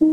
Moikka 0.00 0.10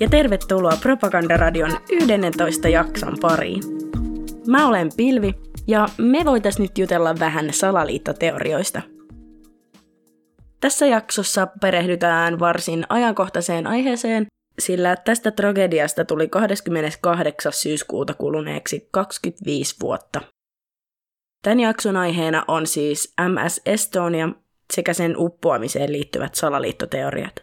ja 0.00 0.08
tervetuloa 0.10 0.72
Propagandaradion 0.82 1.70
11 1.90 2.68
jakson 2.68 3.16
pariin. 3.20 3.62
Mä 4.46 4.68
olen 4.68 4.90
Pilvi 4.96 5.47
ja 5.68 5.88
me 5.98 6.24
voitais 6.24 6.58
nyt 6.58 6.78
jutella 6.78 7.14
vähän 7.20 7.52
salaliittoteorioista. 7.52 8.82
Tässä 10.60 10.86
jaksossa 10.86 11.48
perehdytään 11.60 12.38
varsin 12.38 12.86
ajankohtaiseen 12.88 13.66
aiheeseen, 13.66 14.26
sillä 14.58 14.96
tästä 14.96 15.30
tragediasta 15.30 16.04
tuli 16.04 16.28
28. 16.28 17.52
syyskuuta 17.52 18.14
kuluneeksi 18.14 18.88
25 18.90 19.76
vuotta. 19.80 20.20
Tämän 21.42 21.60
jakson 21.60 21.96
aiheena 21.96 22.44
on 22.48 22.66
siis 22.66 23.14
MS 23.28 23.60
Estonia 23.66 24.28
sekä 24.72 24.92
sen 24.94 25.14
uppoamiseen 25.16 25.92
liittyvät 25.92 26.34
salaliittoteoriat. 26.34 27.34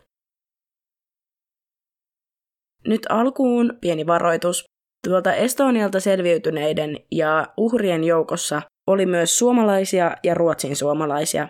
Nyt 2.88 3.02
alkuun 3.10 3.78
pieni 3.82 4.08
varoitus. 4.08 4.66
Tuolta 5.06 5.34
Estonialta 5.34 6.00
selviytyneiden 6.00 6.98
ja 7.12 7.48
uhrien 7.58 8.04
joukossa 8.04 8.62
oli 8.88 9.06
myös 9.06 9.38
suomalaisia 9.40 10.16
ja 10.24 10.34
ruotsin 10.34 10.76
suomalaisia, 10.76 11.48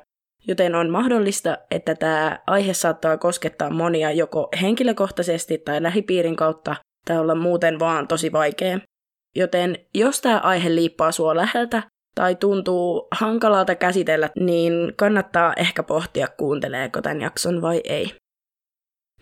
joten 0.48 0.76
on 0.76 0.90
mahdollista, 0.90 1.58
että 1.72 1.96
tämä 1.96 2.40
aihe 2.48 2.74
saattaa 2.74 3.18
koskettaa 3.18 3.70
monia 3.70 4.12
joko 4.12 4.50
henkilökohtaisesti 4.62 5.58
tai 5.58 5.84
lähipiirin 5.84 6.36
kautta, 6.36 6.76
tai 7.06 7.18
olla 7.18 7.36
muuten 7.36 7.80
vaan 7.80 8.08
tosi 8.08 8.32
vaikea. 8.32 8.80
Joten 9.36 9.78
jos 9.94 10.22
tämä 10.22 10.40
aihe 10.40 10.76
liippaa 10.76 11.12
sua 11.12 11.36
läheltä 11.36 11.84
tai 12.16 12.36
tuntuu 12.36 13.08
hankalalta 13.12 13.76
käsitellä, 13.76 14.30
niin 14.40 14.94
kannattaa 14.96 15.54
ehkä 15.58 15.84
pohtia, 15.84 16.28
kuunteleeko 16.28 17.02
tämän 17.02 17.22
jakson 17.22 17.62
vai 17.62 17.82
ei. 17.84 18.16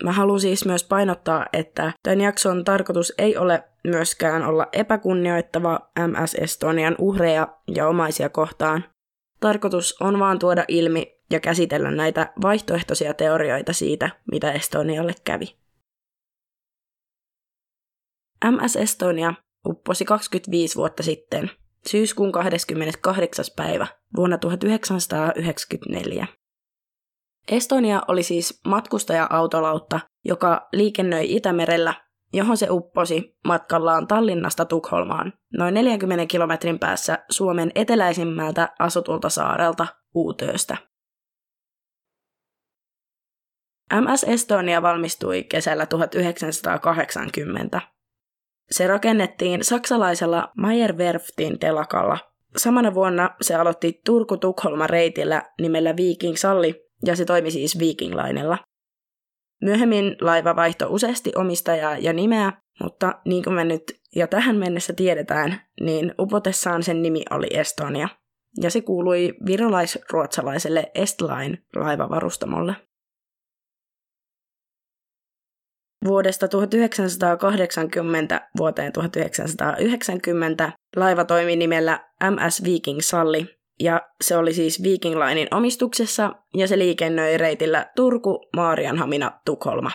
Mä 0.03 0.11
haluan 0.11 0.39
siis 0.39 0.65
myös 0.65 0.83
painottaa, 0.83 1.45
että 1.53 1.93
tämän 2.03 2.21
jakson 2.21 2.63
tarkoitus 2.63 3.13
ei 3.17 3.37
ole 3.37 3.63
myöskään 3.83 4.43
olla 4.43 4.67
epäkunnioittava 4.71 5.79
MS 6.07 6.35
Estonian 6.35 6.95
uhreja 6.99 7.47
ja 7.75 7.87
omaisia 7.87 8.29
kohtaan. 8.29 8.85
Tarkoitus 9.39 10.01
on 10.01 10.19
vaan 10.19 10.39
tuoda 10.39 10.65
ilmi 10.67 11.19
ja 11.31 11.39
käsitellä 11.39 11.91
näitä 11.91 12.33
vaihtoehtoisia 12.41 13.13
teorioita 13.13 13.73
siitä, 13.73 14.09
mitä 14.31 14.51
Estonialle 14.51 15.15
kävi. 15.23 15.45
MS 18.51 18.75
Estonia 18.75 19.33
upposi 19.67 20.05
25 20.05 20.75
vuotta 20.75 21.03
sitten, 21.03 21.51
syyskuun 21.87 22.31
28. 22.31 23.45
päivä 23.55 23.87
vuonna 24.15 24.37
1994. 24.37 26.27
Estonia 27.51 28.01
oli 28.07 28.23
siis 28.23 28.61
matkustaja-autolautta, 28.67 29.99
joka 30.25 30.67
liikennöi 30.73 31.35
Itämerellä, 31.35 31.93
johon 32.33 32.57
se 32.57 32.67
upposi 32.69 33.37
matkallaan 33.47 34.07
Tallinnasta 34.07 34.65
Tukholmaan, 34.65 35.33
noin 35.57 35.73
40 35.73 36.25
kilometrin 36.25 36.79
päässä 36.79 37.25
Suomen 37.29 37.71
eteläisimmältä 37.75 38.69
asutulta 38.79 39.29
saarelta 39.29 39.87
Uutööstä. 40.15 40.77
MS 44.01 44.23
Estonia 44.23 44.81
valmistui 44.81 45.43
kesällä 45.43 45.85
1980. 45.85 47.81
Se 48.71 48.87
rakennettiin 48.87 49.63
saksalaisella 49.63 50.51
Meyerwerftin 50.57 51.59
telakalla. 51.59 52.17
Samana 52.57 52.93
vuonna 52.93 53.35
se 53.41 53.55
aloitti 53.55 54.01
Turku-Tukholma 54.05 54.87
reitillä 54.87 55.43
nimellä 55.61 55.95
Viking 55.95 56.35
Salli, 56.35 56.82
ja 57.05 57.15
se 57.15 57.25
toimi 57.25 57.51
siis 57.51 57.79
Viking 57.79 58.15
Linella. 58.15 58.57
Myöhemmin 59.61 60.15
laiva 60.21 60.55
vaihtoi 60.55 60.87
useasti 60.91 61.31
omistajaa 61.35 61.97
ja 61.97 62.13
nimeä, 62.13 62.53
mutta 62.83 63.21
niin 63.25 63.43
kuin 63.43 63.53
me 63.53 63.63
nyt 63.63 63.83
jo 64.15 64.27
tähän 64.27 64.55
mennessä 64.55 64.93
tiedetään, 64.93 65.61
niin 65.81 66.13
upotessaan 66.19 66.83
sen 66.83 67.01
nimi 67.01 67.23
oli 67.29 67.47
Estonia, 67.51 68.07
ja 68.61 68.69
se 68.69 68.81
kuului 68.81 69.33
virolais-ruotsalaiselle 69.45 70.91
Estline 70.95 71.57
laivavarustamolle. 71.75 72.75
Vuodesta 76.05 76.47
1980 76.47 78.49
vuoteen 78.57 78.93
1990 78.93 80.71
laiva 80.95 81.25
toimi 81.25 81.55
nimellä 81.55 82.09
MS 82.29 82.63
Viking 82.63 82.99
Salli 82.99 83.62
ja 83.79 84.01
se 84.21 84.37
oli 84.37 84.53
siis 84.53 84.83
Viking 84.83 85.15
Linein 85.15 85.55
omistuksessa 85.55 86.31
ja 86.53 86.67
se 86.67 86.77
liikennöi 86.77 87.37
reitillä 87.37 87.91
Turku, 87.95 88.49
Maarianhamina, 88.55 89.31
Tukholma. 89.45 89.91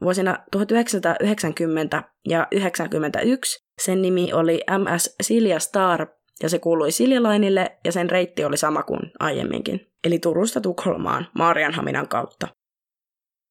Vuosina 0.00 0.38
1990 0.50 2.02
ja 2.28 2.46
1991 2.50 3.66
sen 3.82 4.02
nimi 4.02 4.32
oli 4.32 4.60
MS 4.78 5.16
Silja 5.22 5.58
Star 5.58 6.06
ja 6.42 6.48
se 6.48 6.58
kuului 6.58 6.92
Silja 6.92 7.22
Lineille 7.22 7.78
ja 7.84 7.92
sen 7.92 8.10
reitti 8.10 8.44
oli 8.44 8.56
sama 8.56 8.82
kuin 8.82 9.12
aiemminkin, 9.18 9.80
eli 10.04 10.18
Turusta 10.18 10.60
Tukholmaan 10.60 11.26
Maarianhaminan 11.38 12.08
kautta. 12.08 12.48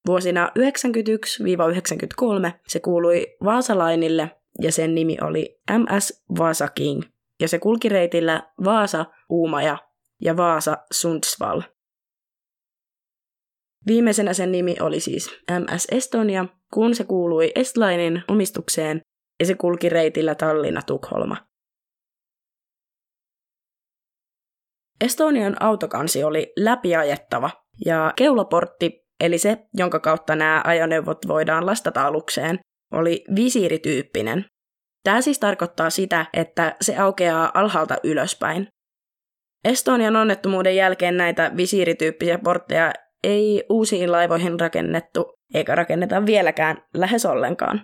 Vuosina 0.08 0.52
1991-1993 0.60 0.62
se 2.68 2.80
kuului 2.80 3.28
Vaasalainille 3.44 4.32
ja 4.62 4.72
sen 4.72 4.96
nimi 4.96 5.18
oli 5.22 5.60
MS 5.78 6.24
Vaasa 6.38 6.68
King 6.68 7.02
ja 7.42 7.48
se 7.48 7.60
kulki 7.60 7.90
reitillä 7.90 8.52
Vaasa, 8.64 9.06
Uumaja 9.30 9.78
ja 10.22 10.38
Vaasa, 10.38 10.78
Sundsvall. 10.92 11.62
Viimeisenä 13.88 14.34
sen 14.34 14.52
nimi 14.52 14.76
oli 14.82 15.00
siis 15.00 15.30
MS 15.60 15.88
Estonia, 15.92 16.46
kun 16.74 16.96
se 16.96 17.04
kuului 17.04 17.52
Estlainin 17.56 18.24
omistukseen 18.28 19.02
ja 19.40 19.46
se 19.46 19.56
kulki 19.56 19.90
reitillä 19.90 20.36
Tallinna-Tukholma. 20.36 21.38
Estonian 25.02 25.56
autokansi 25.60 26.24
oli 26.24 26.54
läpiajettava 26.60 27.50
ja 27.86 28.14
keulaportti, 28.16 29.06
eli 29.20 29.38
se, 29.38 29.58
jonka 29.74 30.00
kautta 30.00 30.36
nämä 30.36 30.62
ajoneuvot 30.66 31.18
voidaan 31.28 31.66
lastata 31.66 32.08
alukseen, 32.08 32.60
oli 32.92 33.24
visiirityyppinen, 33.36 34.46
Tämä 35.04 35.22
siis 35.22 35.40
tarkoittaa 35.40 35.90
sitä, 35.90 36.26
että 36.34 36.76
se 36.82 36.98
aukeaa 36.98 37.52
alhaalta 37.54 37.96
ylöspäin. 38.04 38.68
Estonian 39.64 40.16
onnettomuuden 40.16 40.76
jälkeen 40.76 41.18
näitä 41.18 41.52
visiirityyppisiä 41.58 42.38
portteja 42.38 42.94
ei 43.24 43.64
uusiin 43.70 44.12
laivoihin 44.12 44.60
rakennettu, 44.60 45.34
eikä 45.54 45.76
rakenneta 45.76 46.26
vieläkään 46.26 46.84
lähes 46.94 47.26
ollenkaan. 47.26 47.82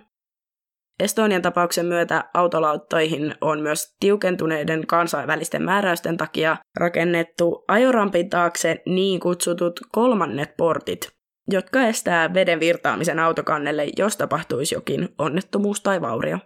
Estonian 1.00 1.42
tapauksen 1.42 1.86
myötä 1.86 2.24
autolauttoihin 2.34 3.36
on 3.42 3.60
myös 3.60 3.96
tiukentuneiden 4.00 4.88
kansainvälisten 4.88 5.64
määräysten 5.64 6.18
takia 6.18 6.58
rakennettu 6.80 7.64
ajorampin 7.68 8.30
taakse 8.30 8.82
niin 8.86 9.20
kutsutut 9.20 9.80
kolmannet 9.92 10.58
portit, 10.58 11.12
jotka 11.52 11.82
estää 11.82 12.34
veden 12.34 12.60
virtaamisen 12.60 13.20
autokannelle, 13.20 13.88
jos 13.98 14.18
tapahtuisi 14.18 14.76
jokin 14.76 15.10
onnettomuus 15.18 15.82
tai 15.82 16.02
vaurio. 16.02 16.40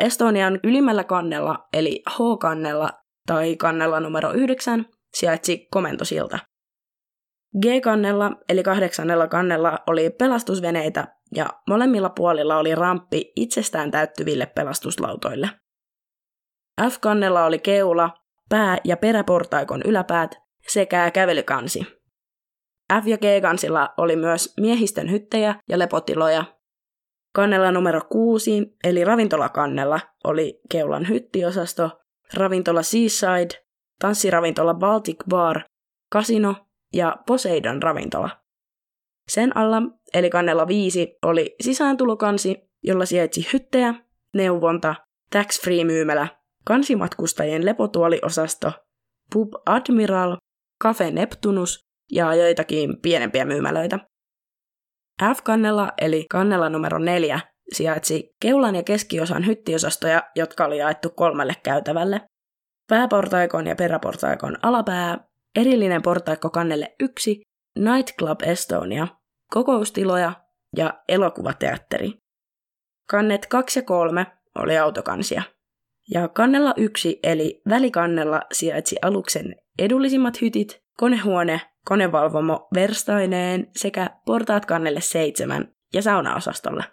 Estonian 0.00 0.60
ylimmällä 0.64 1.04
kannella, 1.04 1.68
eli 1.72 2.02
H-kannella 2.10 2.90
tai 3.26 3.56
kannella 3.56 4.00
numero 4.00 4.32
9, 4.32 4.86
sijaitsi 5.14 5.68
komentosilta. 5.70 6.38
G-kannella, 7.62 8.30
eli 8.48 8.62
kahdeksannella 8.62 9.28
kannella, 9.28 9.78
oli 9.86 10.10
pelastusveneitä 10.10 11.08
ja 11.34 11.46
molemmilla 11.68 12.10
puolilla 12.10 12.56
oli 12.56 12.74
ramppi 12.74 13.32
itsestään 13.36 13.90
täyttyville 13.90 14.46
pelastuslautoille. 14.46 15.50
F-kannella 16.90 17.44
oli 17.44 17.58
keula, 17.58 18.10
pää- 18.48 18.78
ja 18.84 18.96
peräportaikon 18.96 19.82
yläpäät 19.84 20.34
sekä 20.68 21.10
kävelykansi. 21.10 21.80
F- 22.92 23.06
ja 23.08 23.18
G-kansilla 23.18 23.94
oli 23.96 24.16
myös 24.16 24.54
miehistön 24.60 25.10
hyttejä 25.10 25.54
ja 25.68 25.78
lepotiloja 25.78 26.44
Kannella 27.34 27.72
numero 27.72 28.00
kuusi, 28.10 28.76
eli 28.84 29.04
ravintolakannella, 29.04 30.00
oli 30.24 30.60
Keulan 30.70 31.08
hyttiosasto, 31.08 31.90
ravintola 32.34 32.82
Seaside, 32.82 33.64
tanssiravintola 33.98 34.74
Baltic 34.74 35.16
Bar, 35.28 35.60
kasino 36.12 36.54
ja 36.92 37.16
Poseidon 37.26 37.82
ravintola. 37.82 38.30
Sen 39.28 39.56
alla, 39.56 39.82
eli 40.14 40.30
kannella 40.30 40.68
viisi, 40.68 41.18
oli 41.22 41.54
sisääntulokansi, 41.60 42.70
jolla 42.82 43.06
sijaitsi 43.06 43.46
hyttejä, 43.52 43.94
neuvonta, 44.34 44.94
tax-free 45.36 45.84
myymälä, 45.84 46.28
kansimatkustajien 46.64 47.66
lepotuoliosasto, 47.66 48.72
Pub 49.32 49.48
Admiral, 49.66 50.36
Cafe 50.82 51.10
Neptunus 51.10 51.80
ja 52.12 52.34
joitakin 52.34 53.00
pienempiä 53.02 53.44
myymälöitä. 53.44 54.09
F-kannella 55.24 55.92
eli 56.00 56.26
kannella 56.30 56.68
numero 56.68 56.98
neljä 56.98 57.40
sijaitsi 57.72 58.36
keulan 58.40 58.74
ja 58.74 58.82
keskiosan 58.82 59.46
hyttiosastoja, 59.46 60.22
jotka 60.36 60.64
oli 60.64 60.78
jaettu 60.78 61.10
kolmelle 61.10 61.54
käytävälle. 61.62 62.20
Pääportaikon 62.88 63.66
ja 63.66 63.76
peräportaikon 63.76 64.56
alapää, 64.62 65.18
erillinen 65.56 66.02
portaikko 66.02 66.50
kannelle 66.50 66.94
yksi, 67.00 67.40
Nightclub 67.78 68.42
Estonia, 68.42 69.08
kokoustiloja 69.50 70.32
ja 70.76 71.02
elokuvateatteri. 71.08 72.12
Kannet 73.10 73.46
2 73.46 73.78
ja 73.78 73.82
3 73.82 74.26
oli 74.58 74.78
autokansia. 74.78 75.42
Ja 76.10 76.28
kannella 76.28 76.74
1 76.76 77.20
eli 77.22 77.62
välikannella 77.68 78.42
sijaitsi 78.52 78.96
aluksen 79.02 79.56
edullisimmat 79.78 80.40
hytit, 80.40 80.80
konehuone, 80.96 81.60
konevalvomo 81.90 82.68
verstaineen 82.74 83.70
sekä 83.76 84.10
portaat 84.26 84.66
kannelle 84.66 85.00
7 85.00 85.68
ja 85.94 86.02
saunaosastolle. 86.02 86.84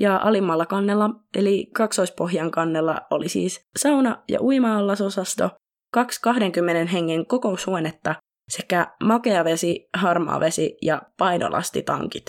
Ja 0.00 0.16
alimmalla 0.16 0.66
kannella, 0.66 1.10
eli 1.36 1.66
kaksoispohjan 1.74 2.50
kannella, 2.50 3.00
oli 3.10 3.28
siis 3.28 3.60
sauna- 3.78 4.22
ja 4.28 4.40
uima-allasosasto, 4.40 5.50
kaksi 5.94 6.20
20 6.22 6.92
hengen 6.92 7.26
kokoushuonetta 7.26 8.14
sekä 8.50 8.86
makea 9.04 9.44
vesi, 9.44 9.88
harmaa 9.96 10.40
vesi 10.40 10.76
ja 10.82 11.02
painolastitankit. 11.18 12.26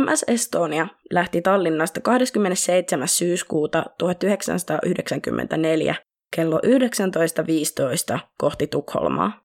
MS 0.00 0.24
Estonia 0.28 0.86
lähti 1.10 1.42
Tallinnasta 1.42 2.00
27. 2.00 3.08
syyskuuta 3.08 3.84
1994 3.98 5.94
kello 6.34 6.60
19.15 8.14 8.18
kohti 8.38 8.66
Tukholmaa. 8.66 9.44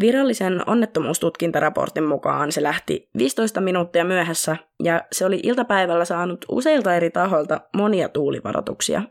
Virallisen 0.00 0.62
onnettomuustutkintaraportin 0.66 2.04
mukaan 2.04 2.52
se 2.52 2.62
lähti 2.62 3.10
15 3.18 3.60
minuuttia 3.60 4.04
myöhässä 4.04 4.56
ja 4.82 5.04
se 5.12 5.26
oli 5.26 5.40
iltapäivällä 5.42 6.04
saanut 6.04 6.44
useilta 6.48 6.94
eri 6.94 7.10
tahoilta 7.10 7.60
monia 7.76 8.08
tuulivaroituksia. 8.08 9.02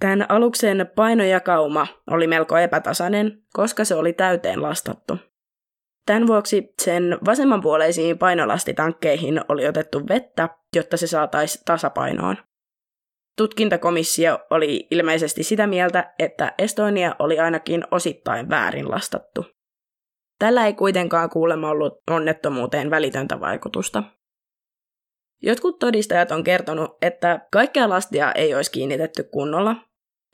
Tämän 0.00 0.26
aluksen 0.28 0.90
painojakauma 0.94 1.86
oli 2.10 2.26
melko 2.26 2.58
epätasainen, 2.58 3.42
koska 3.52 3.84
se 3.84 3.94
oli 3.94 4.12
täyteen 4.12 4.62
lastattu. 4.62 5.18
Tämän 6.06 6.26
vuoksi 6.26 6.74
sen 6.82 7.18
vasemmanpuoleisiin 7.24 8.18
painolastitankkeihin 8.18 9.40
oli 9.48 9.68
otettu 9.68 10.08
vettä, 10.08 10.48
jotta 10.76 10.96
se 10.96 11.06
saataisiin 11.06 11.64
tasapainoon. 11.64 12.36
Tutkintakomissio 13.36 14.38
oli 14.50 14.86
ilmeisesti 14.90 15.42
sitä 15.42 15.66
mieltä, 15.66 16.14
että 16.18 16.54
Estonia 16.58 17.16
oli 17.18 17.38
ainakin 17.38 17.84
osittain 17.90 18.50
väärin 18.50 18.90
lastattu. 18.90 19.44
Tällä 20.38 20.66
ei 20.66 20.74
kuitenkaan 20.74 21.30
kuulemma 21.30 21.70
ollut 21.70 21.92
onnettomuuteen 22.10 22.90
välitöntä 22.90 23.40
vaikutusta. 23.40 24.02
Jotkut 25.42 25.78
todistajat 25.78 26.30
on 26.30 26.44
kertonut, 26.44 26.90
että 27.02 27.40
kaikkea 27.52 27.88
lastia 27.88 28.32
ei 28.32 28.54
olisi 28.54 28.70
kiinnitetty 28.70 29.22
kunnolla, 29.22 29.76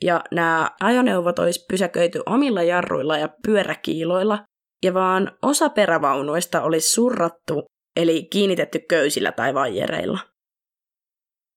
ja 0.03 0.23
nämä 0.31 0.71
ajoneuvot 0.81 1.39
olisi 1.39 1.65
pysäköity 1.69 2.21
omilla 2.25 2.63
jarruilla 2.63 3.17
ja 3.17 3.29
pyöräkiiloilla, 3.45 4.45
ja 4.83 4.93
vaan 4.93 5.31
osa 5.41 5.69
perävaunuista 5.69 6.61
olisi 6.61 6.89
surrattu, 6.89 7.65
eli 7.95 8.23
kiinnitetty 8.23 8.79
köysillä 8.79 9.31
tai 9.31 9.53
vaijereilla. 9.53 10.19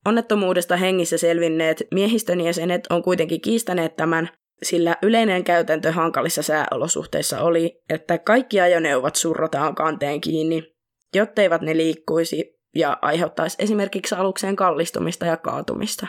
Onnettomuudesta 0.07 0.77
hengissä 0.77 1.19
selvinneet 1.19 1.83
miehistön 1.95 2.41
jäsenet 2.41 2.87
on 2.91 3.03
kuitenkin 3.03 3.41
kiistäneet 3.41 3.97
tämän, 3.97 4.29
sillä 4.63 4.97
yleinen 5.03 5.45
käytäntö 5.45 5.93
hankalissa 5.93 6.43
sääolosuhteissa 6.43 7.41
oli, 7.41 7.83
että 7.91 8.19
kaikki 8.19 8.61
ajoneuvot 8.61 9.17
surrotaan 9.17 9.75
kanteen 9.75 10.21
kiinni, 10.21 10.75
jotteivät 11.15 11.63
ne 11.63 11.77
liikkuisi 11.77 12.61
ja 12.75 12.99
aiheuttaisi 13.03 13.57
esimerkiksi 13.61 14.15
alukseen 14.15 14.57
kallistumista 14.57 15.27
ja 15.27 15.37
kaatumista. 15.37 16.07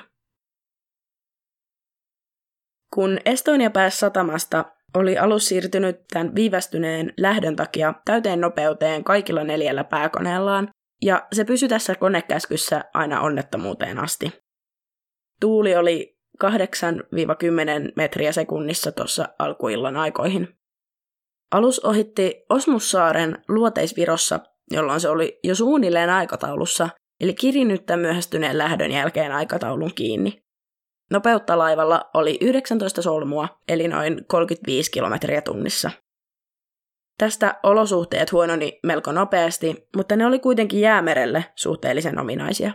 Kun 2.93 3.19
Estonia 3.25 3.69
pääsi 3.69 3.97
satamasta, 3.97 4.65
oli 4.93 5.17
alus 5.17 5.47
siirtynyt 5.47 5.99
tämän 6.13 6.35
viivästyneen 6.35 7.13
lähdön 7.17 7.55
takia 7.55 7.93
täyteen 8.05 8.41
nopeuteen 8.41 9.03
kaikilla 9.03 9.43
neljällä 9.43 9.83
pääkoneellaan, 9.83 10.69
ja 11.01 11.27
se 11.33 11.43
pysyi 11.45 11.69
tässä 11.69 11.95
konekäskyssä 11.95 12.85
aina 12.93 13.21
onnettomuuteen 13.21 13.99
asti. 13.99 14.31
Tuuli 15.41 15.75
oli 15.75 16.17
8-10 16.43 16.47
metriä 17.95 18.31
sekunnissa 18.31 18.91
tuossa 18.91 19.27
alkuillan 19.39 19.97
aikoihin. 19.97 20.57
Alus 21.51 21.79
ohitti 21.79 22.45
Osmussaaren 22.49 23.43
luoteisvirossa, 23.47 24.39
jolloin 24.71 24.99
se 24.99 25.09
oli 25.09 25.39
jo 25.43 25.55
suunnilleen 25.55 26.09
aikataulussa, 26.09 26.89
eli 27.19 27.33
kirinyttä 27.33 27.97
myöhästyneen 27.97 28.57
lähdön 28.57 28.91
jälkeen 28.91 29.31
aikataulun 29.31 29.93
kiinni. 29.95 30.43
Nopeutta 31.11 31.57
laivalla 31.57 32.09
oli 32.13 32.37
19 32.41 33.01
solmua, 33.01 33.47
eli 33.67 33.87
noin 33.87 34.25
35 34.27 34.91
kilometriä 34.91 35.41
tunnissa. 35.41 35.91
Tästä 37.17 37.59
olosuhteet 37.63 38.31
huononi 38.31 38.79
melko 38.83 39.11
nopeasti, 39.11 39.87
mutta 39.95 40.15
ne 40.15 40.25
oli 40.25 40.39
kuitenkin 40.39 40.81
jäämerelle 40.81 41.45
suhteellisen 41.55 42.19
ominaisia. 42.19 42.71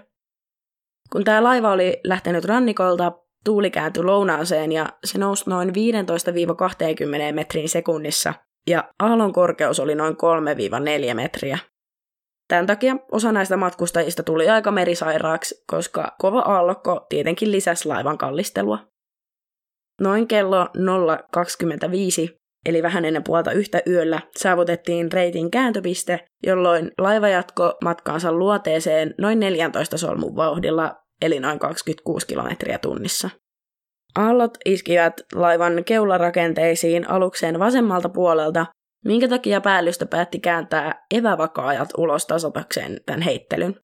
Kun 1.12 1.24
tämä 1.24 1.42
laiva 1.42 1.72
oli 1.72 2.00
lähtenyt 2.04 2.44
rannikolta, 2.44 3.12
tuuli 3.44 3.70
kääntyi 3.70 4.02
lounaaseen 4.02 4.72
ja 4.72 4.88
se 5.04 5.18
nousi 5.18 5.50
noin 5.50 5.68
15-20 5.68 5.72
metrin 7.32 7.68
sekunnissa, 7.68 8.34
ja 8.66 8.92
aallon 8.98 9.32
korkeus 9.32 9.80
oli 9.80 9.94
noin 9.94 10.14
3-4 11.10 11.14
metriä. 11.14 11.58
Tämän 12.48 12.66
takia 12.66 12.96
osa 13.12 13.32
näistä 13.32 13.56
matkustajista 13.56 14.22
tuli 14.22 14.50
aika 14.50 14.70
merisairaaksi, 14.70 15.64
koska 15.66 16.16
kova 16.18 16.40
aallokko 16.40 17.06
tietenkin 17.08 17.52
lisäsi 17.52 17.88
laivan 17.88 18.18
kallistelua. 18.18 18.78
Noin 20.00 20.28
kello 20.28 20.64
0.25, 20.64 22.41
eli 22.66 22.82
vähän 22.82 23.04
ennen 23.04 23.24
puolta 23.24 23.52
yhtä 23.52 23.82
yöllä, 23.86 24.20
saavutettiin 24.36 25.12
reitin 25.12 25.50
kääntöpiste, 25.50 26.24
jolloin 26.46 26.90
laiva 26.98 27.28
jatko 27.28 27.74
matkaansa 27.84 28.32
luoteeseen 28.32 29.14
noin 29.18 29.40
14 29.40 29.98
solmun 29.98 30.36
vauhdilla, 30.36 30.94
eli 31.22 31.40
noin 31.40 31.58
26 31.58 32.26
kilometriä 32.26 32.78
tunnissa. 32.78 33.30
Aallot 34.14 34.58
iskivät 34.64 35.20
laivan 35.34 35.84
keularakenteisiin 35.84 37.10
alukseen 37.10 37.58
vasemmalta 37.58 38.08
puolelta 38.08 38.66
minkä 39.04 39.28
takia 39.28 39.60
päällystö 39.60 40.06
päätti 40.06 40.40
kääntää 40.40 41.04
evävakaajat 41.14 41.88
ulos 41.98 42.26
tasatakseen 42.26 43.00
tämän 43.06 43.22
heittelyn. 43.22 43.80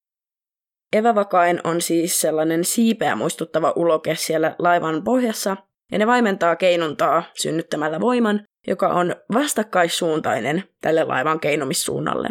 Evävakain 0.92 1.60
on 1.64 1.80
siis 1.80 2.20
sellainen 2.20 2.64
siipeä 2.64 3.16
muistuttava 3.16 3.72
uloke 3.76 4.14
siellä 4.14 4.56
laivan 4.58 5.04
pohjassa, 5.04 5.56
ja 5.92 5.98
ne 5.98 6.06
vaimentaa 6.06 6.56
keinuntaa 6.56 7.22
synnyttämällä 7.34 8.00
voiman, 8.00 8.44
joka 8.68 8.88
on 8.88 9.16
vastakkaissuuntainen 9.34 10.64
tälle 10.80 11.04
laivan 11.04 11.40
keinumissuunnalle. 11.40 12.28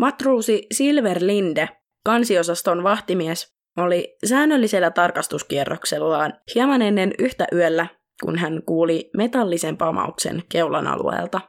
Matruusi 0.00 0.66
Silver 0.72 1.18
Linde, 1.20 1.68
kansiosaston 2.04 2.82
vahtimies, 2.82 3.54
oli 3.76 4.16
säännöllisellä 4.26 4.90
tarkastuskierroksellaan 4.90 6.40
hieman 6.54 6.82
ennen 6.82 7.12
yhtä 7.18 7.46
yöllä 7.52 7.86
kun 8.22 8.38
hän 8.38 8.62
kuuli 8.66 9.10
metallisen 9.16 9.76
pamauksen 9.76 10.42
keulan 10.48 10.86
alueelta. 10.86 11.40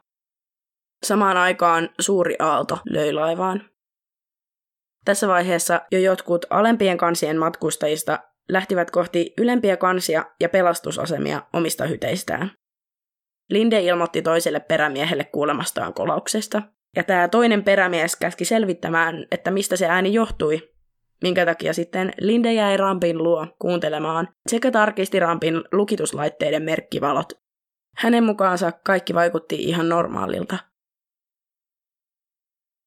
Samaan 1.06 1.38
aikaan 1.38 1.90
suuri 2.00 2.36
aalto 2.40 2.80
löi 2.90 3.14
laivaan. 3.14 3.70
Tässä 5.06 5.28
vaiheessa 5.28 5.82
jo 5.92 6.00
jotkut 6.00 6.46
alempien 6.50 6.98
kansien 6.98 7.38
matkustajista 7.38 8.20
lähtivät 8.50 8.92
kohti 8.92 9.34
ylempiä 9.38 9.78
kansia 9.78 10.26
ja 10.40 10.50
pelastusasemia 10.50 11.42
omista 11.54 11.86
hyteistään. 11.86 12.52
Linde 13.50 13.82
ilmoitti 13.82 14.22
toiselle 14.22 14.60
perämiehelle 14.60 15.24
kuulemastaan 15.24 15.94
kolauksesta, 15.94 16.62
ja 16.96 17.04
tämä 17.04 17.28
toinen 17.28 17.64
perämies 17.64 18.16
käski 18.16 18.46
selvittämään, 18.46 19.26
että 19.32 19.52
mistä 19.52 19.76
se 19.76 19.88
ääni 19.88 20.14
johtui, 20.14 20.74
minkä 21.24 21.46
takia 21.46 21.74
sitten 21.74 22.14
Linde 22.20 22.54
jäi 22.54 22.78
rampin 22.78 23.18
luo 23.18 23.48
kuuntelemaan 23.60 24.28
sekä 24.50 24.72
tarkisti 24.72 25.20
rampin 25.20 25.64
lukituslaitteiden 25.72 26.64
merkkivalot. 26.64 27.34
Hänen 27.98 28.24
mukaansa 28.24 28.72
kaikki 28.72 29.14
vaikutti 29.14 29.56
ihan 29.56 29.90
normaalilta. 29.90 30.58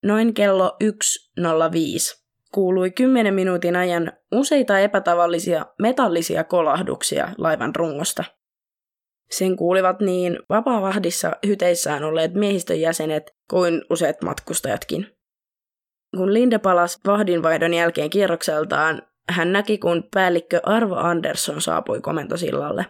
Noin 0.04 0.34
kello 0.34 0.76
1.05 0.84 2.21
kuului 2.52 2.90
10 2.90 3.34
minuutin 3.34 3.76
ajan 3.76 4.12
useita 4.32 4.78
epätavallisia 4.78 5.66
metallisia 5.78 6.44
kolahduksia 6.44 7.28
laivan 7.38 7.74
rungosta. 7.76 8.24
Sen 9.30 9.56
kuulivat 9.56 10.00
niin 10.00 10.38
vapaa-vahdissa 10.48 11.32
hyteissään 11.46 12.04
olleet 12.04 12.34
miehistön 12.34 12.80
jäsenet 12.80 13.34
kuin 13.50 13.82
useat 13.90 14.22
matkustajatkin. 14.22 15.06
Kun 16.16 16.34
Linde 16.34 16.58
palasi 16.58 17.00
vahdinvaihdon 17.06 17.74
jälkeen 17.74 18.10
kierrokseltaan, 18.10 19.02
hän 19.28 19.52
näki, 19.52 19.78
kun 19.78 20.08
päällikkö 20.14 20.60
Arvo 20.62 20.96
Andersson 20.96 21.60
saapui 21.60 22.00
komentosillalle. 22.00 22.86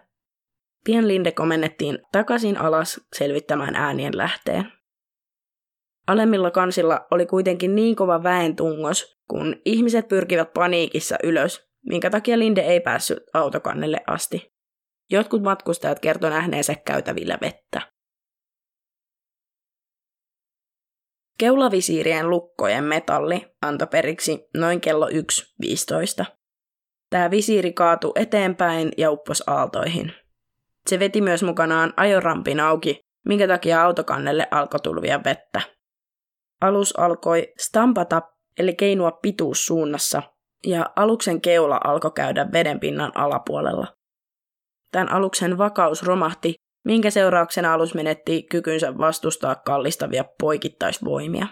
Pien 0.84 1.08
Linde 1.08 1.32
komennettiin 1.32 1.98
takaisin 2.12 2.58
alas 2.58 3.00
selvittämään 3.12 3.74
äänien 3.74 4.16
lähteen. 4.16 4.72
Alemmilla 6.06 6.50
kansilla 6.50 7.06
oli 7.10 7.26
kuitenkin 7.26 7.74
niin 7.74 7.96
kova 7.96 8.22
väen 8.22 8.56
tungos, 8.56 9.18
kun 9.32 9.56
ihmiset 9.64 10.08
pyrkivät 10.08 10.52
paniikissa 10.52 11.16
ylös, 11.22 11.68
minkä 11.86 12.10
takia 12.10 12.38
Linde 12.38 12.60
ei 12.60 12.80
päässyt 12.80 13.18
autokannelle 13.34 14.00
asti. 14.06 14.52
Jotkut 15.10 15.42
matkustajat 15.42 16.00
kertoivat 16.00 16.36
nähneensä 16.38 16.74
käytävillä 16.74 17.38
vettä. 17.40 17.80
Keulavisiirien 21.38 22.30
lukkojen 22.30 22.84
metalli 22.84 23.46
antoi 23.62 23.86
periksi 23.86 24.48
noin 24.56 24.80
kello 24.80 25.08
1.15. 25.08 26.24
Tämä 27.10 27.30
visiiri 27.30 27.72
kaatui 27.72 28.12
eteenpäin 28.16 28.92
ja 28.96 29.10
uppos 29.10 29.42
aaltoihin. 29.46 30.12
Se 30.86 30.98
veti 30.98 31.20
myös 31.20 31.42
mukanaan 31.42 31.92
ajorampin 31.96 32.60
auki, 32.60 33.00
minkä 33.26 33.48
takia 33.48 33.82
autokannelle 33.82 34.48
alkoi 34.50 34.80
tulvia 34.80 35.24
vettä. 35.24 35.60
Alus 36.60 36.98
alkoi 36.98 37.52
stampata, 37.58 38.22
eli 38.58 38.74
keinua 38.74 39.10
pituussuunnassa, 39.10 40.22
ja 40.66 40.90
aluksen 40.96 41.40
keula 41.40 41.80
alkoi 41.84 42.10
käydä 42.14 42.52
vedenpinnan 42.52 43.12
alapuolella. 43.14 43.86
Tämän 44.92 45.12
aluksen 45.12 45.58
vakaus 45.58 46.02
romahti, 46.02 46.54
minkä 46.84 47.10
seurauksena 47.10 47.74
alus 47.74 47.94
menetti 47.94 48.42
kykynsä 48.42 48.98
vastustaa 48.98 49.54
kallistavia 49.54 50.24
poikittaisvoimia. 50.40 51.46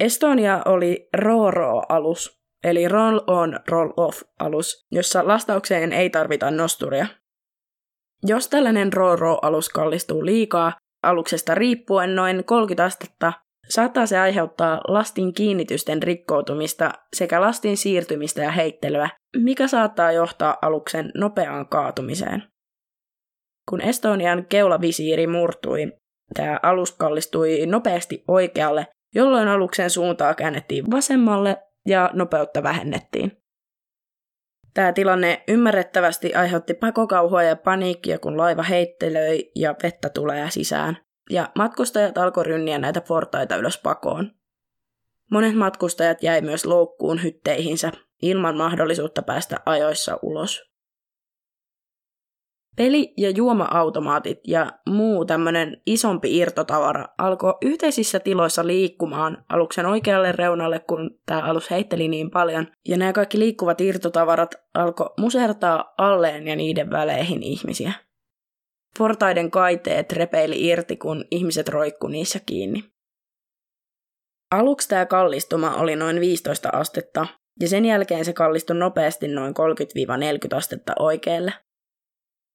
Estonia 0.00 0.62
oli 0.64 1.08
RORO-alus, 1.16 2.40
eli 2.64 2.88
Roll 2.88 3.20
on, 3.26 3.60
Roll 3.68 3.90
off-alus, 3.96 4.86
jossa 4.90 5.28
lastaukseen 5.28 5.92
ei 5.92 6.10
tarvita 6.10 6.50
nosturia. 6.50 7.06
Jos 8.22 8.48
tällainen 8.48 8.92
RORO-alus 8.92 9.68
kallistuu 9.68 10.24
liikaa, 10.24 10.72
aluksesta 11.02 11.54
riippuen 11.54 12.14
noin 12.14 12.44
30 12.44 12.84
astetta, 12.84 13.32
saattaa 13.68 14.06
se 14.06 14.18
aiheuttaa 14.18 14.80
lastin 14.88 15.34
kiinnitysten 15.34 16.02
rikkoutumista 16.02 16.92
sekä 17.16 17.40
lastin 17.40 17.76
siirtymistä 17.76 18.42
ja 18.42 18.50
heittelyä, 18.50 19.10
mikä 19.36 19.66
saattaa 19.66 20.12
johtaa 20.12 20.56
aluksen 20.62 21.12
nopeaan 21.14 21.68
kaatumiseen. 21.68 22.42
Kun 23.70 23.80
Estonian 23.80 24.46
keulavisiiri 24.46 25.26
murtui, 25.26 25.92
tämä 26.34 26.60
alus 26.62 26.92
kallistui 26.92 27.66
nopeasti 27.66 28.24
oikealle, 28.28 28.86
jolloin 29.14 29.48
aluksen 29.48 29.90
suuntaa 29.90 30.34
käännettiin 30.34 30.90
vasemmalle 30.90 31.56
ja 31.86 32.10
nopeutta 32.12 32.62
vähennettiin. 32.62 33.32
Tämä 34.74 34.92
tilanne 34.92 35.44
ymmärrettävästi 35.48 36.34
aiheutti 36.34 36.74
pakokauhua 36.74 37.42
ja 37.42 37.56
paniikkia, 37.56 38.18
kun 38.18 38.36
laiva 38.36 38.62
heittelöi 38.62 39.50
ja 39.54 39.74
vettä 39.82 40.08
tulee 40.08 40.50
sisään. 40.50 41.07
Ja 41.30 41.48
matkustajat 41.54 42.18
alkoi 42.18 42.44
rynniä 42.44 42.78
näitä 42.78 43.00
portaita 43.00 43.56
ylös 43.56 43.78
pakoon. 43.78 44.30
Monet 45.30 45.54
matkustajat 45.54 46.22
jäi 46.22 46.40
myös 46.40 46.66
loukkuun 46.66 47.22
hytteihinsä 47.22 47.92
ilman 48.22 48.56
mahdollisuutta 48.56 49.22
päästä 49.22 49.56
ajoissa 49.66 50.18
ulos. 50.22 50.68
Peli- 52.76 53.14
ja 53.16 53.30
juoma-automaatit 53.30 54.38
ja 54.46 54.72
muu 54.88 55.24
tämmöinen 55.24 55.82
isompi 55.86 56.36
irtotavara 56.36 57.04
alkoi 57.18 57.54
yhteisissä 57.62 58.20
tiloissa 58.20 58.66
liikkumaan 58.66 59.44
aluksen 59.48 59.86
oikealle 59.86 60.32
reunalle, 60.32 60.78
kun 60.78 61.10
tämä 61.26 61.40
alus 61.40 61.70
heitteli 61.70 62.08
niin 62.08 62.30
paljon. 62.30 62.66
Ja 62.88 62.96
nämä 62.96 63.12
kaikki 63.12 63.38
liikkuvat 63.38 63.80
irtotavarat 63.80 64.54
alkoi 64.74 65.10
musertaa 65.20 65.94
alleen 65.98 66.48
ja 66.48 66.56
niiden 66.56 66.90
väleihin 66.90 67.42
ihmisiä. 67.42 67.92
Portaiden 68.98 69.50
kaiteet 69.50 70.12
repeili 70.12 70.66
irti, 70.66 70.96
kun 70.96 71.24
ihmiset 71.30 71.68
roikku 71.68 72.08
niissä 72.08 72.40
kiinni. 72.46 72.84
Aluksi 74.50 74.88
tämä 74.88 75.06
kallistuma 75.06 75.74
oli 75.74 75.96
noin 75.96 76.20
15 76.20 76.68
astetta, 76.72 77.26
ja 77.60 77.68
sen 77.68 77.84
jälkeen 77.84 78.24
se 78.24 78.32
kallistui 78.32 78.76
nopeasti 78.76 79.28
noin 79.28 79.54
30-40 80.54 80.56
astetta 80.56 80.92
oikealle. 80.98 81.52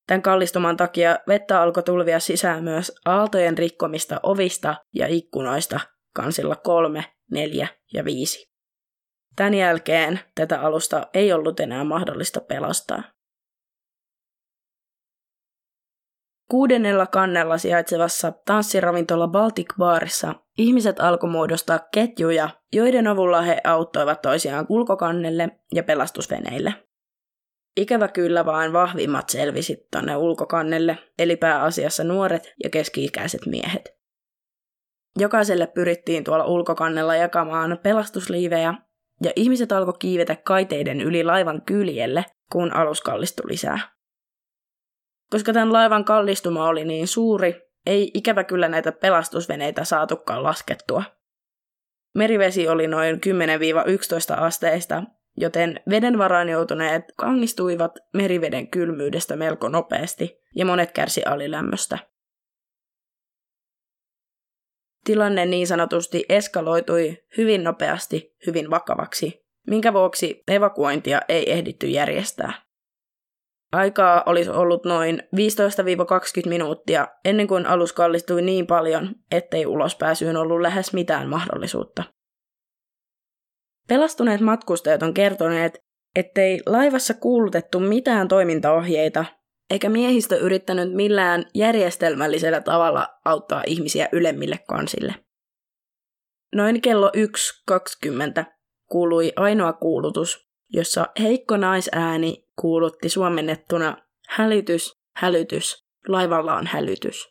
Tämän 0.07 0.21
kallistuman 0.21 0.77
takia 0.77 1.19
vettä 1.27 1.61
alkoi 1.61 1.83
tulvia 1.83 2.19
sisään 2.19 2.63
myös 2.63 2.91
aaltojen 3.05 3.57
rikkomista 3.57 4.19
ovista 4.23 4.75
ja 4.95 5.07
ikkunoista 5.07 5.79
kansilla 6.15 6.55
kolme, 6.55 7.05
neljä 7.31 7.67
ja 7.93 8.05
viisi. 8.05 8.53
Tämän 9.35 9.53
jälkeen 9.53 10.19
tätä 10.35 10.61
alusta 10.61 11.07
ei 11.13 11.33
ollut 11.33 11.59
enää 11.59 11.83
mahdollista 11.83 12.41
pelastaa. 12.41 13.03
Kuudennella 16.50 17.05
kannella 17.05 17.57
sijaitsevassa 17.57 18.33
tanssiravintola 18.45 19.27
Baltic 19.27 19.73
Barissa 19.77 20.35
ihmiset 20.57 21.00
alkoi 21.00 21.29
muodostaa 21.29 21.79
ketjuja, 21.93 22.50
joiden 22.73 23.07
avulla 23.07 23.41
he 23.41 23.62
auttoivat 23.63 24.21
toisiaan 24.21 24.65
ulkokannelle 24.69 25.50
ja 25.73 25.83
pelastusveneille. 25.83 26.73
Ikävä 27.77 28.07
kyllä 28.07 28.45
vain 28.45 28.73
vahvimmat 28.73 29.29
selvisit 29.29 29.79
tonne 29.91 30.15
ulkokannelle, 30.15 30.97
eli 31.19 31.35
pääasiassa 31.35 32.03
nuoret 32.03 32.53
ja 32.63 32.69
keski-ikäiset 32.69 33.45
miehet. 33.45 33.89
Jokaiselle 35.19 35.67
pyrittiin 35.67 36.23
tuolla 36.23 36.45
ulkokannella 36.45 37.15
jakamaan 37.15 37.79
pelastusliivejä, 37.83 38.73
ja 39.23 39.31
ihmiset 39.35 39.71
alkoi 39.71 39.93
kiivetä 40.00 40.35
kaiteiden 40.35 41.01
yli 41.01 41.23
laivan 41.23 41.62
kyljelle, 41.62 42.25
kun 42.51 42.73
alus 42.73 43.01
kallistui 43.01 43.50
lisää. 43.50 43.92
Koska 45.29 45.53
tämän 45.53 45.73
laivan 45.73 46.05
kallistuma 46.05 46.67
oli 46.67 46.85
niin 46.85 47.07
suuri, 47.07 47.61
ei 47.85 48.11
ikävä 48.13 48.43
kyllä 48.43 48.67
näitä 48.67 48.91
pelastusveneitä 48.91 49.83
saatukaan 49.83 50.43
laskettua. 50.43 51.03
Merivesi 52.15 52.67
oli 52.67 52.87
noin 52.87 53.15
10-11 53.15 54.41
asteista, 54.41 55.03
joten 55.37 55.79
veden 55.89 56.17
varaan 56.17 56.49
joutuneet 56.49 57.03
kangistuivat 57.17 57.91
meriveden 58.13 58.67
kylmyydestä 58.67 59.35
melko 59.35 59.69
nopeasti 59.69 60.39
ja 60.55 60.65
monet 60.65 60.91
kärsi 60.91 61.23
alilämmöstä. 61.23 61.97
Tilanne 65.05 65.45
niin 65.45 65.67
sanotusti 65.67 66.25
eskaloitui 66.29 67.23
hyvin 67.37 67.63
nopeasti 67.63 68.35
hyvin 68.47 68.69
vakavaksi, 68.69 69.45
minkä 69.67 69.93
vuoksi 69.93 70.43
evakuointia 70.47 71.21
ei 71.29 71.51
ehditty 71.51 71.87
järjestää. 71.87 72.53
Aikaa 73.73 74.23
olisi 74.25 74.49
ollut 74.49 74.85
noin 74.85 75.23
15-20 76.45 76.49
minuuttia 76.49 77.07
ennen 77.25 77.47
kuin 77.47 77.65
alus 77.65 77.93
kallistui 77.93 78.41
niin 78.41 78.67
paljon, 78.67 79.15
ettei 79.31 79.65
ulospääsyyn 79.65 80.37
ollut 80.37 80.61
lähes 80.61 80.93
mitään 80.93 81.29
mahdollisuutta. 81.29 82.03
Pelastuneet 83.87 84.41
matkustajat 84.41 85.03
on 85.03 85.13
kertoneet, 85.13 85.79
ettei 86.15 86.59
laivassa 86.65 87.13
kuulutettu 87.13 87.79
mitään 87.79 88.27
toimintaohjeita, 88.27 89.25
eikä 89.69 89.89
miehistö 89.89 90.37
yrittänyt 90.37 90.93
millään 90.93 91.45
järjestelmällisellä 91.53 92.61
tavalla 92.61 93.07
auttaa 93.25 93.63
ihmisiä 93.67 94.09
ylemmille 94.11 94.59
kansille. 94.67 95.15
Noin 96.55 96.81
kello 96.81 97.11
1.20 98.41 98.43
kuului 98.89 99.33
ainoa 99.35 99.73
kuulutus, 99.73 100.47
jossa 100.69 101.07
heikko 101.19 101.57
naisääni 101.57 102.42
kuulutti 102.62 103.10
suomennettuna 103.10 103.98
hälytys, 104.29 104.93
hälytys, 105.17 105.83
laivalla 106.07 106.55
on 106.55 106.67
hälytys. 106.67 107.29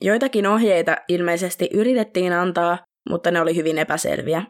Joitakin 0.00 0.46
ohjeita 0.46 0.96
ilmeisesti 1.08 1.68
yritettiin 1.74 2.32
antaa, 2.32 2.78
mutta 3.10 3.30
ne 3.30 3.40
oli 3.40 3.56
hyvin 3.56 3.78
epäselviä, 3.78 4.42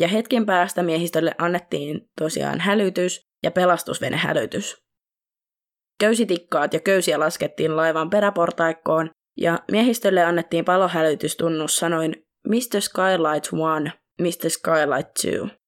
ja 0.00 0.08
hetken 0.08 0.46
päästä 0.46 0.82
miehistölle 0.82 1.34
annettiin 1.38 2.00
tosiaan 2.18 2.60
hälytys 2.60 3.20
ja 3.42 3.50
pelastusvenehälytys. 3.50 4.76
Köysitikkaat 6.00 6.74
ja 6.74 6.80
köysiä 6.80 7.20
laskettiin 7.20 7.76
laivan 7.76 8.10
peräportaikkoon 8.10 9.10
ja 9.36 9.58
miehistölle 9.70 10.24
annettiin 10.24 10.64
palohälytystunnus 10.64 11.76
sanoin 11.76 12.14
Mr. 12.48 12.80
Skylight 12.80 13.46
1, 13.46 13.56
Mr. 14.20 14.50
Skylight 14.50 15.12
2. 15.14 15.65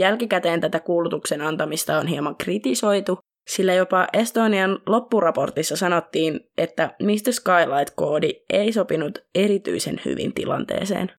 Jälkikäteen 0.00 0.60
tätä 0.60 0.80
kuulutuksen 0.80 1.42
antamista 1.42 1.98
on 1.98 2.06
hieman 2.06 2.36
kritisoitu, 2.36 3.18
sillä 3.48 3.74
jopa 3.74 4.06
Estonian 4.12 4.78
loppuraportissa 4.86 5.76
sanottiin, 5.76 6.40
että 6.58 6.94
Mr. 7.02 7.32
Skylight-koodi 7.32 8.30
ei 8.52 8.72
sopinut 8.72 9.18
erityisen 9.34 10.00
hyvin 10.04 10.34
tilanteeseen. 10.34 11.12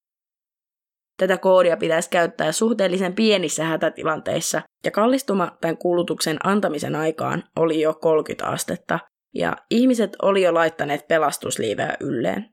Tätä 1.18 1.38
koodia 1.38 1.78
pitäisi 1.78 2.10
käyttää 2.10 2.52
suhteellisen 2.52 3.14
pienissä 3.14 3.64
hätätilanteissa, 3.64 4.62
ja 4.86 4.92
kallistuma 4.92 5.58
tämän 5.62 5.78
kuulutuksen 5.78 6.38
antamisen 6.44 6.96
aikaan 6.96 7.44
oli 7.56 7.82
jo 7.82 7.94
30 7.94 8.48
astetta, 8.48 9.00
ja 9.36 9.58
ihmiset 9.72 10.16
oli 10.22 10.42
jo 10.42 10.54
laittaneet 10.54 11.08
pelastusliiveä 11.08 11.98
ylleen. 12.00 12.50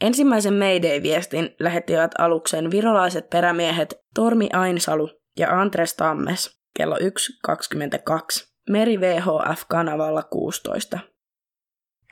Ensimmäisen 0.00 0.54
Mayday-viestin 0.54 1.54
lähettivät 1.60 2.10
aluksen 2.18 2.70
virolaiset 2.70 3.30
perämiehet 3.30 3.94
Tormi 4.14 4.48
Ainsalu 4.52 5.10
ja 5.38 5.60
Andres 5.60 5.94
Tammes 5.94 6.58
kello 6.76 6.96
1.22 6.96 8.48
Meri 8.70 9.00
VHF-kanavalla 9.00 10.22
16. 10.22 10.98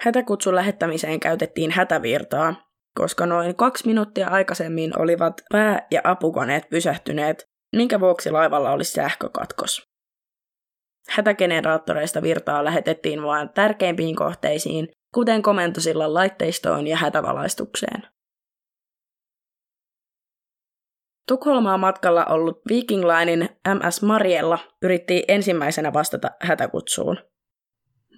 Hätäkutsun 0.00 0.55
lähettämiseen 0.55 1.21
käytettiin 1.21 1.71
hätävirtaa, 1.71 2.55
koska 2.95 3.26
noin 3.26 3.57
kaksi 3.57 3.87
minuuttia 3.87 4.28
aikaisemmin 4.28 4.99
olivat 4.99 5.43
pää- 5.52 5.87
ja 5.90 6.00
apukoneet 6.05 6.69
pysähtyneet, 6.71 7.45
minkä 7.76 8.00
vuoksi 8.00 8.31
laivalla 8.31 8.71
oli 8.71 8.85
sähkökatkos. 8.85 9.83
Hätägeneraattoreista 11.09 12.23
virtaa 12.23 12.64
lähetettiin 12.64 13.23
vain 13.23 13.49
tärkeimpiin 13.49 14.16
kohteisiin, 14.16 14.88
kuten 15.15 15.43
komentosillan 15.43 16.15
laitteistoon 16.15 16.87
ja 16.87 16.97
hätävalaistukseen. 16.97 18.03
Tukholmaa 21.29 21.79
matkalla 21.79 22.25
ollut 22.25 22.61
Viking 22.69 23.05
Linein 23.05 23.49
MS 23.75 24.03
Mariella 24.03 24.59
yritti 24.83 25.25
ensimmäisenä 25.29 25.93
vastata 25.93 26.31
hätäkutsuun. 26.41 27.19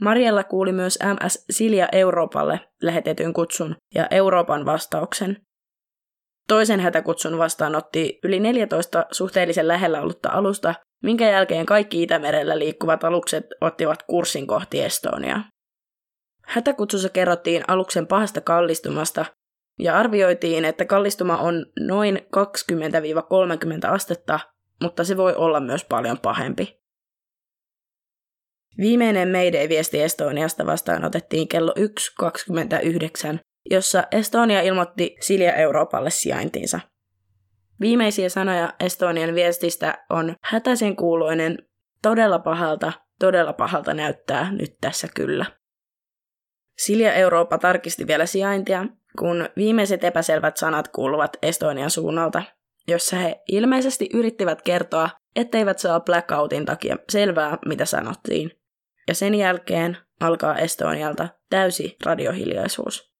Mariella 0.00 0.44
kuuli 0.44 0.72
myös 0.72 0.98
MS 1.22 1.44
Silja 1.50 1.88
Euroopalle 1.92 2.60
lähetetyn 2.82 3.32
kutsun 3.32 3.76
ja 3.94 4.06
Euroopan 4.10 4.66
vastauksen. 4.66 5.36
Toisen 6.48 6.80
hätäkutsun 6.80 7.38
vastaanotti 7.38 8.18
yli 8.24 8.40
14 8.40 9.06
suhteellisen 9.10 9.68
lähellä 9.68 10.02
ollutta 10.02 10.30
alusta, 10.30 10.74
minkä 11.02 11.30
jälkeen 11.30 11.66
kaikki 11.66 12.02
Itämerellä 12.02 12.58
liikkuvat 12.58 13.04
alukset 13.04 13.46
ottivat 13.60 14.02
kurssin 14.02 14.46
kohti 14.46 14.82
Estoniaa. 14.82 15.44
Hätäkutsussa 16.48 17.08
kerrottiin 17.08 17.62
aluksen 17.68 18.06
pahasta 18.06 18.40
kallistumasta 18.40 19.24
ja 19.78 19.98
arvioitiin, 19.98 20.64
että 20.64 20.84
kallistuma 20.84 21.36
on 21.36 21.66
noin 21.80 22.16
20-30 23.86 23.90
astetta, 23.90 24.40
mutta 24.82 25.04
se 25.04 25.16
voi 25.16 25.34
olla 25.34 25.60
myös 25.60 25.84
paljon 25.84 26.18
pahempi. 26.18 26.78
Viimeinen 28.78 29.28
Mayday-viesti 29.28 30.00
Estoniasta 30.02 30.66
vastaan 30.66 31.04
otettiin 31.04 31.48
kello 31.48 31.74
1.29, 32.22 33.38
jossa 33.70 34.04
Estonia 34.12 34.60
ilmoitti 34.60 35.16
Silja 35.20 35.54
Euroopalle 35.54 36.10
sijaintinsa. 36.10 36.80
Viimeisiä 37.80 38.28
sanoja 38.28 38.72
Estonian 38.80 39.34
viestistä 39.34 40.04
on 40.10 40.36
hätäisen 40.42 40.96
kuuloinen, 40.96 41.58
todella 42.02 42.38
pahalta, 42.38 42.92
todella 43.18 43.52
pahalta 43.52 43.94
näyttää 43.94 44.52
nyt 44.52 44.76
tässä 44.80 45.08
kyllä. 45.14 45.46
Silja 46.78 47.14
Eurooppa 47.14 47.58
tarkisti 47.58 48.06
vielä 48.06 48.26
sijaintia, 48.26 48.86
kun 49.18 49.48
viimeiset 49.56 50.04
epäselvät 50.04 50.56
sanat 50.56 50.88
kuuluvat 50.88 51.36
Estonian 51.42 51.90
suunnalta, 51.90 52.42
jossa 52.88 53.16
he 53.16 53.42
ilmeisesti 53.48 54.08
yrittivät 54.14 54.62
kertoa, 54.62 55.10
etteivät 55.36 55.78
saa 55.78 56.00
blackoutin 56.00 56.64
takia 56.64 56.96
selvää, 57.08 57.58
mitä 57.66 57.84
sanottiin. 57.84 58.50
Ja 59.08 59.14
sen 59.14 59.34
jälkeen 59.34 59.96
alkaa 60.20 60.58
Estonialta 60.58 61.28
täysi 61.50 61.96
radiohiljaisuus. 62.04 63.12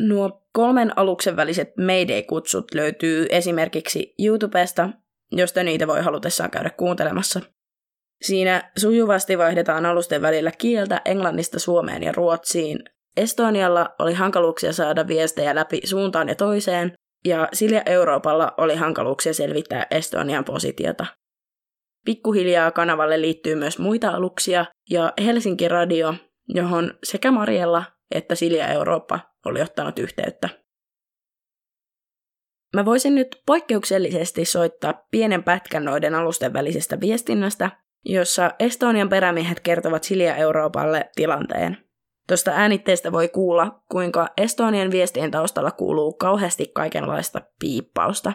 Nuo 0.00 0.46
kolmen 0.52 0.98
aluksen 0.98 1.36
väliset 1.36 1.68
Mayday-kutsut 1.68 2.74
löytyy 2.74 3.26
esimerkiksi 3.30 4.14
YouTubesta, 4.24 4.88
josta 5.32 5.62
niitä 5.62 5.86
voi 5.86 6.02
halutessaan 6.02 6.50
käydä 6.50 6.70
kuuntelemassa– 6.70 7.40
Siinä 8.24 8.70
sujuvasti 8.76 9.38
vaihdetaan 9.38 9.86
alusten 9.86 10.22
välillä 10.22 10.50
kieltä 10.58 11.00
englannista 11.04 11.58
suomeen 11.58 12.02
ja 12.02 12.12
ruotsiin. 12.12 12.78
Estonialla 13.16 13.94
oli 13.98 14.14
hankaluuksia 14.14 14.72
saada 14.72 15.06
viestejä 15.06 15.54
läpi 15.54 15.80
suuntaan 15.84 16.28
ja 16.28 16.34
toiseen, 16.34 16.92
ja 17.24 17.48
Silja 17.52 17.82
Euroopalla 17.86 18.54
oli 18.56 18.74
hankaluuksia 18.74 19.34
selvittää 19.34 19.86
Estonian 19.90 20.44
positiota. 20.44 21.06
Pikkuhiljaa 22.04 22.70
kanavalle 22.70 23.20
liittyy 23.20 23.54
myös 23.54 23.78
muita 23.78 24.10
aluksia 24.10 24.64
ja 24.90 25.12
Helsinki 25.24 25.68
Radio, 25.68 26.14
johon 26.48 26.94
sekä 27.02 27.30
Mariella 27.30 27.84
että 28.14 28.34
Silja 28.34 28.68
Eurooppa 28.68 29.20
oli 29.44 29.62
ottanut 29.62 29.98
yhteyttä. 29.98 30.48
Mä 32.76 32.84
voisin 32.84 33.14
nyt 33.14 33.42
poikkeuksellisesti 33.46 34.44
soittaa 34.44 35.06
pienen 35.10 35.44
pätkän 35.44 35.84
noiden 35.84 36.14
alusten 36.14 36.52
välisestä 36.52 37.00
viestinnästä, 37.00 37.70
jossa 38.04 38.50
Estonian 38.58 39.08
perämiehet 39.08 39.60
kertovat 39.60 40.04
Silja 40.04 40.36
Euroopalle 40.36 41.10
tilanteen. 41.14 41.76
Tuosta 42.28 42.50
äänitteestä 42.50 43.12
voi 43.12 43.28
kuulla, 43.28 43.82
kuinka 43.90 44.28
Estonian 44.36 44.90
viestien 44.90 45.30
taustalla 45.30 45.70
kuuluu 45.70 46.12
kauheasti 46.12 46.70
kaikenlaista 46.74 47.40
piippausta. 47.60 48.32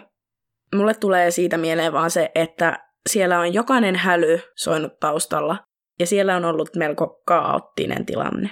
Mulle 0.75 0.93
tulee 0.93 1.31
siitä 1.31 1.57
mieleen 1.57 1.93
vaan 1.93 2.11
se, 2.11 2.31
että 2.35 2.79
siellä 3.09 3.39
on 3.39 3.53
jokainen 3.53 3.95
häly 3.95 4.39
soinut 4.55 4.99
taustalla, 4.99 5.57
ja 5.99 6.07
siellä 6.07 6.35
on 6.35 6.45
ollut 6.45 6.75
melko 6.75 7.21
kaoottinen 7.25 8.05
tilanne. 8.05 8.49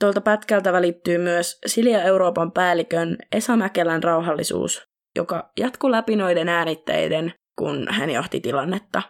Tuolta 0.00 0.20
pätkältä 0.20 0.72
välittyy 0.72 1.18
myös 1.18 1.58
Silja 1.66 2.02
Euroopan 2.02 2.52
päällikön 2.52 3.16
Esa 3.32 3.56
Mäkelän 3.56 4.02
rauhallisuus, 4.02 4.82
joka 5.16 5.50
jatkuu 5.56 5.90
läpi 5.90 6.16
noiden 6.16 6.48
äänitteiden, 6.48 7.34
kun 7.58 7.86
hän 7.90 8.10
johti 8.10 8.40
tilannetta. 8.40 9.02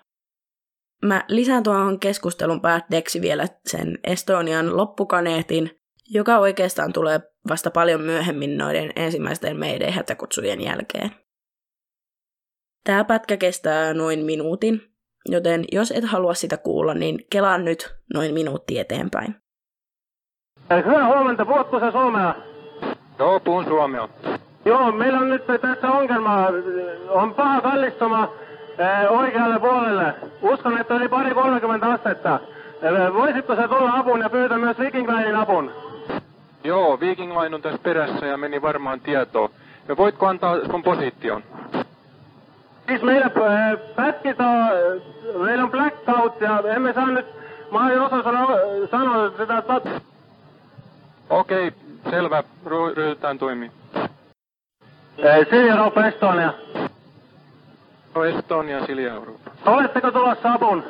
Mä 1.04 1.24
lisään 1.28 1.62
tuohon 1.62 2.00
keskustelun 2.00 2.60
päätteeksi 2.60 3.20
vielä 3.20 3.46
sen 3.66 3.98
Estonian 4.04 4.76
loppukaneetin, 4.76 5.70
joka 6.10 6.38
oikeastaan 6.38 6.92
tulee 6.92 7.20
vasta 7.48 7.70
paljon 7.70 8.00
myöhemmin 8.00 8.58
noiden 8.58 8.92
ensimmäisten 8.96 9.56
meidän 9.56 9.92
hätäkutsujen 9.92 10.60
jälkeen. 10.60 11.10
Tämä 12.84 13.04
pätkä 13.04 13.36
kestää 13.36 13.94
noin 13.94 14.24
minuutin, 14.24 14.82
joten 15.28 15.64
jos 15.72 15.90
et 15.90 16.04
halua 16.04 16.34
sitä 16.34 16.56
kuulla, 16.56 16.94
niin 16.94 17.18
kelaan 17.30 17.64
nyt 17.64 17.96
noin 18.14 18.34
minuutti 18.34 18.78
eteenpäin. 18.78 19.34
Hyvää 20.86 21.06
huomenta, 21.06 21.46
puhutko 21.46 21.80
sä 21.80 21.90
suomea? 21.90 22.34
Joo, 23.18 23.40
puhun 23.40 23.64
suomea. 23.64 24.08
Joo, 24.64 24.92
meillä 24.92 25.18
on 25.18 25.30
nyt 25.30 25.46
tässä 25.46 25.88
ongelma. 25.88 26.48
On 27.08 27.34
paha 27.34 27.60
kallistuma 27.60 28.32
oikealle 29.08 29.60
puolelle. 29.60 30.14
Uskon, 30.42 30.78
että 30.78 30.94
oli 30.94 31.08
pari 31.08 31.34
30 31.34 31.86
astetta. 31.86 32.40
Voisitko 33.14 33.56
se 33.56 33.68
tulla 33.68 33.92
apuun 33.92 34.20
ja 34.20 34.30
pyytää 34.30 34.58
myös 34.58 34.78
Viking 34.78 35.08
Linein 35.08 35.36
apun? 35.36 35.72
Joo, 36.64 37.00
Viking 37.00 37.40
Line 37.40 37.54
on 37.54 37.62
tässä 37.62 37.78
perässä 37.82 38.26
ja 38.26 38.36
meni 38.36 38.62
varmaan 38.62 39.00
tietoa. 39.00 39.50
Ja 39.88 39.96
voitko 39.96 40.26
antaa 40.26 40.56
sun 40.70 40.82
position? 40.82 41.42
Siis 42.88 43.02
meillä 43.02 43.30
pätkit 43.96 44.36
on, 44.40 44.46
meillä 45.46 45.64
on 45.64 45.70
blackout 45.70 46.40
ja 46.40 46.62
emme 46.74 46.92
saa 46.92 47.10
nyt, 47.10 47.26
mä 47.72 47.92
en 47.92 48.00
osaa 48.00 48.22
sanoa, 48.22 48.48
sanoa 48.90 49.30
sitä 49.30 49.62
tat... 49.62 50.02
Okei, 51.30 51.72
selvä, 52.10 52.42
ryhdytään 52.96 53.38
toimiin. 53.38 53.72
Silja 55.50 55.92
Estonia. 56.08 56.52
No 58.16 58.24
Estonia 58.24 58.86
Silja 58.86 59.14
Eurooppa. 59.14 59.50
Oletteko 59.66 60.10
tulossa 60.10 60.52
apun? 60.52 60.84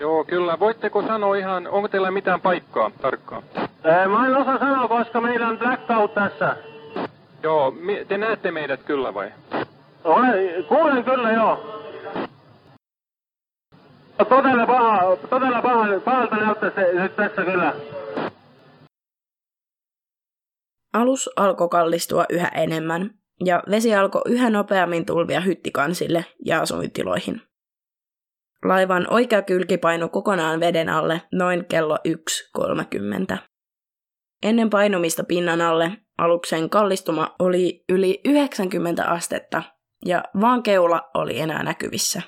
Joo, 0.00 0.24
kyllä. 0.24 0.58
Voitteko 0.58 1.02
sanoa 1.02 1.36
ihan, 1.36 1.66
onko 1.66 1.88
teillä 1.88 2.10
mitään 2.10 2.40
paikkaa 2.40 2.90
tarkkaan? 3.02 3.42
Ää, 3.84 4.08
mä 4.08 4.26
en 4.26 4.36
osaa 4.36 4.58
sanoa, 4.58 4.88
koska 4.88 5.20
meillä 5.20 5.48
on 5.48 5.58
blackout 5.58 6.14
tässä. 6.14 6.56
Joo, 7.42 7.74
te 8.08 8.18
näette 8.18 8.50
meidät 8.50 8.82
kyllä 8.82 9.14
vai? 9.14 9.32
Olen, 10.04 10.64
kuulen 10.64 11.04
kyllä, 11.04 11.32
joo. 11.32 11.82
Todella 14.28 14.66
paha, 14.66 15.16
todella 15.30 15.62
paha, 15.62 15.86
pahalta 16.04 16.36
näyttää 16.36 16.70
se 16.70 16.92
nyt 16.92 17.16
tässä 17.16 17.44
kyllä. 17.44 17.74
Alus 20.92 21.30
alkoi 21.36 21.68
kallistua 21.68 22.24
yhä 22.30 22.48
enemmän, 22.48 23.10
ja 23.44 23.62
vesi 23.70 23.94
alkoi 23.94 24.22
yhä 24.26 24.50
nopeammin 24.50 25.06
tulvia 25.06 25.40
hyttikansille 25.40 26.24
ja 26.44 26.60
asuintiloihin. 26.60 27.42
Laivan 28.64 29.06
oikea 29.10 29.42
kylki 29.42 29.78
painui 29.78 30.08
kokonaan 30.08 30.60
veden 30.60 30.88
alle 30.88 31.22
noin 31.32 31.64
kello 31.64 31.98
1.30. 32.08 33.38
Ennen 34.42 34.70
painumista 34.70 35.24
pinnan 35.24 35.60
alle 35.60 35.92
aluksen 36.18 36.70
kallistuma 36.70 37.34
oli 37.38 37.84
yli 37.88 38.20
90 38.24 39.04
astetta 39.04 39.62
ja 40.06 40.24
vaan 40.40 40.62
keula 40.62 41.10
oli 41.14 41.40
enää 41.40 41.62
näkyvissä. 41.62 42.22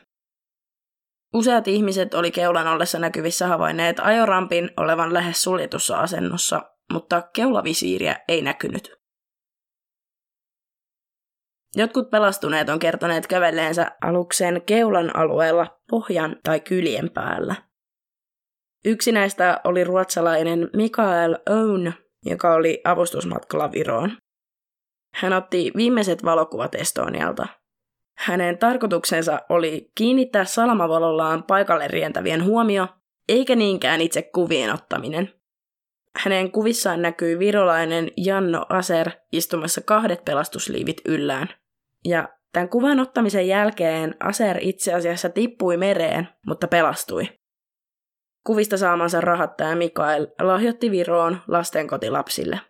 Useat 1.35 1.69
ihmiset 1.69 2.15
oli 2.15 2.31
keulan 2.31 2.67
ollessa 2.67 2.99
näkyvissä 2.99 3.47
havainneet 3.47 4.01
ajorampin 4.01 4.71
olevan 4.77 5.15
lähes 5.15 5.43
suljetussa 5.43 5.99
asennossa, 5.99 6.63
mutta 6.93 7.23
keulavisiiriä 7.33 8.17
ei 8.29 8.43
näkynyt. 8.43 8.98
Jotkut 11.77 12.11
pelastuneet 12.11 12.69
on 12.69 12.79
kertoneet 12.79 13.27
kävelleensä 13.27 13.91
aluksen 14.03 14.63
keulan 14.67 15.17
alueella 15.17 15.79
pohjan 15.91 16.37
tai 16.43 16.61
kyljen 16.61 17.11
päällä. 17.11 17.55
Yksi 18.85 19.13
näistä 19.13 19.61
oli 19.65 19.85
ruotsalainen 19.85 20.71
Mikael 20.77 21.37
Own, 21.51 21.93
joka 22.25 22.55
oli 22.55 22.81
avustusmatkalla 22.85 23.73
Viroon. 23.73 24.17
Hän 25.15 25.33
otti 25.33 25.73
viimeiset 25.77 26.25
valokuvat 26.25 26.75
Estonialta. 26.75 27.47
Hänen 28.19 28.59
tarkoituksensa 28.59 29.41
oli 29.49 29.91
kiinnittää 29.95 30.45
salamavalollaan 30.45 31.43
paikalle 31.43 31.89
rientävien 31.89 32.45
huomio, 32.45 32.89
eikä 33.29 33.57
niinkään 33.57 34.01
itse 34.01 34.23
kuvien 34.23 34.75
ottaminen. 34.75 35.38
Hänen 36.19 36.53
kuvissaan 36.53 37.03
näkyy 37.03 37.39
virolainen 37.39 38.11
Janno 38.17 38.67
Aser 38.69 39.11
istumassa 39.33 39.81
kahdet 39.81 40.25
pelastusliivit 40.25 41.01
yllään. 41.05 41.49
Ja 42.05 42.29
tämän 42.53 42.69
kuvan 42.69 43.01
ottamisen 43.01 43.49
jälkeen 43.49 44.15
Aser 44.21 44.59
itse 44.61 44.95
asiassa 44.95 45.29
tippui 45.29 45.77
mereen, 45.77 46.29
mutta 46.47 46.69
pelastui. 46.69 47.29
Kuvista 48.47 48.77
saamansa 48.77 49.21
rahattaja 49.21 49.77
Mikael 49.77 50.27
lahjoitti 50.43 50.91
Viroon 50.91 51.41
lastenkotilapsille. 51.49 52.61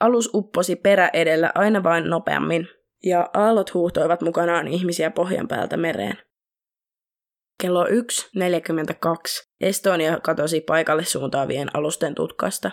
Alus 0.00 0.30
upposi 0.34 0.76
perä 0.76 1.10
edellä 1.12 1.52
aina 1.54 1.82
vain 1.82 2.10
nopeammin, 2.10 2.68
ja 3.04 3.30
aallot 3.34 3.74
huuhtoivat 3.74 4.20
mukanaan 4.20 4.68
ihmisiä 4.68 5.10
pohjan 5.10 5.48
päältä 5.48 5.76
mereen. 5.76 6.18
Kello 7.64 7.84
1.42 7.84 9.48
Estonia 9.60 10.20
katosi 10.20 10.60
paikalle 10.60 11.04
suuntaavien 11.04 11.76
alusten 11.76 12.14
tutkasta. 12.14 12.70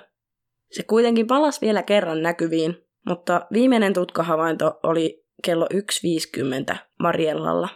Se 0.72 0.84
kuitenkin 0.84 1.28
palasi 1.28 1.62
vielä 1.62 1.84
kerran 1.84 2.22
näkyviin, 2.22 2.88
mutta 3.08 3.48
viimeinen 3.54 3.94
tutkahavainto 3.94 4.80
oli 4.84 5.26
kello 5.44 5.68
1.50 5.74 6.76
Mariellalla. 7.00 7.70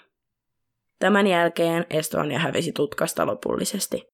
Tämän 0.99 1.27
jälkeen 1.27 1.85
Estonia 1.89 2.39
hävisi 2.39 2.71
tutkasta 2.71 3.25
lopullisesti. 3.25 4.13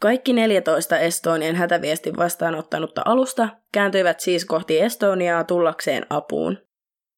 Kaikki 0.00 0.32
14 0.32 0.98
Estonian 0.98 1.56
hätäviestin 1.56 2.16
vastaanottanutta 2.16 3.02
alusta 3.04 3.48
kääntyivät 3.72 4.20
siis 4.20 4.44
kohti 4.44 4.80
Estoniaa 4.80 5.44
tullakseen 5.44 6.06
apuun. 6.10 6.65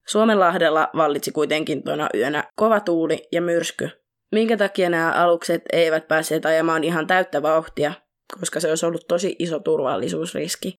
Suomenlahdella 0.09 0.91
vallitsi 0.97 1.33
kuitenkin 1.33 1.83
tuona 1.85 2.09
yönä 2.15 2.45
kova 2.57 2.81
tuuli 2.81 3.29
ja 3.33 3.43
myrsky, 3.43 3.89
minkä 4.33 4.57
takia 4.57 4.91
nämä 4.91 5.13
alukset 5.13 5.63
eivät 5.73 6.09
päässeet 6.09 6.47
ajamaan 6.47 6.85
ihan 6.85 7.07
täyttä 7.07 7.43
vauhtia, 7.43 7.93
koska 8.41 8.61
se 8.61 8.69
olisi 8.69 8.87
ollut 8.87 9.07
tosi 9.09 9.37
iso 9.39 9.59
turvallisuusriski. 9.59 10.75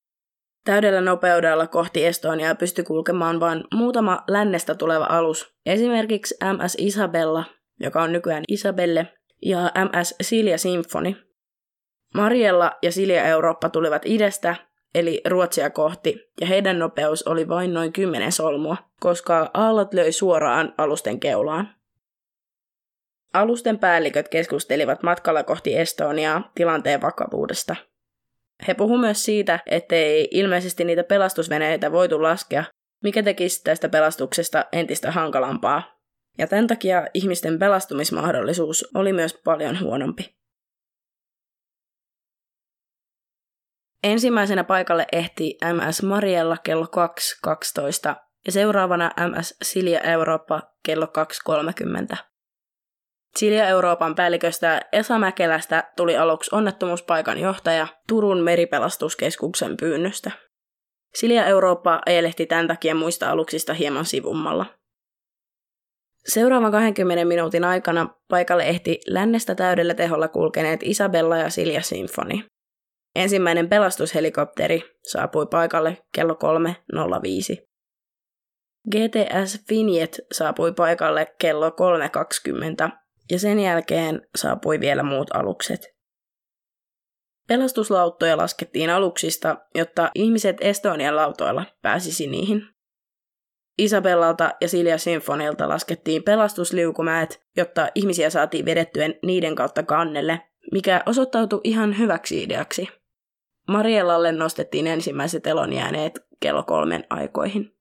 Täydellä 0.66 1.02
nopeudella 1.02 1.68
kohti 1.68 2.06
Estoniaa 2.06 2.56
pystyi 2.56 2.84
kulkemaan 2.84 3.40
vain 3.40 3.64
muutama 3.74 4.24
lännestä 4.28 4.76
tuleva 4.76 5.06
alus, 5.10 5.54
esimerkiksi 5.66 6.36
MS 6.58 6.76
Isabella, 6.80 7.44
joka 7.80 8.04
on 8.04 8.12
nykyään 8.12 8.44
Isabelle, 8.48 9.08
ja 9.46 9.60
MS 9.62 10.16
Silja 10.22 10.58
Symphony. 10.58 11.16
Mariella 12.14 12.72
ja 12.84 12.92
Silja 12.92 13.24
Eurooppa 13.24 13.70
tulivat 13.70 14.02
idästä, 14.06 14.56
eli 14.96 15.22
Ruotsia 15.28 15.70
kohti, 15.70 16.32
ja 16.42 16.48
heidän 16.48 16.80
nopeus 16.80 17.24
oli 17.24 17.48
vain 17.48 17.74
noin 17.74 17.94
10 17.94 18.32
solmua, 18.32 18.78
koska 19.00 19.52
aallot 19.54 19.94
löi 19.94 20.12
suoraan 20.12 20.74
alusten 20.78 21.20
keulaan. 21.20 21.76
Alusten 23.34 23.80
päälliköt 23.80 24.28
keskustelivat 24.28 25.04
matkalla 25.04 25.44
kohti 25.44 25.78
Estoniaa 25.78 26.52
tilanteen 26.56 27.02
vakavuudesta– 27.02 27.76
he 28.68 28.74
puhuivat 28.74 29.02
myös 29.02 29.26
siitä, 29.26 29.60
ettei 29.66 30.28
ilmeisesti 30.32 30.84
niitä 30.84 31.04
pelastusveneitä 31.04 31.92
voitu 31.92 32.24
laskea, 32.24 32.64
mikä 33.04 33.24
tekisi 33.24 33.64
tästä 33.64 33.90
pelastuksesta 33.90 34.66
entistä 34.72 35.12
hankalampaa. 35.12 36.00
Ja 36.38 36.48
tämän 36.48 36.68
takia 36.68 37.08
ihmisten 37.14 37.60
pelastumismahdollisuus 37.60 38.90
oli 38.94 39.14
myös 39.14 39.40
paljon 39.44 39.80
huonompi. 39.80 40.39
Ensimmäisenä 44.04 44.64
paikalle 44.64 45.06
ehti 45.12 45.58
MS 45.74 46.04
Mariella 46.04 46.58
kello 46.64 46.86
2.12 46.86 48.16
ja 48.46 48.52
seuraavana 48.52 49.12
MS 49.30 49.56
Silja 49.62 50.00
Eurooppa 50.00 50.62
kello 50.86 51.08
2.30. 52.12 52.18
Silja 53.38 53.68
Euroopan 53.68 54.16
päälliköstä 54.16 54.82
Esa 54.92 55.20
Mäkelästä 55.20 55.92
tuli 55.98 56.18
aluksi 56.18 56.56
onnettomuuspaikan 56.56 57.40
johtaja 57.40 57.88
Turun 58.08 58.40
meripelastuskeskuksen 58.40 59.78
pyynnöstä. 59.78 60.32
Silja 61.16 61.46
Eurooppa 61.46 62.02
ajelehti 62.06 62.46
tämän 62.46 62.68
takia 62.68 62.96
muista 62.96 63.30
aluksista 63.30 63.74
hieman 63.74 64.06
sivummalla. 64.06 64.66
Seuraavan 66.26 66.72
20 66.72 67.26
minuutin 67.26 67.64
aikana 67.64 68.10
paikalle 68.30 68.64
ehti 68.64 69.00
lännestä 69.08 69.56
täydellä 69.56 69.94
teholla 69.94 70.28
kulkeneet 70.28 70.80
Isabella 70.84 71.38
ja 71.38 71.50
Silja 71.50 71.82
Symphony. 71.82 72.44
Ensimmäinen 73.16 73.70
pelastushelikopteri 73.70 74.84
saapui 75.04 75.46
paikalle 75.46 75.98
kello 76.16 76.34
3.05. 76.34 77.70
GTS 78.92 79.66
Finjet 79.68 80.20
saapui 80.32 80.72
paikalle 80.72 81.36
kello 81.42 81.76
ja 83.32 83.40
sen 83.40 83.60
jälkeen 83.60 84.28
saapui 84.36 84.80
vielä 84.80 85.04
muut 85.04 85.36
alukset. 85.36 85.96
Pelastuslauttoja 87.48 88.38
laskettiin 88.38 88.90
aluksista, 88.90 89.58
jotta 89.76 90.12
ihmiset 90.16 90.58
Estonian 90.62 91.16
lautoilla 91.16 91.66
pääsisi 91.82 92.28
niihin. 92.28 92.62
Isabellalta 93.78 94.52
ja 94.62 94.70
Silja 94.70 94.98
Symfonilta 94.98 95.70
laskettiin 95.70 96.24
pelastusliukumäet, 96.24 97.42
jotta 97.58 97.90
ihmisiä 97.96 98.30
saatiin 98.30 98.66
vedettyä 98.66 99.06
niiden 99.26 99.56
kautta 99.56 99.84
kannelle, 99.84 100.42
mikä 100.72 101.04
osoittautui 101.06 101.62
ihan 101.64 101.98
hyväksi 101.98 102.44
ideaksi. 102.44 102.99
Mariellalle 103.70 104.32
nostettiin 104.32 104.88
ensimmäiset 104.88 105.48
elonjääneet 105.48 106.20
kello 106.40 106.64
kolmen 106.64 107.04
aikoihin. 107.10 107.76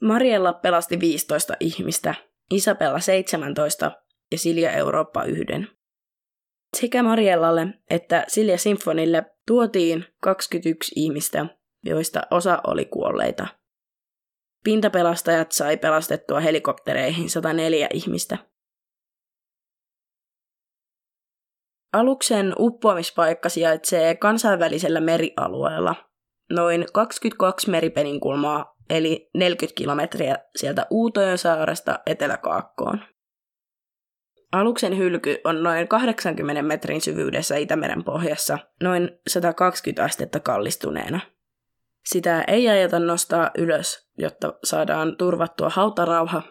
Mariella 0.00 0.52
pelasti 0.52 1.00
15 1.00 1.54
ihmistä 1.60 2.14
Isabella 2.50 3.00
17 3.00 3.92
ja 4.32 4.38
Silja 4.38 4.72
Eurooppa 4.72 5.24
yhden. 5.24 5.68
Sekä 6.76 7.02
Mariellalle 7.02 7.66
että 7.90 8.24
Silja 8.28 8.58
Symfonille 8.58 9.24
tuotiin 9.46 10.04
21 10.20 10.92
ihmistä, 10.96 11.46
joista 11.84 12.22
osa 12.30 12.60
oli 12.66 12.84
kuolleita. 12.84 13.46
Pintapelastajat 14.64 15.52
sai 15.52 15.76
pelastettua 15.76 16.40
helikoptereihin 16.40 17.30
104 17.30 17.88
ihmistä. 17.94 18.38
Aluksen 21.92 22.54
uppoamispaikka 22.58 23.48
sijaitsee 23.48 24.14
kansainvälisellä 24.14 25.00
merialueella, 25.00 25.94
noin 26.50 26.86
22 26.92 27.70
meripeninkulmaa 27.70 28.76
eli 28.90 29.30
40 29.34 29.74
kilometriä 29.76 30.38
sieltä 30.56 30.86
Uutojen 30.90 31.38
saaresta 31.38 31.98
Etelä-Kaakkoon. 32.06 33.00
Aluksen 34.52 34.98
hylky 34.98 35.38
on 35.44 35.62
noin 35.62 35.88
80 35.88 36.62
metrin 36.62 37.00
syvyydessä 37.00 37.56
Itämeren 37.56 38.04
pohjassa, 38.04 38.58
noin 38.82 39.10
120 39.28 40.04
astetta 40.04 40.40
kallistuneena. 40.40 41.20
Sitä 42.04 42.44
ei 42.46 42.68
ajeta 42.68 42.98
nostaa 42.98 43.50
ylös, 43.58 44.10
jotta 44.18 44.54
saadaan 44.64 45.16
turvattua 45.16 45.68
hautarauha, 45.68 46.42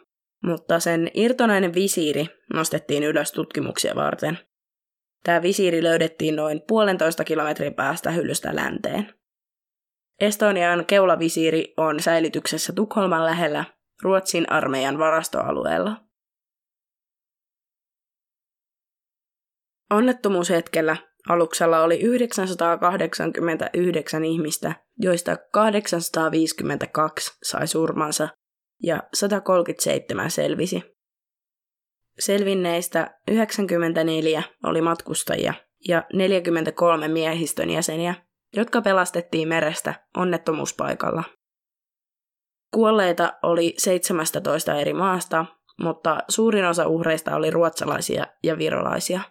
mutta 0.43 0.79
sen 0.79 1.11
irtonainen 1.13 1.73
visiiri 1.73 2.27
nostettiin 2.53 3.03
ylös 3.03 3.31
tutkimuksia 3.31 3.95
varten. 3.95 4.39
Tämä 5.23 5.41
visiiri 5.41 5.83
löydettiin 5.83 6.35
noin 6.35 6.61
puolentoista 6.67 7.23
kilometrin 7.23 7.73
päästä 7.73 8.11
hyllystä 8.11 8.55
länteen. 8.55 9.13
Estonian 10.21 10.85
keulavisiiri 10.85 11.73
on 11.77 11.99
säilytyksessä 11.99 12.73
Tukholman 12.73 13.25
lähellä 13.25 13.65
Ruotsin 14.01 14.51
armeijan 14.51 14.97
varastoalueella. 14.97 15.97
Onnettomuushetkellä 19.89 20.97
aluksella 21.29 21.83
oli 21.83 21.99
989 21.99 24.25
ihmistä, 24.25 24.75
joista 24.97 25.37
852 25.51 27.37
sai 27.43 27.67
surmansa 27.67 28.29
ja 28.83 29.03
137 29.13 30.31
selvisi. 30.31 31.00
Selvinneistä 32.19 33.19
94 33.31 34.43
oli 34.63 34.81
matkustajia 34.81 35.53
ja 35.87 36.03
43 36.13 37.07
miehistön 37.07 37.69
jäseniä 37.69 38.15
jotka 38.55 38.81
pelastettiin 38.81 39.47
merestä 39.47 39.93
onnettomuuspaikalla. 40.17 41.23
Kuolleita 42.73 43.33
oli 43.43 43.73
17 43.77 44.75
eri 44.75 44.93
maasta, 44.93 45.45
mutta 45.83 46.19
suurin 46.27 46.65
osa 46.65 46.87
uhreista 46.87 47.35
oli 47.35 47.49
ruotsalaisia 47.49 48.27
ja 48.43 48.57
virolaisia. 48.57 49.21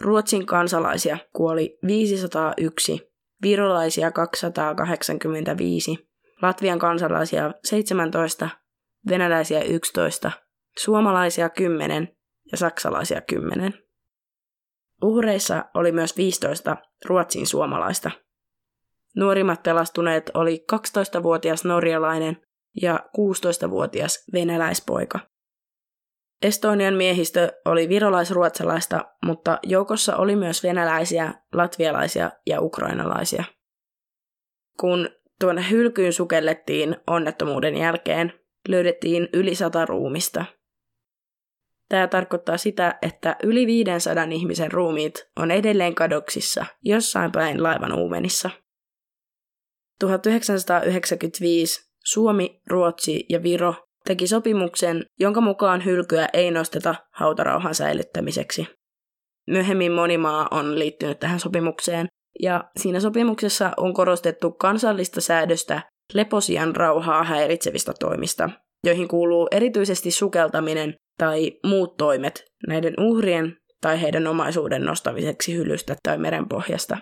Ruotsin 0.00 0.46
kansalaisia 0.46 1.18
kuoli 1.32 1.78
501, 1.86 3.12
virolaisia 3.42 4.10
285, 4.10 6.08
Latvian 6.42 6.78
kansalaisia 6.78 7.54
17, 7.64 8.48
venäläisiä 9.08 9.62
11, 9.62 10.32
suomalaisia 10.78 11.48
10 11.48 12.16
ja 12.52 12.58
saksalaisia 12.58 13.20
10. 13.20 13.72
Uhreissa 15.02 15.64
oli 15.74 15.92
myös 15.92 16.16
15 16.16 16.76
Ruotsin 17.04 17.46
suomalaista. 17.46 18.10
Nuorimmat 19.16 19.62
pelastuneet 19.62 20.30
oli 20.34 20.64
12-vuotias 20.72 21.64
norjalainen 21.64 22.36
ja 22.82 23.10
16-vuotias 23.18 24.24
venäläispoika. 24.32 25.20
Estonian 26.42 26.94
miehistö 26.94 27.52
oli 27.64 27.88
virolaisruotsalaista, 27.88 29.04
mutta 29.24 29.58
joukossa 29.62 30.16
oli 30.16 30.36
myös 30.36 30.62
venäläisiä, 30.62 31.34
latvialaisia 31.52 32.30
ja 32.46 32.60
ukrainalaisia. 32.60 33.44
Kun 34.80 35.08
tuonne 35.40 35.70
hylkyyn 35.70 36.12
sukellettiin 36.12 36.96
onnettomuuden 37.06 37.76
jälkeen, 37.76 38.32
löydettiin 38.68 39.28
yli 39.32 39.54
sata 39.54 39.86
ruumista. 39.86 40.44
Tämä 41.88 42.06
tarkoittaa 42.06 42.56
sitä, 42.56 42.98
että 43.02 43.36
yli 43.42 43.66
500 43.66 44.24
ihmisen 44.24 44.72
ruumiit 44.72 45.28
on 45.36 45.50
edelleen 45.50 45.94
kadoksissa 45.94 46.66
jossain 46.82 47.32
päin 47.32 47.62
laivan 47.62 47.92
uumenissa. 47.92 48.50
1995 50.00 51.86
Suomi, 52.04 52.60
Ruotsi 52.66 53.26
ja 53.28 53.42
Viro 53.42 53.74
teki 54.04 54.26
sopimuksen, 54.26 55.04
jonka 55.20 55.40
mukaan 55.40 55.84
hylkyä 55.84 56.28
ei 56.32 56.50
nosteta 56.50 56.94
hautarauhan 57.12 57.74
säilyttämiseksi. 57.74 58.66
Myöhemmin 59.46 59.92
moni 59.92 60.18
maa 60.18 60.48
on 60.50 60.78
liittynyt 60.78 61.18
tähän 61.18 61.40
sopimukseen, 61.40 62.06
ja 62.42 62.70
siinä 62.76 63.00
sopimuksessa 63.00 63.72
on 63.76 63.94
korostettu 63.94 64.52
kansallista 64.52 65.20
säädöstä 65.20 65.82
leposian 66.14 66.76
rauhaa 66.76 67.24
häiritsevistä 67.24 67.92
toimista, 68.00 68.50
joihin 68.86 69.08
kuuluu 69.08 69.48
erityisesti 69.50 70.10
sukeltaminen 70.10 70.94
tai 71.18 71.52
muut 71.66 71.96
toimet 71.96 72.44
näiden 72.68 72.94
uhrien 73.00 73.56
tai 73.80 74.02
heidän 74.02 74.26
omaisuuden 74.26 74.84
nostamiseksi 74.84 75.56
hylystä 75.56 75.96
tai 76.02 76.18
merenpohjasta. 76.18 76.98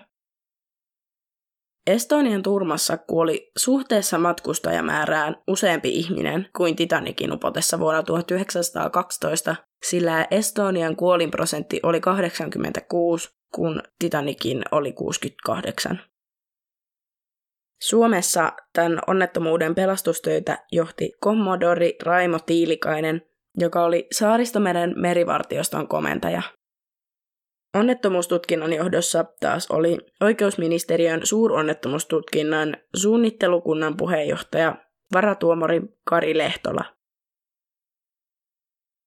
Estonian 1.87 2.43
turmassa 2.43 2.97
kuoli 2.97 3.51
suhteessa 3.57 4.17
matkustajamäärään 4.17 5.35
useampi 5.47 5.89
ihminen 5.89 6.49
kuin 6.57 6.75
Titanikin 6.75 7.33
upotessa 7.33 7.79
vuonna 7.79 8.03
1912, 8.03 9.55
sillä 9.85 10.27
Estonian 10.31 10.95
kuolinprosentti 10.95 11.79
oli 11.83 12.01
86, 12.01 13.29
kun 13.55 13.83
Titanikin 13.99 14.61
oli 14.71 14.93
68. 14.93 15.99
Suomessa 17.81 18.51
tämän 18.73 18.99
onnettomuuden 19.07 19.75
pelastustöitä 19.75 20.57
johti 20.71 21.11
kommodori 21.19 21.95
Raimo 22.03 22.39
Tiilikainen, 22.39 23.21
joka 23.57 23.83
oli 23.83 24.07
Saaristomeren 24.11 24.93
merivartioston 24.97 25.87
komentaja. 25.87 26.41
Onnettomuustutkinnon 27.75 28.73
johdossa 28.73 29.25
taas 29.39 29.71
oli 29.71 29.97
oikeusministeriön 30.21 31.21
suuronnettomuustutkinnan 31.23 32.77
suunnittelukunnan 32.95 33.97
puheenjohtaja 33.97 34.75
varatuomari 35.13 35.81
Kari 36.03 36.37
Lehtola. 36.37 36.85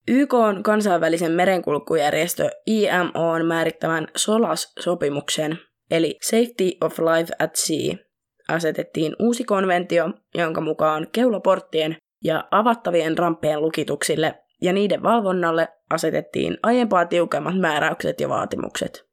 YK 0.08 0.34
on 0.34 0.62
kansainvälisen 0.62 1.32
merenkulkujärjestö 1.32 2.50
IMO 2.66 3.30
on 3.30 3.46
määrittävän 3.46 4.08
SOLAS-sopimuksen, 4.16 5.58
eli 5.90 6.18
Safety 6.22 6.70
of 6.80 6.98
Life 6.98 7.34
at 7.38 7.56
Sea, 7.56 8.07
asetettiin 8.48 9.16
uusi 9.18 9.44
konventio, 9.44 10.10
jonka 10.34 10.60
mukaan 10.60 11.06
keulaporttien 11.12 11.96
ja 12.24 12.48
avattavien 12.50 13.18
ramppien 13.18 13.60
lukituksille 13.60 14.44
ja 14.62 14.72
niiden 14.72 15.02
valvonnalle 15.02 15.68
asetettiin 15.90 16.58
aiempaa 16.62 17.06
tiukemmat 17.06 17.58
määräykset 17.58 18.20
ja 18.20 18.28
vaatimukset. 18.28 19.08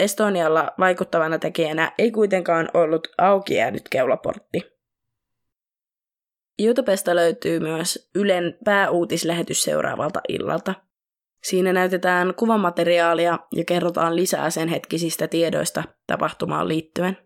Estonialla 0.00 0.72
vaikuttavana 0.78 1.38
tekijänä 1.38 1.92
ei 1.98 2.10
kuitenkaan 2.10 2.68
ollut 2.74 3.08
auki 3.18 3.54
jäänyt 3.54 3.88
keulaportti. 3.88 4.62
YouTubesta 6.62 7.16
löytyy 7.16 7.60
myös 7.60 8.10
Ylen 8.14 8.58
pääuutislähetys 8.64 9.62
seuraavalta 9.62 10.20
illalta. 10.28 10.74
Siinä 11.42 11.72
näytetään 11.72 12.34
kuvamateriaalia 12.34 13.38
ja 13.56 13.64
kerrotaan 13.64 14.16
lisää 14.16 14.50
sen 14.50 14.68
hetkisistä 14.68 15.28
tiedoista 15.28 15.82
tapahtumaan 16.06 16.68
liittyen. 16.68 17.16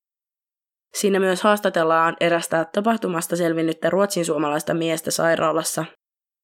Siinä 0.94 1.20
myös 1.20 1.42
haastatellaan 1.42 2.16
erästä 2.20 2.66
tapahtumasta 2.72 3.36
selvinnyttä 3.36 3.90
ruotsin 3.90 4.24
suomalaista 4.24 4.74
miestä 4.74 5.10
sairaalassa 5.10 5.84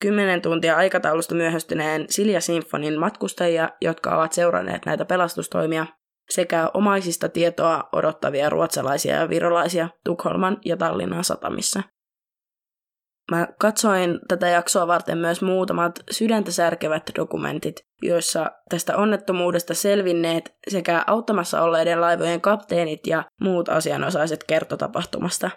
kymmenen 0.01 0.43
tuntia 0.43 0.77
aikataulusta 0.77 1.35
myöhästyneen 1.35 2.05
Silja 2.09 2.41
Sinfonin 2.41 3.01
matkustajia, 3.01 3.69
jotka 3.81 4.17
ovat 4.17 4.33
seuranneet 4.33 4.87
näitä 4.87 5.05
pelastustoimia, 5.05 5.87
sekä 6.31 6.71
omaisista 6.75 7.29
tietoa 7.29 7.89
odottavia 7.93 8.51
ruotsalaisia 8.51 9.17
ja 9.17 9.29
virolaisia 9.29 9.89
Tukholman 10.05 10.59
ja 10.65 10.77
Tallinnan 10.77 11.25
satamissa. 11.25 11.83
Mä 13.31 13.49
katsoin 13.61 14.21
tätä 14.29 14.49
jaksoa 14.49 14.87
varten 14.87 15.19
myös 15.19 15.43
muutamat 15.43 16.01
sydäntä 16.11 16.53
särkevät 16.53 17.03
dokumentit, 17.17 17.77
joissa 18.03 18.51
tästä 18.69 18.97
onnettomuudesta 18.97 19.75
selvinneet 19.75 20.55
sekä 20.69 21.05
auttamassa 21.07 21.63
olleiden 21.63 22.01
laivojen 22.01 22.41
kapteenit 22.41 23.07
ja 23.07 23.25
muut 23.41 23.69
asianosaiset 23.69 24.45
kertotapahtumasta. 24.45 25.51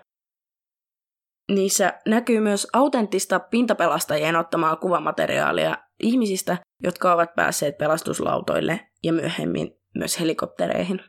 Niissä 1.52 1.94
näkyy 2.06 2.40
myös 2.40 2.68
autenttista 2.74 3.40
pintapelastajien 3.40 4.36
ottamaa 4.36 4.76
kuvamateriaalia 4.76 5.78
ihmisistä, 6.00 6.58
jotka 6.84 7.14
ovat 7.14 7.36
päässeet 7.36 7.78
pelastuslautoille 7.78 8.80
ja 9.04 9.14
myöhemmin 9.14 9.72
myös 9.96 10.20
helikoptereihin. 10.20 11.00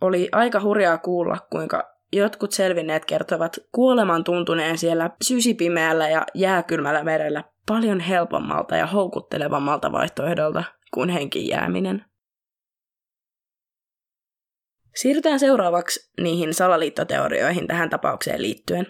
Oli 0.00 0.28
aika 0.32 0.60
hurjaa 0.60 0.98
kuulla, 0.98 1.38
kuinka 1.50 1.93
jotkut 2.16 2.52
selvinneet 2.52 3.04
kertovat 3.04 3.58
kuoleman 3.72 4.24
tuntuneen 4.24 4.78
siellä 4.78 5.10
sysipimeällä 5.22 6.08
ja 6.08 6.26
jääkylmällä 6.34 7.04
merellä 7.04 7.44
paljon 7.66 8.00
helpommalta 8.00 8.76
ja 8.76 8.86
houkuttelevammalta 8.86 9.92
vaihtoehdolta 9.92 10.64
kuin 10.94 11.08
henkin 11.08 11.48
jääminen. 11.48 12.04
Siirrytään 14.94 15.40
seuraavaksi 15.40 16.12
niihin 16.20 16.54
salaliittoteorioihin 16.54 17.66
tähän 17.66 17.90
tapaukseen 17.90 18.42
liittyen. 18.42 18.86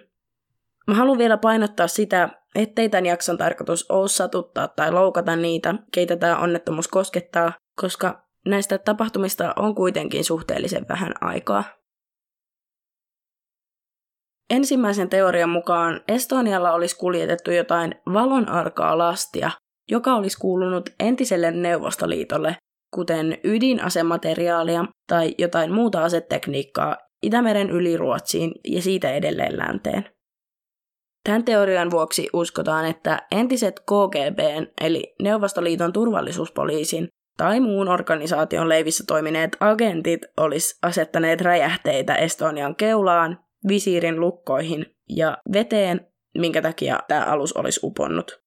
Mä 0.86 0.94
haluan 0.94 1.18
vielä 1.18 1.36
painottaa 1.36 1.88
sitä, 1.88 2.28
ettei 2.54 2.88
tämän 2.88 3.06
jakson 3.06 3.38
tarkoitus 3.38 3.90
ole 3.90 4.08
satuttaa 4.08 4.68
tai 4.68 4.92
loukata 4.92 5.36
niitä, 5.36 5.74
keitä 5.92 6.16
tämä 6.16 6.38
onnettomuus 6.38 6.88
koskettaa, 6.88 7.52
koska 7.76 8.24
näistä 8.46 8.78
tapahtumista 8.78 9.52
on 9.56 9.74
kuitenkin 9.74 10.24
suhteellisen 10.24 10.86
vähän 10.88 11.12
aikaa. 11.20 11.64
Ensimmäisen 14.54 15.08
teorian 15.10 15.48
mukaan 15.48 16.00
Estonialla 16.08 16.72
olisi 16.72 16.96
kuljetettu 16.96 17.50
jotain 17.50 17.94
valonarkaa 18.12 18.98
lastia, 18.98 19.50
joka 19.90 20.14
olisi 20.14 20.38
kuulunut 20.38 20.90
entiselle 21.00 21.50
Neuvostoliitolle, 21.50 22.56
kuten 22.94 23.38
ydinasemateriaalia 23.44 24.84
tai 25.08 25.34
jotain 25.38 25.72
muuta 25.72 26.04
asetekniikkaa 26.04 26.96
Itämeren 27.22 27.70
yli 27.70 27.96
Ruotsiin 27.96 28.52
ja 28.64 28.82
siitä 28.82 29.12
edelleen 29.12 29.58
länteen. 29.58 30.04
Tämän 31.24 31.44
teorian 31.44 31.90
vuoksi 31.90 32.28
uskotaan, 32.32 32.86
että 32.86 33.22
entiset 33.30 33.80
KGB 33.80 34.68
eli 34.80 35.14
Neuvostoliiton 35.22 35.92
turvallisuuspoliisin 35.92 37.08
tai 37.36 37.60
muun 37.60 37.88
organisaation 37.88 38.68
leivissä 38.68 39.04
toimineet 39.06 39.56
agentit 39.60 40.20
olisi 40.36 40.78
asettaneet 40.82 41.40
räjähteitä 41.40 42.14
Estonian 42.14 42.76
keulaan, 42.76 43.43
visiirin 43.68 44.20
lukkoihin 44.20 44.86
ja 45.08 45.38
veteen, 45.52 46.06
minkä 46.38 46.62
takia 46.62 46.98
tämä 47.08 47.24
alus 47.24 47.52
olisi 47.52 47.80
uponnut. 47.82 48.44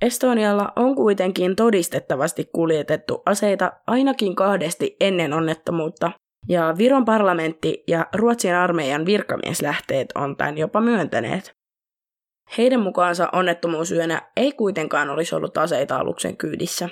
Estonialla 0.00 0.72
on 0.76 0.94
kuitenkin 0.94 1.56
todistettavasti 1.56 2.44
kuljetettu 2.52 3.22
aseita 3.26 3.72
ainakin 3.86 4.36
kahdesti 4.36 4.96
ennen 5.00 5.32
onnettomuutta, 5.32 6.12
ja 6.48 6.74
Viron 6.78 7.04
parlamentti 7.04 7.84
ja 7.88 8.06
Ruotsin 8.14 8.54
armeijan 8.54 9.06
virkamieslähteet 9.06 10.08
on 10.14 10.36
tämän 10.36 10.58
jopa 10.58 10.80
myöntäneet. 10.80 11.52
Heidän 12.58 12.80
mukaansa 12.80 13.28
onnettomuusyönä 13.32 14.30
ei 14.36 14.52
kuitenkaan 14.52 15.10
olisi 15.10 15.34
ollut 15.34 15.58
aseita 15.58 15.96
aluksen 15.96 16.36
kyydissä. 16.36 16.88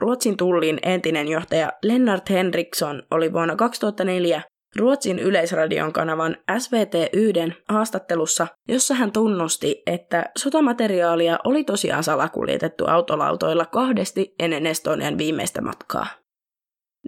Ruotsin 0.00 0.36
tullin 0.36 0.78
entinen 0.82 1.28
johtaja 1.28 1.72
Lennart 1.84 2.30
Henriksson 2.30 3.02
oli 3.10 3.32
vuonna 3.32 3.56
2004 3.56 4.42
Ruotsin 4.76 5.18
yleisradion 5.18 5.92
kanavan 5.92 6.36
SVT1 6.52 7.52
haastattelussa, 7.68 8.46
jossa 8.68 8.94
hän 8.94 9.12
tunnusti, 9.12 9.82
että 9.86 10.24
sotamateriaalia 10.38 11.38
oli 11.44 11.64
tosiaan 11.64 12.04
salakuljetettu 12.04 12.84
autolautoilla 12.86 13.66
kahdesti 13.66 14.34
ennen 14.38 14.66
Estonian 14.66 15.18
viimeistä 15.18 15.60
matkaa. 15.60 16.06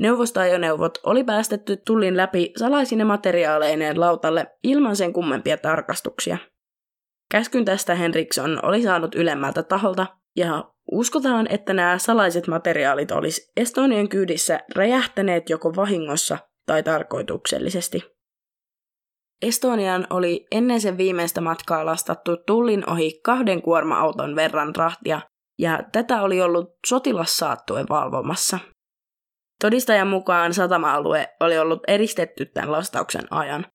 Neuvostoajoneuvot 0.00 0.98
oli 1.04 1.24
päästetty 1.24 1.76
tullin 1.86 2.16
läpi 2.16 2.52
salaisine 2.56 3.04
materiaaleineen 3.04 4.00
lautalle 4.00 4.46
ilman 4.62 4.96
sen 4.96 5.12
kummempia 5.12 5.56
tarkastuksia. 5.56 6.38
Käskyn 7.30 7.64
tästä 7.64 7.94
Henriksson 7.94 8.58
oli 8.62 8.82
saanut 8.82 9.14
ylemmältä 9.14 9.62
taholta, 9.62 10.06
ja 10.36 10.70
uskotaan, 10.92 11.46
että 11.50 11.72
nämä 11.72 11.98
salaiset 11.98 12.46
materiaalit 12.46 13.10
olisi 13.10 13.52
Estonian 13.56 14.08
kyydissä 14.08 14.60
räjähtäneet 14.74 15.50
joko 15.50 15.76
vahingossa 15.76 16.38
tai 16.66 16.82
tarkoituksellisesti. 16.82 18.02
Estonian 19.42 20.06
oli 20.10 20.46
ennen 20.50 20.80
sen 20.80 20.98
viimeistä 20.98 21.40
matkaa 21.40 21.86
lastattu 21.86 22.36
tullin 22.36 22.90
ohi 22.90 23.20
kahden 23.24 23.62
kuorma-auton 23.62 24.36
verran 24.36 24.76
rahtia, 24.76 25.20
ja 25.58 25.80
tätä 25.92 26.22
oli 26.22 26.42
ollut 26.42 26.70
sotilassaattue 26.86 27.84
valvomassa. 27.88 28.58
Todistajan 29.62 30.08
mukaan 30.08 30.54
satama-alue 30.54 31.28
oli 31.40 31.58
ollut 31.58 31.80
eristetty 31.88 32.46
tämän 32.46 32.72
lastauksen 32.72 33.32
ajan. 33.32 33.66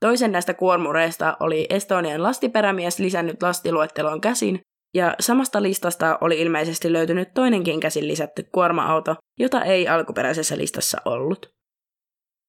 Toisen 0.00 0.32
näistä 0.32 0.54
kuormureista 0.54 1.36
oli 1.40 1.66
Estonian 1.70 2.22
lastiperämies 2.22 2.98
lisännyt 2.98 3.42
lastiluetteloon 3.42 4.20
käsin, 4.20 4.60
ja 4.94 5.14
samasta 5.20 5.62
listasta 5.62 6.18
oli 6.20 6.40
ilmeisesti 6.40 6.92
löytynyt 6.92 7.34
toinenkin 7.34 7.80
käsin 7.80 8.08
lisätty 8.08 8.42
kuorma-auto, 8.52 9.16
jota 9.38 9.64
ei 9.64 9.88
alkuperäisessä 9.88 10.56
listassa 10.56 10.98
ollut. 11.04 11.59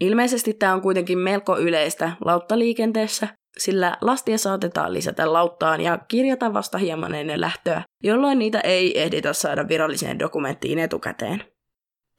Ilmeisesti 0.01 0.53
tämä 0.53 0.73
on 0.73 0.81
kuitenkin 0.81 1.17
melko 1.17 1.57
yleistä 1.57 2.11
lauttaliikenteessä, 2.25 3.27
sillä 3.57 3.97
lastia 4.01 4.37
saatetaan 4.37 4.93
lisätä 4.93 5.33
lauttaan 5.33 5.81
ja 5.81 5.97
kirjata 5.97 6.53
vasta 6.53 6.77
hieman 6.77 7.15
ennen 7.15 7.41
lähtöä, 7.41 7.83
jolloin 8.03 8.39
niitä 8.39 8.59
ei 8.59 9.01
ehditä 9.01 9.33
saada 9.33 9.67
viralliseen 9.67 10.19
dokumenttiin 10.19 10.79
etukäteen. 10.79 11.43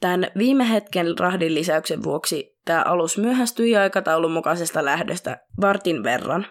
Tämän 0.01 0.27
viime 0.39 0.71
hetken 0.71 1.19
rahdin 1.19 1.55
lisäyksen 1.55 2.03
vuoksi 2.03 2.59
tämä 2.65 2.83
alus 2.83 3.19
myöhästyi 3.19 3.77
aikataulun 3.77 4.33
mukaisesta 4.33 4.85
lähdöstä 4.85 5.39
vartin 5.61 6.03
verran. 6.03 6.47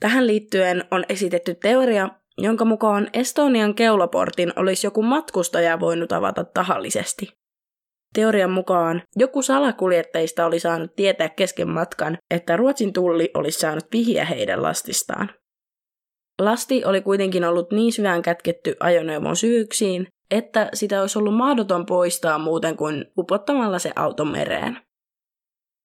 Tähän 0.00 0.26
liittyen 0.26 0.84
on 0.90 1.04
esitetty 1.08 1.54
teoria, 1.54 2.08
jonka 2.38 2.64
mukaan 2.64 3.10
Estonian 3.12 3.74
keulaportin 3.74 4.52
olisi 4.56 4.86
joku 4.86 5.02
matkustaja 5.02 5.80
voinut 5.80 6.12
avata 6.12 6.44
tahallisesti. 6.44 7.45
Teorian 8.16 8.50
mukaan 8.50 9.02
joku 9.16 9.42
salakuljettajista 9.42 10.46
oli 10.46 10.60
saanut 10.60 10.96
tietää 10.96 11.28
kesken 11.28 11.68
matkan, 11.68 12.18
että 12.30 12.56
Ruotsin 12.56 12.92
tulli 12.92 13.30
olisi 13.34 13.58
saanut 13.58 13.84
vihjeä 13.92 14.24
heidän 14.24 14.62
lastistaan. 14.62 15.30
Lasti 16.40 16.84
oli 16.84 17.00
kuitenkin 17.00 17.44
ollut 17.44 17.72
niin 17.72 17.92
syvään 17.92 18.22
kätketty 18.22 18.76
ajoneuvon 18.80 19.36
syyksiin, 19.36 20.06
että 20.30 20.68
sitä 20.74 21.00
olisi 21.00 21.18
ollut 21.18 21.34
mahdoton 21.34 21.86
poistaa 21.86 22.38
muuten 22.38 22.76
kuin 22.76 23.04
upottamalla 23.18 23.78
se 23.78 23.92
auto 23.96 24.24
mereen. 24.24 24.78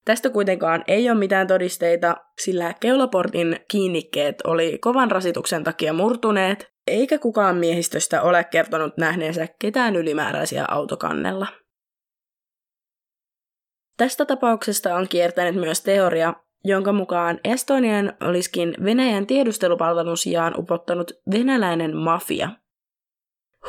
Tästä 0.06 0.30
kuitenkaan 0.30 0.84
ei 0.88 1.10
ole 1.10 1.20
mitään 1.20 1.48
todisteita, 1.48 2.16
sillä 2.42 2.74
keulaportin 2.80 3.60
kiinnikkeet 3.72 4.36
oli 4.44 4.78
kovan 4.82 5.12
rasituksen 5.12 5.64
takia 5.64 5.94
murtuneet, 5.94 6.68
eikä 6.88 7.18
kukaan 7.18 7.58
miehistöstä 7.58 8.22
ole 8.22 8.44
kertonut 8.44 8.98
nähneensä 8.98 9.48
ketään 9.60 9.96
ylimääräisiä 9.96 10.66
autokannella. 10.68 11.48
Tästä 14.02 14.26
tapauksesta 14.26 14.96
on 14.96 15.08
kiertänyt 15.08 15.56
myös 15.56 15.82
teoria, 15.82 16.34
jonka 16.64 16.94
mukaan 16.94 17.40
Estonian 17.44 18.14
olisikin 18.22 18.76
Venäjän 18.84 19.28
tiedustelupalvelun 19.28 20.18
sijaan 20.18 20.60
upottanut 20.60 21.12
venäläinen 21.32 21.98
mafia. 21.98 22.50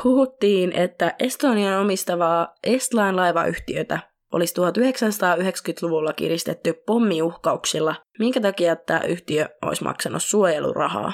Huhuttiin, 0.03 0.71
että 0.71 1.15
Estonian 1.19 1.81
omistavaa 1.81 2.53
Estline 2.63 3.11
laivayhtiötä 3.11 3.99
olisi 4.31 4.53
1990-luvulla 4.61 6.13
kiristetty 6.13 6.73
pommiuhkauksilla, 6.85 7.95
minkä 8.19 8.41
takia 8.41 8.75
tämä 8.75 9.01
yhtiö 9.07 9.49
olisi 9.61 9.83
maksanut 9.83 10.23
suojelurahaa. 10.23 11.13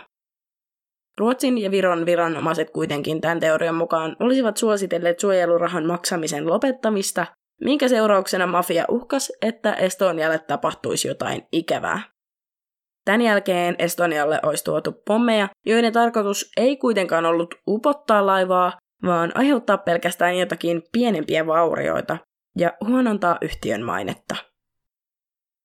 Ruotsin 1.18 1.58
ja 1.58 1.72
Viron 1.72 2.06
viranomaiset 2.06 2.70
kuitenkin 2.70 3.22
tämän 3.22 3.40
teorian 3.40 3.76
mukaan 3.76 4.16
olisivat 4.20 4.58
suositelleet 4.58 5.20
suojelurahan 5.20 5.86
maksamisen 5.86 6.48
lopettamista 6.48 7.26
minkä 7.62 7.88
seurauksena 7.88 8.48
mafia 8.48 8.86
uhkas, 8.90 9.32
että 9.42 9.74
Estonialle 9.74 10.40
tapahtuisi 10.40 11.08
jotain 11.08 11.48
ikävää. 11.52 12.02
Tämän 13.06 13.22
jälkeen 13.22 13.76
Estonialle 13.80 14.40
olisi 14.44 14.64
tuotu 14.64 14.92
pommeja, 15.06 15.50
joiden 15.66 15.94
tarkoitus 15.94 16.52
ei 16.58 16.78
kuitenkaan 16.78 17.26
ollut 17.26 17.56
upottaa 17.68 18.26
laivaa, 18.26 18.78
vaan 19.06 19.32
aiheuttaa 19.36 19.78
pelkästään 19.78 20.38
jotakin 20.38 20.84
pienempiä 20.92 21.48
vaurioita 21.48 22.18
ja 22.58 22.74
huonontaa 22.88 23.38
yhtiön 23.42 23.84
mainetta. 23.84 24.36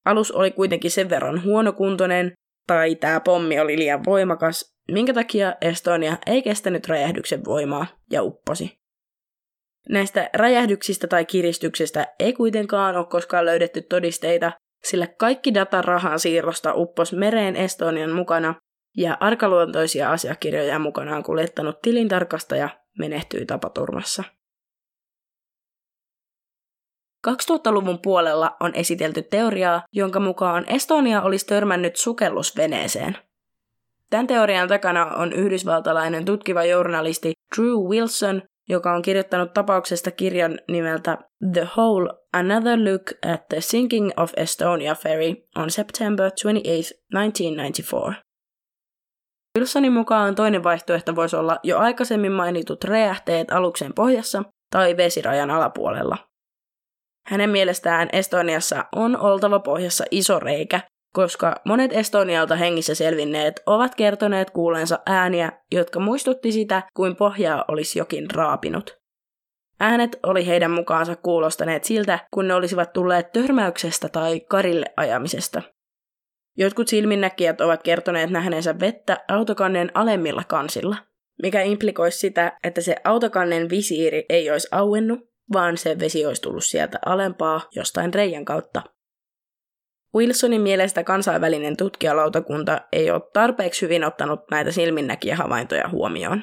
Alus 0.05 0.33
oli 0.33 0.51
kuitenkin 0.51 0.91
sen 0.91 1.11
verran 1.11 1.45
huonokuntoinen, 1.45 2.33
tai 2.67 2.95
tämä 2.95 3.21
pommi 3.21 3.61
oli 3.61 3.79
liian 3.79 4.05
voimakas, 4.05 4.75
minkä 4.91 5.15
takia 5.15 5.55
Estonia 5.61 6.17
ei 6.27 6.43
kestänyt 6.43 6.89
räjähdyksen 6.89 7.45
voimaa 7.45 7.87
ja 8.11 8.23
upposi. 8.23 8.84
Näistä 9.89 10.31
räjähdyksistä 10.35 11.07
tai 11.07 11.25
kiristyksestä 11.25 12.07
ei 12.19 12.33
kuitenkaan 12.33 12.97
ole 12.97 13.07
koskaan 13.07 13.45
löydetty 13.45 13.83
todisteita, 13.83 14.53
sillä 14.85 15.07
kaikki 15.07 15.55
data 15.55 15.83
rahan 15.83 16.21
siirrosta 16.21 16.75
uppos 16.75 17.13
mereen 17.13 17.57
Estonian 17.57 18.11
mukana 18.11 18.55
ja 18.97 19.17
arkaluontoisia 19.21 20.13
asiakirjoja 20.13 20.79
mukanaan 20.79 21.23
kuljettanut 21.23 21.83
tilintarkastaja 21.83 22.69
menehtyi 22.99 23.47
tapaturmassa. 23.47 24.25
2000-luvun 27.29 27.99
puolella 28.03 28.57
on 28.61 28.75
esitelty 28.75 29.23
teoriaa, 29.23 29.83
jonka 29.93 30.21
mukaan 30.21 30.65
Estonia 30.69 31.23
olisi 31.23 31.47
törmännyt 31.47 31.97
sukellusveneeseen. 31.97 33.17
Tämän 34.11 34.27
teorian 34.27 34.69
takana 34.69 35.07
on 35.07 35.33
yhdysvaltalainen 35.33 36.25
tutkiva 36.25 36.65
journalisti 36.65 37.33
Drew 37.57 37.77
Wilson, 37.89 38.43
joka 38.69 38.95
on 38.95 39.03
kirjoittanut 39.03 39.53
tapauksesta 39.55 40.11
kirjan 40.11 40.59
nimeltä 40.69 41.19
The 41.53 41.69
Hole 41.77 42.11
Another 42.33 42.79
Look 42.79 43.33
at 43.33 43.49
the 43.49 43.61
Sinking 43.61 44.11
of 44.17 44.33
Estonia 44.37 44.95
Ferry 44.95 45.35
on 45.57 45.71
September 45.71 46.31
28, 46.31 46.99
1994. 47.13 48.23
Wilsonin 49.59 49.93
mukaan 49.93 50.35
toinen 50.35 50.65
vaihtoehto 50.65 51.17
voisi 51.17 51.37
olla 51.37 51.59
jo 51.63 51.79
aikaisemmin 51.79 52.33
mainitut 52.33 52.85
räjähteet 52.85 53.53
aluksen 53.53 53.95
pohjassa 53.95 54.43
tai 54.71 54.97
vesirajan 54.97 55.51
alapuolella. 55.51 56.19
Hänen 57.29 57.51
mielestään 57.51 58.09
Estoniassa 58.13 58.85
on 58.97 59.17
oltava 59.21 59.59
pohjassa 59.61 60.05
iso 60.11 60.41
reikä, 60.41 60.81
koska 61.15 61.55
monet 61.65 61.93
Estonialta 61.93 62.57
hengissä 62.57 62.95
selvinneet 62.95 63.63
ovat 63.67 63.95
kertoneet 63.95 64.51
kuuleensa 64.51 64.99
ääniä, 65.07 65.53
jotka 65.73 66.01
muistutti 66.01 66.53
sitä, 66.53 66.83
kuin 66.95 67.17
pohjaa 67.17 67.65
olisi 67.69 67.99
jokin 67.99 68.31
raapinut. 68.31 68.99
Äänet 69.81 70.19
oli 70.23 70.47
heidän 70.47 70.71
mukaansa 70.71 71.17
kuulostaneet 71.17 71.85
siltä, 71.85 72.19
kun 72.31 72.49
ne 72.49 72.55
olisivat 72.55 72.93
tulleet 72.93 73.33
törmäyksestä 73.33 74.09
tai 74.09 74.41
karille 74.41 74.87
ajamisesta. 74.97 75.63
Jotkut 76.57 76.89
silminnäkijät 76.89 77.61
ovat 77.61 77.83
kertoneet 77.83 78.31
nähneensä 78.31 78.81
vettä 78.81 79.25
autokannen 79.29 79.91
alemmilla 79.95 80.43
kansilla, 80.49 80.97
mikä 81.43 81.63
implikoisi 81.63 82.19
sitä, 82.19 82.59
että 82.65 82.81
se 82.81 82.97
autokannen 83.05 83.71
visiiri 83.71 84.25
ei 84.29 84.51
olisi 84.51 84.69
auennut, 84.71 85.21
vaan 85.53 85.77
se 85.77 85.99
vesi 85.99 86.27
olisi 86.27 86.43
tullut 86.43 86.65
sieltä 86.65 86.99
alempaa 87.07 87.61
jostain 87.77 88.15
reijän 88.15 88.45
kautta 88.45 88.83
Wilsonin 90.15 90.61
mielestä 90.61 91.05
kansainvälinen 91.05 91.77
tutkijalautakunta 91.77 92.81
ei 92.93 93.11
ole 93.11 93.23
tarpeeksi 93.33 93.83
hyvin 93.83 94.05
ottanut 94.05 94.41
näitä 94.51 94.73
silminnäkijähavaintoja 94.73 95.89
huomioon. 95.89 96.43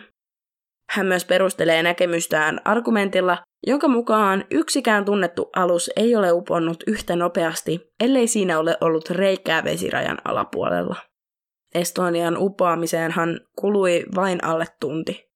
Hän 0.89 1.05
myös 1.05 1.25
perustelee 1.25 1.83
näkemystään 1.83 2.61
argumentilla, 2.65 3.37
jonka 3.67 3.87
mukaan 3.87 4.45
yksikään 4.51 5.05
tunnettu 5.05 5.49
alus 5.55 5.91
ei 5.95 6.15
ole 6.15 6.31
uponnut 6.31 6.83
yhtä 6.87 7.15
nopeasti, 7.15 7.91
ellei 7.99 8.27
siinä 8.27 8.59
ole 8.59 8.77
ollut 8.81 9.09
reikää 9.09 9.63
vesirajan 9.63 10.17
alapuolella. 10.25 10.95
Estonian 11.75 12.37
uppoamiseenhan 12.37 13.39
kului 13.55 14.05
vain 14.15 14.43
alle 14.43 14.65
tunti. 14.79 15.30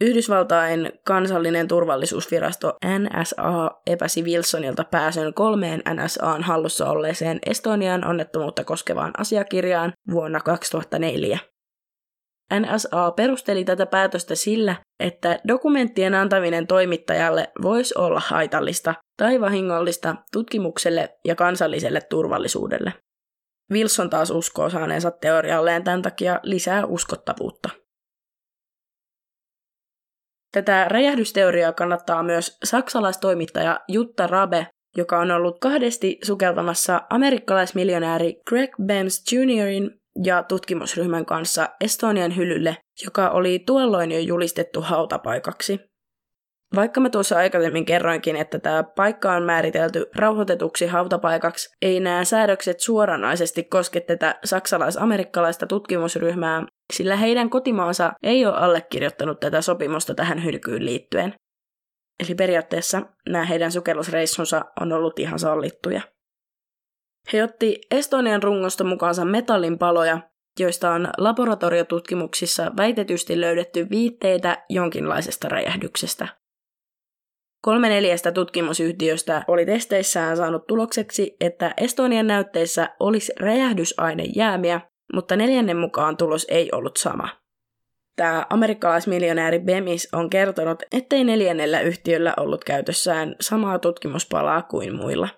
Yhdysvaltain 0.00 0.92
kansallinen 1.04 1.68
turvallisuusvirasto 1.68 2.76
NSA 2.98 3.70
epäsi 3.86 4.22
Wilsonilta 4.22 4.84
pääsyn 4.84 5.34
kolmeen 5.34 5.82
NSAn 5.94 6.42
hallussa 6.42 6.90
olleeseen 6.90 7.38
Estonian 7.46 8.06
onnettomuutta 8.06 8.64
koskevaan 8.64 9.12
asiakirjaan 9.18 9.92
vuonna 10.10 10.40
2004. 10.40 11.38
NSA 12.60 13.10
perusteli 13.10 13.64
tätä 13.64 13.86
päätöstä 13.86 14.34
sillä, 14.34 14.76
että 15.00 15.38
dokumenttien 15.48 16.14
antaminen 16.14 16.66
toimittajalle 16.66 17.50
voisi 17.62 17.94
olla 17.98 18.22
haitallista 18.26 18.94
tai 19.16 19.40
vahingollista 19.40 20.16
tutkimukselle 20.32 21.18
ja 21.24 21.34
kansalliselle 21.34 22.00
turvallisuudelle. 22.00 22.92
Wilson 23.72 24.10
taas 24.10 24.30
uskoo 24.30 24.70
saaneensa 24.70 25.10
teorialleen 25.10 25.84
tämän 25.84 26.02
takia 26.02 26.40
lisää 26.42 26.86
uskottavuutta. 26.86 27.87
Tätä 30.52 30.84
räjähdysteoriaa 30.88 31.72
kannattaa 31.72 32.22
myös 32.22 32.58
saksalaistoimittaja 32.64 33.80
Jutta 33.88 34.26
Rabe, 34.26 34.66
joka 34.96 35.18
on 35.18 35.30
ollut 35.30 35.58
kahdesti 35.60 36.18
sukeltamassa 36.24 37.00
amerikkalaismiljonääri 37.10 38.40
Greg 38.48 38.70
Benz 38.82 39.32
Jr.in 39.32 39.90
ja 40.24 40.42
tutkimusryhmän 40.42 41.26
kanssa 41.26 41.68
Estonian 41.80 42.36
hyllylle, 42.36 42.76
joka 43.04 43.30
oli 43.30 43.62
tuolloin 43.66 44.12
jo 44.12 44.18
julistettu 44.18 44.80
hautapaikaksi. 44.80 45.80
Vaikka 46.76 47.00
mä 47.00 47.10
tuossa 47.10 47.36
aikaisemmin 47.36 47.84
kerroinkin, 47.84 48.36
että 48.36 48.58
tämä 48.58 48.82
paikka 48.82 49.32
on 49.32 49.42
määritelty 49.42 50.06
rauhoitetuksi 50.16 50.86
hautapaikaksi, 50.86 51.76
ei 51.82 52.00
nämä 52.00 52.24
säädökset 52.24 52.80
suoranaisesti 52.80 53.64
koske 53.64 54.00
tätä 54.00 54.38
saksalais-amerikkalaista 54.44 55.66
tutkimusryhmää, 55.66 56.66
sillä 56.92 57.16
heidän 57.16 57.50
kotimaansa 57.50 58.12
ei 58.22 58.46
ole 58.46 58.56
allekirjoittanut 58.56 59.40
tätä 59.40 59.62
sopimusta 59.62 60.14
tähän 60.14 60.44
hylkyyn 60.44 60.84
liittyen. 60.84 61.34
Eli 62.24 62.34
periaatteessa 62.34 63.02
nämä 63.28 63.44
heidän 63.44 63.72
sukellusreissunsa 63.72 64.64
on 64.80 64.92
ollut 64.92 65.18
ihan 65.18 65.38
sallittuja. 65.38 66.02
He 67.32 67.42
otti 67.42 67.80
Estonian 67.90 68.42
rungosta 68.42 68.84
mukaansa 68.84 69.24
metallin 69.24 69.78
paloja, 69.78 70.20
joista 70.60 70.90
on 70.90 71.08
laboratoriotutkimuksissa 71.18 72.72
väitetysti 72.76 73.40
löydetty 73.40 73.86
viitteitä 73.90 74.64
jonkinlaisesta 74.68 75.48
räjähdyksestä. 75.48 76.28
Kolme 77.68 77.88
neljästä 77.88 78.32
tutkimusyhtiöstä 78.32 79.44
oli 79.48 79.66
testeissään 79.66 80.36
saanut 80.36 80.66
tulokseksi, 80.66 81.36
että 81.40 81.74
Estonian 81.76 82.26
näytteissä 82.26 82.88
olisi 83.00 83.32
räjähdysainejäämiä, 83.40 84.80
mutta 85.14 85.36
neljännen 85.36 85.76
mukaan 85.76 86.16
tulos 86.16 86.46
ei 86.50 86.68
ollut 86.72 86.96
sama. 86.96 87.28
Tämä 88.16 88.46
amerikkalaismiljonääri 88.50 89.58
Bemis 89.58 90.08
on 90.12 90.30
kertonut, 90.30 90.82
ettei 90.92 91.24
neljännellä 91.24 91.80
yhtiöllä 91.80 92.34
ollut 92.36 92.64
käytössään 92.64 93.36
samaa 93.40 93.78
tutkimuspalaa 93.78 94.62
kuin 94.62 94.96
muilla. 94.96 95.28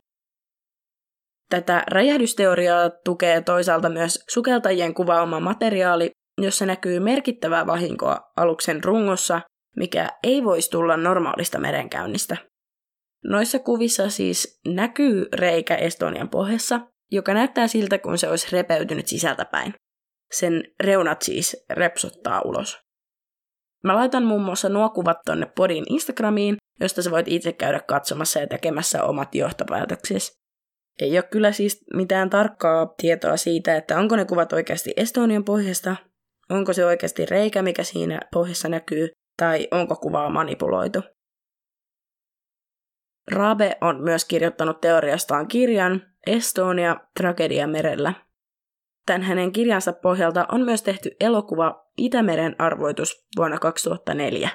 Tätä 1.48 1.84
räjähdysteoriaa 1.90 2.90
tukee 3.04 3.40
toisaalta 3.40 3.88
myös 3.88 4.24
sukeltajien 4.28 4.94
kuvaama 4.94 5.40
materiaali, 5.40 6.10
jossa 6.40 6.66
näkyy 6.66 7.00
merkittävää 7.00 7.66
vahinkoa 7.66 8.18
aluksen 8.36 8.84
rungossa 8.84 9.40
mikä 9.76 10.08
ei 10.22 10.44
voisi 10.44 10.70
tulla 10.70 10.96
normaalista 10.96 11.58
merenkäynnistä. 11.58 12.36
Noissa 13.24 13.58
kuvissa 13.58 14.10
siis 14.10 14.60
näkyy 14.66 15.28
reikä 15.34 15.76
Estonian 15.76 16.28
pohjassa, 16.28 16.80
joka 17.10 17.34
näyttää 17.34 17.68
siltä, 17.68 17.98
kun 17.98 18.18
se 18.18 18.28
olisi 18.28 18.48
repeytynyt 18.52 19.06
sisältäpäin. 19.06 19.74
Sen 20.32 20.64
reunat 20.80 21.22
siis 21.22 21.64
repsottaa 21.70 22.42
ulos. 22.44 22.78
Mä 23.84 23.94
laitan 23.94 24.24
muun 24.24 24.42
muassa 24.42 24.68
nuo 24.68 24.90
kuvat 24.90 25.18
tonne 25.26 25.46
podin 25.56 25.84
Instagramiin, 25.88 26.56
josta 26.80 27.02
sä 27.02 27.10
voit 27.10 27.28
itse 27.28 27.52
käydä 27.52 27.80
katsomassa 27.80 28.40
ja 28.40 28.46
tekemässä 28.46 29.04
omat 29.04 29.34
johtopäätöksesi. 29.34 30.32
Ei 31.00 31.18
ole 31.18 31.22
kyllä 31.22 31.52
siis 31.52 31.84
mitään 31.94 32.30
tarkkaa 32.30 32.86
tietoa 32.86 33.36
siitä, 33.36 33.76
että 33.76 33.98
onko 33.98 34.16
ne 34.16 34.24
kuvat 34.24 34.52
oikeasti 34.52 34.92
Estonian 34.96 35.44
pohjasta, 35.44 35.96
onko 36.50 36.72
se 36.72 36.84
oikeasti 36.84 37.26
reikä, 37.26 37.62
mikä 37.62 37.84
siinä 37.84 38.20
pohjassa 38.32 38.68
näkyy, 38.68 39.08
tai 39.40 39.68
onko 39.70 39.96
kuvaa 39.96 40.30
manipuloitu. 40.30 41.02
Rabe 43.30 43.78
on 43.80 44.02
myös 44.02 44.24
kirjoittanut 44.24 44.80
teoriastaan 44.80 45.48
kirjan 45.48 46.02
Estonia, 46.26 46.96
tragedia 47.20 47.66
merellä. 47.66 48.14
Tämän 49.06 49.22
hänen 49.22 49.52
kirjansa 49.52 49.92
pohjalta 49.92 50.46
on 50.52 50.60
myös 50.60 50.82
tehty 50.82 51.10
elokuva 51.20 51.90
Itämeren 51.96 52.56
arvoitus 52.58 53.26
vuonna 53.36 53.58
2004. 53.58 54.50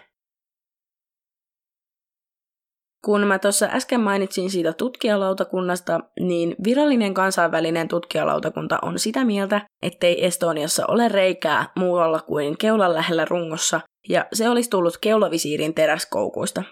Kun 3.05 3.27
mä 3.27 3.39
tuossa 3.39 3.69
äsken 3.71 4.01
mainitsin 4.01 4.49
siitä 4.49 4.73
tutkijalautakunnasta, 4.73 5.99
niin 6.19 6.55
virallinen 6.63 7.13
kansainvälinen 7.13 7.87
tutkijalautakunta 7.87 8.79
on 8.81 8.99
sitä 8.99 9.25
mieltä, 9.25 9.67
ettei 9.81 10.25
Estoniassa 10.25 10.85
ole 10.87 11.07
reikää 11.07 11.71
muualla 11.75 12.19
kuin 12.19 12.57
keulan 12.57 12.93
lähellä 12.93 13.25
rungossa, 13.25 13.81
ja 14.09 14.25
se 14.33 14.49
olisi 14.49 14.69
tullut 14.69 14.97
keulavisiirin 14.97 15.73
teräskoukuista. 15.73 16.63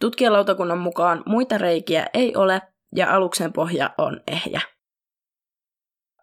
Tutkijalautakunnan 0.00 0.78
mukaan 0.78 1.22
muita 1.26 1.58
reikiä 1.58 2.06
ei 2.14 2.36
ole, 2.36 2.62
ja 2.96 3.14
aluksen 3.14 3.52
pohja 3.52 3.90
on 3.98 4.20
ehjä. 4.26 4.60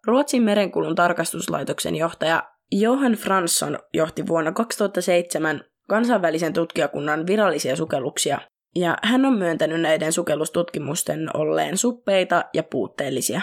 Ruotsin 0.08 0.44
merenkulun 0.44 0.96
tarkastuslaitoksen 0.96 1.96
johtaja 1.96 2.44
Johan 2.72 3.14
Fransson 3.14 3.80
johti 3.94 4.28
vuonna 4.28 4.52
2007 4.52 5.64
kansainvälisen 5.90 6.54
tutkijakunnan 6.54 7.28
virallisia 7.28 7.76
sukelluksia 7.76 8.40
ja 8.76 8.98
hän 9.04 9.26
on 9.26 9.34
myöntänyt 9.34 9.82
näiden 9.82 10.14
sukellustutkimusten 10.14 11.30
olleen 11.34 11.78
suppeita 11.78 12.44
ja 12.54 12.64
puutteellisia. 12.64 13.42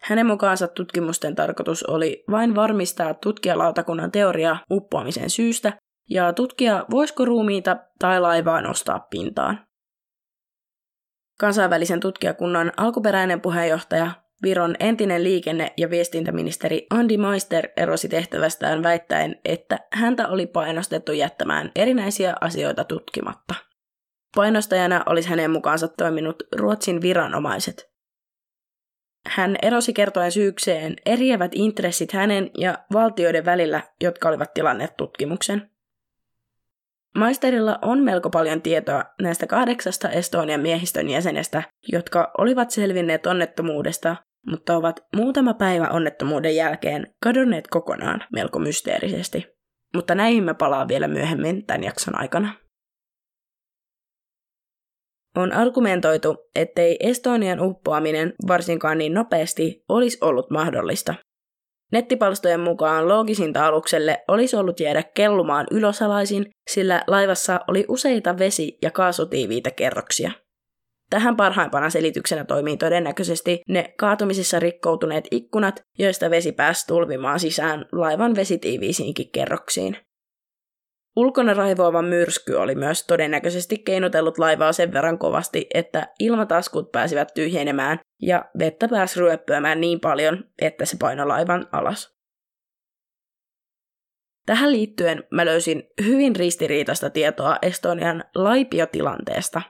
Hänen 0.00 0.26
mukaansa 0.26 0.68
tutkimusten 0.68 1.34
tarkoitus 1.34 1.82
oli 1.82 2.24
vain 2.30 2.54
varmistaa 2.54 3.14
tutkijalautakunnan 3.14 4.10
teoria 4.10 4.56
uppoamisen 4.70 5.30
syystä 5.30 5.72
ja 6.10 6.32
tutkia, 6.32 6.84
voisiko 6.90 7.24
ruumiita 7.24 7.76
tai 7.98 8.20
laivaa 8.20 8.60
nostaa 8.60 9.00
pintaan. 9.10 9.66
Kansainvälisen 11.38 12.00
tutkijakunnan 12.00 12.72
alkuperäinen 12.76 13.40
puheenjohtaja, 13.40 14.10
Viron 14.42 14.74
entinen 14.80 15.24
liikenne- 15.24 15.72
ja 15.76 15.90
viestintäministeri 15.90 16.86
Andi 16.90 17.16
Meister 17.16 17.68
erosi 17.76 18.08
tehtävästään 18.08 18.82
väittäen, 18.82 19.40
että 19.44 19.78
häntä 19.92 20.28
oli 20.28 20.46
painostettu 20.46 21.12
jättämään 21.12 21.70
erinäisiä 21.74 22.34
asioita 22.40 22.84
tutkimatta. 22.84 23.54
Painostajana 24.36 25.02
olisi 25.06 25.28
hänen 25.28 25.50
mukaansa 25.50 25.88
toiminut 25.88 26.42
Ruotsin 26.56 27.02
viranomaiset. 27.02 27.90
Hän 29.28 29.56
erosi 29.62 29.92
kertoen 29.92 30.32
syykseen 30.32 30.96
eriävät 31.06 31.50
intressit 31.54 32.12
hänen 32.12 32.50
ja 32.58 32.78
valtioiden 32.92 33.44
välillä, 33.44 33.82
jotka 34.00 34.28
olivat 34.28 34.54
tilanneet 34.54 34.96
tutkimuksen. 34.96 35.70
Maisterilla 37.18 37.78
on 37.82 38.02
melko 38.02 38.30
paljon 38.30 38.62
tietoa 38.62 39.04
näistä 39.22 39.46
kahdeksasta 39.46 40.10
Estonian 40.10 40.60
miehistön 40.60 41.08
jäsenestä, 41.08 41.62
jotka 41.92 42.32
olivat 42.38 42.70
selvinneet 42.70 43.26
onnettomuudesta, 43.26 44.16
mutta 44.46 44.76
ovat 44.76 45.00
muutama 45.16 45.54
päivä 45.54 45.88
onnettomuuden 45.88 46.56
jälkeen 46.56 47.14
kadonneet 47.22 47.68
kokonaan 47.68 48.24
melko 48.32 48.58
mysteerisesti. 48.58 49.46
Mutta 49.94 50.14
näihin 50.14 50.44
me 50.44 50.54
palaa 50.54 50.88
vielä 50.88 51.08
myöhemmin 51.08 51.66
tämän 51.66 51.84
jakson 51.84 52.20
aikana. 52.20 52.65
On 55.36 55.52
argumentoitu, 55.52 56.36
ettei 56.54 56.96
Estonian 57.00 57.60
uppoaminen 57.60 58.32
varsinkaan 58.48 58.98
niin 58.98 59.14
nopeasti 59.14 59.84
olisi 59.88 60.18
ollut 60.20 60.50
mahdollista. 60.50 61.14
Nettipalstojen 61.92 62.60
mukaan 62.60 63.08
loogisinta 63.08 63.66
alukselle 63.66 64.24
olisi 64.28 64.56
ollut 64.56 64.80
jäädä 64.80 65.02
kellumaan 65.02 65.66
ylösalaisin, 65.70 66.46
sillä 66.70 67.02
laivassa 67.06 67.60
oli 67.68 67.84
useita 67.88 68.38
vesi- 68.38 68.78
ja 68.82 68.90
kaasutiiviitä 68.90 69.70
kerroksia. 69.70 70.30
Tähän 71.10 71.36
parhaimpana 71.36 71.90
selityksenä 71.90 72.44
toimii 72.44 72.76
todennäköisesti 72.76 73.60
ne 73.68 73.94
kaatumisissa 73.98 74.58
rikkoutuneet 74.58 75.28
ikkunat, 75.30 75.80
joista 75.98 76.30
vesi 76.30 76.52
pääsi 76.52 76.86
tulvimaan 76.86 77.40
sisään 77.40 77.84
laivan 77.92 78.34
vesitiiviisiinkin 78.36 79.32
kerroksiin. 79.32 79.96
Ulkona 81.16 81.54
raivoava 81.54 82.02
myrsky 82.02 82.54
oli 82.54 82.74
myös 82.74 83.06
todennäköisesti 83.06 83.78
keinotellut 83.78 84.38
laivaa 84.38 84.72
sen 84.72 84.92
verran 84.92 85.18
kovasti, 85.18 85.66
että 85.74 86.08
ilmataskut 86.18 86.92
pääsivät 86.92 87.34
tyhjenemään 87.34 87.98
ja 88.22 88.44
vettä 88.58 88.88
pääsi 88.88 89.20
ryöppyämään 89.20 89.80
niin 89.80 90.00
paljon, 90.00 90.44
että 90.62 90.84
se 90.84 90.96
painoi 91.00 91.26
laivan 91.26 91.68
alas. 91.72 92.16
Tähän 94.46 94.72
liittyen 94.72 95.24
mä 95.30 95.44
löysin 95.44 95.82
hyvin 96.04 96.36
ristiriitaista 96.36 97.10
tietoa 97.10 97.56
Estonian 97.62 98.24
laipiotilanteesta. 98.34 99.62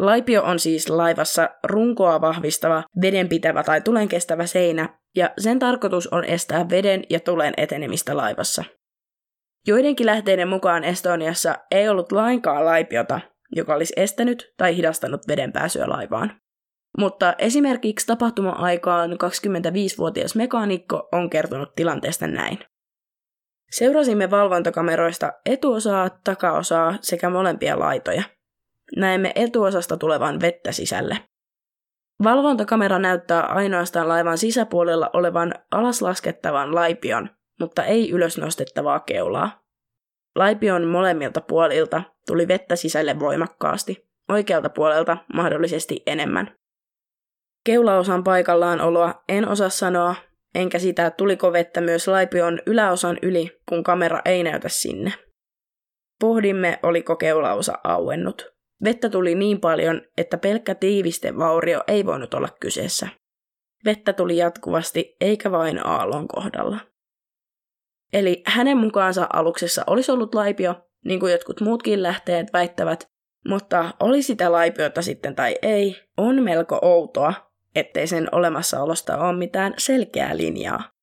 Laipio 0.00 0.42
on 0.42 0.58
siis 0.58 0.90
laivassa 0.90 1.50
runkoa 1.64 2.20
vahvistava, 2.20 2.82
vedenpitävä 3.00 3.62
tai 3.62 3.80
tulenkestävä 3.80 4.46
seinä, 4.46 4.98
ja 5.16 5.30
sen 5.38 5.58
tarkoitus 5.58 6.06
on 6.06 6.24
estää 6.24 6.68
veden 6.70 7.04
ja 7.10 7.20
tulen 7.20 7.54
etenemistä 7.56 8.16
laivassa. 8.16 8.64
Joidenkin 9.68 10.06
lähteiden 10.06 10.48
mukaan 10.48 10.84
Estoniassa 10.84 11.54
ei 11.70 11.88
ollut 11.88 12.12
lainkaan 12.12 12.64
laipiota, 12.64 13.20
joka 13.56 13.74
olisi 13.74 13.92
estänyt 13.96 14.54
tai 14.56 14.76
hidastanut 14.76 15.28
veden 15.28 15.52
pääsyä 15.52 15.88
laivaan. 15.88 16.32
Mutta 16.98 17.34
esimerkiksi 17.38 18.06
tapahtuma-aikaan 18.06 19.12
25-vuotias 19.12 20.34
mekaanikko 20.34 21.08
on 21.12 21.30
kertonut 21.30 21.74
tilanteesta 21.74 22.26
näin. 22.26 22.58
Seurasimme 23.70 24.30
valvontakameroista 24.30 25.32
etuosaa, 25.46 26.10
takaosaa 26.24 26.94
sekä 27.00 27.30
molempia 27.30 27.78
laitoja. 27.78 28.22
Näemme 28.96 29.32
etuosasta 29.34 29.96
tulevan 29.96 30.40
vettä 30.40 30.72
sisälle. 30.72 31.18
Valvontakamera 32.24 32.98
näyttää 32.98 33.42
ainoastaan 33.42 34.08
laivan 34.08 34.38
sisäpuolella 34.38 35.10
olevan 35.12 35.54
alaslaskettavan 35.70 36.74
laipion, 36.74 37.30
mutta 37.60 37.84
ei 37.84 38.10
ylösnostettavaa 38.10 39.00
keulaa. 39.00 39.62
Laipion 40.36 40.84
molemmilta 40.84 41.40
puolilta 41.40 42.02
tuli 42.26 42.48
vettä 42.48 42.76
sisälle 42.76 43.20
voimakkaasti, 43.20 44.08
oikealta 44.28 44.68
puolelta 44.68 45.16
mahdollisesti 45.34 46.02
enemmän. 46.06 46.54
Keulaosan 47.64 48.24
paikallaan 48.24 48.80
oloa 48.80 49.22
en 49.28 49.48
osaa 49.48 49.68
sanoa, 49.68 50.14
enkä 50.54 50.78
sitä 50.78 51.10
tuliko 51.10 51.52
vettä 51.52 51.80
myös 51.80 52.08
laipion 52.08 52.58
yläosan 52.66 53.18
yli, 53.22 53.60
kun 53.68 53.82
kamera 53.82 54.22
ei 54.24 54.42
näytä 54.42 54.68
sinne. 54.68 55.12
Pohdimme, 56.20 56.78
oliko 56.82 57.16
keulaosa 57.16 57.78
auennut. 57.84 58.46
Vettä 58.84 59.08
tuli 59.08 59.34
niin 59.34 59.60
paljon, 59.60 60.02
että 60.18 60.38
pelkkä 60.38 60.74
tiivistevaurio 60.74 61.80
ei 61.86 62.06
voinut 62.06 62.34
olla 62.34 62.48
kyseessä. 62.60 63.08
Vettä 63.84 64.12
tuli 64.12 64.36
jatkuvasti, 64.36 65.16
eikä 65.20 65.50
vain 65.50 65.86
aallon 65.86 66.28
kohdalla. 66.28 66.78
Eli 68.12 68.42
hänen 68.46 68.76
mukaansa 68.76 69.26
aluksessa 69.32 69.84
olisi 69.86 70.12
ollut 70.12 70.34
laipio, 70.34 70.74
niin 71.04 71.20
kuin 71.20 71.32
jotkut 71.32 71.60
muutkin 71.60 72.02
lähteet 72.02 72.52
väittävät, 72.52 73.08
mutta 73.48 73.94
oli 74.00 74.22
sitä 74.22 74.52
laipiota 74.52 75.02
sitten 75.02 75.34
tai 75.34 75.56
ei, 75.62 75.96
on 76.16 76.42
melko 76.42 76.78
outoa, 76.82 77.34
ettei 77.74 78.06
sen 78.06 78.28
olemassaolosta 78.32 79.18
ole 79.18 79.38
mitään 79.38 79.74
selkeää 79.78 80.36
linjaa. 80.36 80.98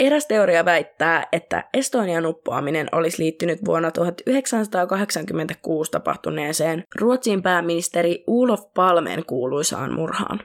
Eräs 0.00 0.26
teoria 0.26 0.64
väittää, 0.64 1.26
että 1.32 1.68
Estonian 1.74 2.26
uppoaminen 2.26 2.88
olisi 2.92 3.22
liittynyt 3.22 3.64
vuonna 3.64 3.90
1986 3.90 5.90
tapahtuneeseen 5.90 6.84
Ruotsin 6.94 7.42
pääministeri 7.42 8.24
Ulof 8.26 8.60
Palmen 8.74 9.26
kuuluisaan 9.26 9.94
murhaan. 9.94 10.40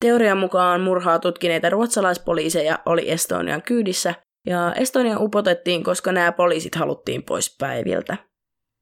Teorian 0.00 0.38
mukaan 0.38 0.80
murhaa 0.80 1.18
tutkineita 1.18 1.70
ruotsalaispoliiseja 1.70 2.78
oli 2.86 3.10
Estonian 3.10 3.62
kyydissä, 3.62 4.14
ja 4.46 4.72
Estonia 4.76 5.18
upotettiin, 5.18 5.84
koska 5.84 6.12
nämä 6.12 6.32
poliisit 6.32 6.74
haluttiin 6.74 7.22
pois 7.22 7.56
päiviltä. 7.58 8.16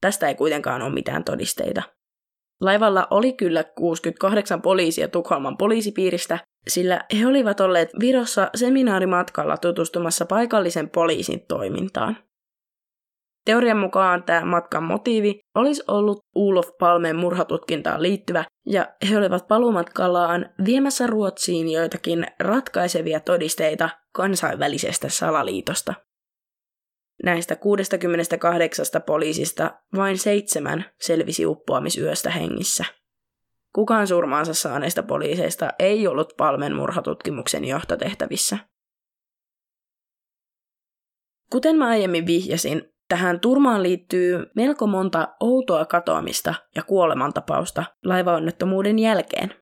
Tästä 0.01 0.27
ei 0.27 0.35
kuitenkaan 0.35 0.81
ole 0.81 0.93
mitään 0.93 1.23
todisteita. 1.23 1.81
Laivalla 2.61 3.07
oli 3.11 3.33
kyllä 3.33 3.63
68 3.63 4.61
poliisia 4.61 5.07
Tukholman 5.07 5.57
poliisipiiristä, 5.57 6.39
sillä 6.67 7.05
he 7.19 7.27
olivat 7.27 7.59
olleet 7.59 7.89
Virossa 7.99 8.49
seminaarimatkalla 8.55 9.57
tutustumassa 9.57 10.25
paikallisen 10.25 10.89
poliisin 10.89 11.45
toimintaan. 11.47 12.17
Teorian 13.47 13.77
mukaan 13.77 14.23
tämä 14.23 14.45
matkan 14.45 14.83
motiivi 14.83 15.39
olisi 15.55 15.83
ollut 15.87 16.19
Ulof 16.35 16.69
Palmen 16.79 17.15
murhatutkintaan 17.15 18.01
liittyvä, 18.01 18.45
ja 18.65 18.87
he 19.09 19.17
olivat 19.17 19.47
palumatkallaan 19.47 20.49
viemässä 20.65 21.07
Ruotsiin 21.07 21.71
joitakin 21.71 22.27
ratkaisevia 22.39 23.19
todisteita 23.19 23.89
kansainvälisestä 24.13 25.09
salaliitosta. 25.09 25.93
Näistä 27.23 27.55
68 27.55 28.85
poliisista 29.05 29.79
vain 29.95 30.17
seitsemän 30.17 30.85
selvisi 31.01 31.45
uppoamisyöstä 31.45 32.29
hengissä. 32.29 32.85
Kukaan 33.75 34.07
surmaansa 34.07 34.53
saaneista 34.53 35.03
poliiseista 35.03 35.69
ei 35.79 36.07
ollut 36.07 36.33
Palmen 36.37 36.75
murhatutkimuksen 36.75 37.65
johtotehtävissä. 37.65 38.57
Kuten 41.51 41.75
mä 41.75 41.87
aiemmin 41.87 42.25
vihjasin, 42.25 42.96
tähän 43.09 43.39
turmaan 43.39 43.83
liittyy 43.83 44.45
melko 44.55 44.87
monta 44.87 45.27
outoa 45.39 45.85
katoamista 45.85 46.53
ja 46.75 46.83
kuolemantapausta 46.83 47.83
laivaonnettomuuden 48.05 48.99
jälkeen. 48.99 49.53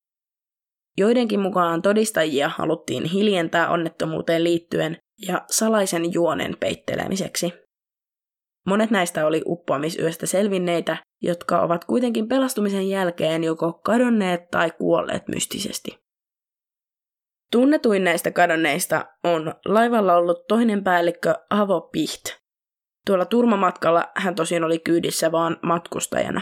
Joidenkin 0.97 1.39
mukaan 1.39 1.81
todistajia 1.81 2.49
haluttiin 2.49 3.03
hiljentää 3.03 3.69
onnettomuuteen 3.69 4.43
liittyen 4.43 4.97
ja 5.27 5.45
salaisen 5.49 6.13
juonen 6.13 6.57
peittelemiseksi. 6.59 7.53
Monet 8.67 8.91
näistä 8.91 9.25
oli 9.27 9.41
uppoamisyöstä 9.45 10.25
selvinneitä, 10.25 10.97
jotka 11.21 11.61
ovat 11.61 11.85
kuitenkin 11.85 12.27
pelastumisen 12.27 12.89
jälkeen 12.89 13.43
joko 13.43 13.73
kadonneet 13.73 14.51
tai 14.51 14.71
kuolleet 14.71 15.27
mystisesti. 15.27 15.97
Tunnetuin 17.51 18.03
näistä 18.03 18.31
kadonneista 18.31 19.05
on 19.23 19.53
laivalla 19.65 20.15
ollut 20.15 20.47
toinen 20.47 20.83
päällikkö 20.83 21.35
Avo 21.49 21.81
Piht. 21.81 22.44
Tuolla 23.05 23.25
turmamatkalla 23.25 24.05
hän 24.15 24.35
tosin 24.35 24.63
oli 24.63 24.79
kyydissä 24.79 25.31
vaan 25.31 25.57
matkustajana. 25.61 26.41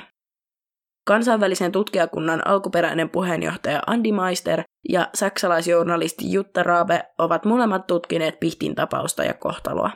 Kansainvälisen 1.07 1.71
tutkijakunnan 1.71 2.47
alkuperäinen 2.47 3.09
puheenjohtaja 3.09 3.81
Andy 3.87 4.11
Meister 4.11 4.63
ja 4.89 5.09
saksalaisjournalisti 5.13 6.31
Jutta 6.31 6.63
Raabe 6.63 7.03
ovat 7.17 7.45
molemmat 7.45 7.87
tutkineet 7.87 8.39
Pihtin 8.39 8.75
tapausta 8.75 9.23
ja 9.23 9.33
kohtaloa. 9.33 9.91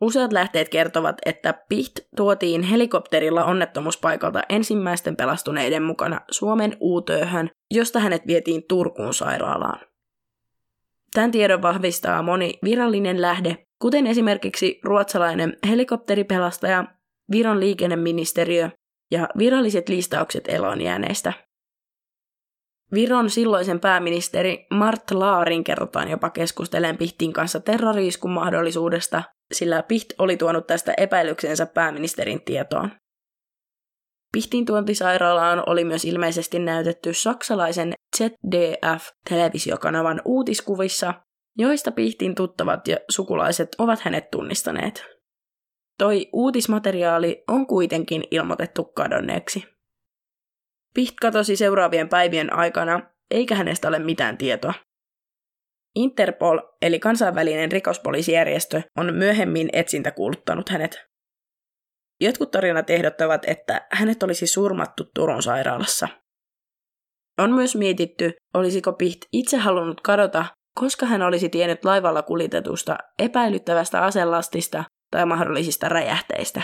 Useat 0.00 0.32
lähteet 0.32 0.68
kertovat, 0.68 1.16
että 1.26 1.54
Piht 1.68 1.98
tuotiin 2.16 2.62
helikopterilla 2.62 3.44
onnettomuuspaikalta 3.44 4.42
ensimmäisten 4.48 5.16
pelastuneiden 5.16 5.82
mukana 5.82 6.20
Suomen 6.30 6.76
uutööhön, 6.80 7.50
josta 7.74 7.98
hänet 8.00 8.26
vietiin 8.26 8.62
Turkuun 8.68 9.14
sairaalaan. 9.14 9.80
Tämän 11.16 11.30
tiedon 11.30 11.62
vahvistaa 11.62 12.22
moni 12.22 12.58
virallinen 12.64 13.22
lähde, 13.22 13.56
kuten 13.82 14.06
esimerkiksi 14.06 14.80
ruotsalainen 14.84 15.56
helikopteripelastaja, 15.68 16.84
Viron 17.32 17.60
liikenneministeriö 17.60 18.70
ja 19.10 19.28
viralliset 19.38 19.88
listaukset 19.88 20.44
elonjääneistä. 20.48 21.32
Viron 22.92 23.30
silloisen 23.30 23.80
pääministeri 23.80 24.66
Mart 24.70 25.10
Laarin 25.10 25.64
kerrotaan 25.64 26.10
jopa 26.10 26.30
keskusteleen 26.30 26.96
Pihtin 26.96 27.32
kanssa 27.32 27.60
terroriiskun 27.60 28.30
mahdollisuudesta, 28.30 29.22
sillä 29.52 29.82
Piht 29.82 30.12
oli 30.18 30.36
tuonut 30.36 30.66
tästä 30.66 30.94
epäilyksensä 30.96 31.66
pääministerin 31.66 32.44
tietoon. 32.44 32.90
Pihtin 34.36 34.64
tuontisairaalaan 34.64 35.62
oli 35.66 35.84
myös 35.84 36.04
ilmeisesti 36.04 36.58
näytetty 36.58 37.14
saksalaisen 37.14 37.92
ZDF-televisiokanavan 38.16 40.22
uutiskuvissa, 40.24 41.14
joista 41.58 41.90
Pihtin 41.90 42.34
tuttavat 42.34 42.88
ja 42.88 42.96
sukulaiset 43.10 43.68
ovat 43.78 44.00
hänet 44.00 44.30
tunnistaneet. 44.30 45.06
Toi 45.98 46.28
uutismateriaali 46.32 47.44
on 47.48 47.66
kuitenkin 47.66 48.24
ilmoitettu 48.30 48.84
kadonneeksi. 48.84 49.64
Piht 50.94 51.14
katosi 51.20 51.56
seuraavien 51.56 52.08
päivien 52.08 52.52
aikana, 52.52 53.00
eikä 53.30 53.54
hänestä 53.54 53.88
ole 53.88 53.98
mitään 53.98 54.38
tietoa. 54.38 54.74
Interpol, 55.94 56.58
eli 56.82 56.98
kansainvälinen 56.98 57.72
rikospoliisijärjestö, 57.72 58.82
on 58.98 59.14
myöhemmin 59.14 59.68
etsintäkuuluttanut 59.72 60.68
hänet. 60.68 61.06
Jotkut 62.20 62.50
tarinat 62.50 62.90
ehdottavat, 62.90 63.42
että 63.46 63.86
hänet 63.92 64.22
olisi 64.22 64.46
surmattu 64.46 65.04
Turun 65.14 65.42
sairaalassa. 65.42 66.08
On 67.38 67.52
myös 67.52 67.76
mietitty, 67.76 68.32
olisiko 68.54 68.92
Piht 68.92 69.20
itse 69.32 69.56
halunnut 69.56 70.00
kadota, 70.00 70.44
koska 70.80 71.06
hän 71.06 71.22
olisi 71.22 71.48
tiennyt 71.48 71.84
laivalla 71.84 72.22
kuljetetusta 72.22 72.98
epäilyttävästä 73.18 74.04
aselastista 74.04 74.84
tai 75.10 75.26
mahdollisista 75.26 75.88
räjähteistä. 75.88 76.62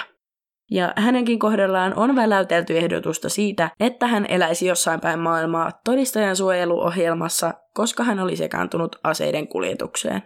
Ja 0.70 0.92
hänenkin 0.96 1.38
kohdallaan 1.38 1.94
on 1.96 2.16
väläytelty 2.16 2.78
ehdotusta 2.78 3.28
siitä, 3.28 3.70
että 3.80 4.06
hän 4.06 4.26
eläisi 4.26 4.66
jossain 4.66 5.00
päin 5.00 5.18
maailmaa 5.18 5.70
todistajan 5.84 6.36
suojeluohjelmassa, 6.36 7.54
koska 7.74 8.04
hän 8.04 8.20
oli 8.20 8.36
sekaantunut 8.36 8.96
aseiden 9.04 9.48
kuljetukseen. 9.48 10.22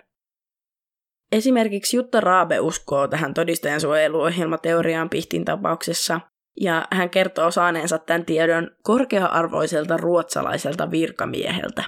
Esimerkiksi 1.33 1.97
Jutta 1.97 2.21
Raabe 2.21 2.61
uskoo 2.61 3.09
tähän 3.09 3.35
todistajan 3.35 3.81
suojeluohjelmateoriaan 3.81 5.11
Pihtin 5.11 5.45
tapauksessa, 5.45 6.21
ja 6.61 6.89
hän 6.93 7.11
kertoo 7.11 7.51
saaneensa 7.51 7.99
tämän 7.99 8.25
tiedon 8.25 8.71
korkea-arvoiselta 8.83 9.97
ruotsalaiselta 9.97 10.91
virkamieheltä. 10.91 11.85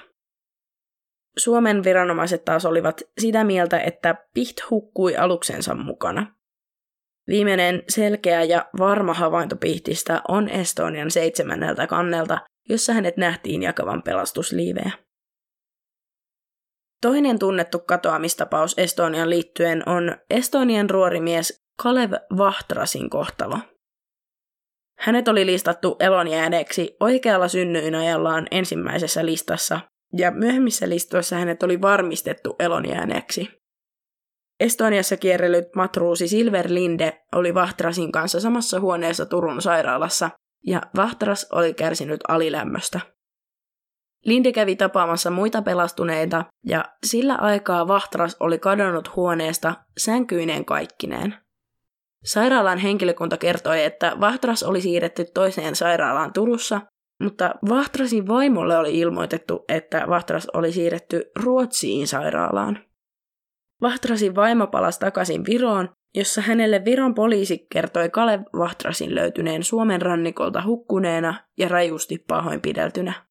Suomen 1.38 1.84
viranomaiset 1.84 2.44
taas 2.44 2.66
olivat 2.66 3.02
sitä 3.20 3.44
mieltä, 3.44 3.80
että 3.80 4.14
Piht 4.34 4.56
hukkui 4.70 5.16
aluksensa 5.16 5.74
mukana. 5.74 6.34
Viimeinen 7.28 7.82
selkeä 7.88 8.42
ja 8.42 8.66
varma 8.78 9.14
havainto 9.14 9.56
Pihtistä 9.56 10.22
on 10.28 10.48
Estonian 10.48 11.10
seitsemänneltä 11.10 11.86
kannelta, 11.86 12.38
jossa 12.68 12.92
hänet 12.92 13.16
nähtiin 13.16 13.62
jakavan 13.62 14.02
pelastusliivejä. 14.02 15.07
Toinen 17.02 17.38
tunnettu 17.38 17.78
katoamistapaus 17.78 18.74
Estonian 18.78 19.30
liittyen 19.30 19.88
on 19.88 20.16
Estonian 20.30 20.90
ruorimies 20.90 21.62
Kalev 21.82 22.12
Vahtrasin 22.36 23.10
kohtalo. 23.10 23.58
Hänet 24.98 25.28
oli 25.28 25.46
listattu 25.46 25.96
elonjääneeksi 26.00 26.96
oikealla 27.00 27.48
synnyin 27.48 27.94
ensimmäisessä 28.50 29.26
listassa, 29.26 29.80
ja 30.16 30.30
myöhemmissä 30.30 30.88
listoissa 30.88 31.36
hänet 31.36 31.62
oli 31.62 31.80
varmistettu 31.80 32.56
elonjääneeksi. 32.58 33.48
Estoniassa 34.60 35.16
kierrellyt 35.16 35.74
matruusi 35.76 36.28
Silver 36.28 36.66
Linde 36.68 37.20
oli 37.34 37.54
Vahtrasin 37.54 38.12
kanssa 38.12 38.40
samassa 38.40 38.80
huoneessa 38.80 39.26
Turun 39.26 39.62
sairaalassa, 39.62 40.30
ja 40.66 40.82
Vahtras 40.96 41.46
oli 41.52 41.74
kärsinyt 41.74 42.20
alilämmöstä. 42.28 43.00
Linde 44.24 44.52
kävi 44.52 44.76
tapaamassa 44.76 45.30
muita 45.30 45.62
pelastuneita, 45.62 46.44
ja 46.66 46.84
sillä 47.06 47.34
aikaa 47.34 47.88
Vahtras 47.88 48.36
oli 48.40 48.58
kadonnut 48.58 49.16
huoneesta 49.16 49.74
sänkyineen 49.98 50.64
kaikkineen. 50.64 51.34
Sairaalan 52.24 52.78
henkilökunta 52.78 53.36
kertoi, 53.36 53.84
että 53.84 54.12
Vahtras 54.20 54.62
oli 54.62 54.80
siirretty 54.80 55.24
toiseen 55.34 55.76
sairaalaan 55.76 56.32
Turussa, 56.32 56.80
mutta 57.22 57.54
Vahtrasin 57.68 58.28
vaimolle 58.28 58.76
oli 58.76 58.98
ilmoitettu, 58.98 59.64
että 59.68 60.04
Vahtras 60.08 60.46
oli 60.54 60.72
siirretty 60.72 61.30
Ruotsiin 61.42 62.06
sairaalaan. 62.06 62.84
Vahtrasin 63.82 64.34
vaimo 64.34 64.66
palasi 64.66 65.00
takaisin 65.00 65.44
Viroon, 65.46 65.88
jossa 66.14 66.40
hänelle 66.40 66.84
Viron 66.84 67.14
poliisi 67.14 67.66
kertoi 67.72 68.10
Kalev 68.10 68.42
Vahtrasin 68.58 69.14
löytyneen 69.14 69.64
Suomen 69.64 70.02
rannikolta 70.02 70.62
hukkuneena 70.64 71.44
ja 71.58 71.68
rajusti 71.68 72.24
pahoinpideltynä. 72.28 73.27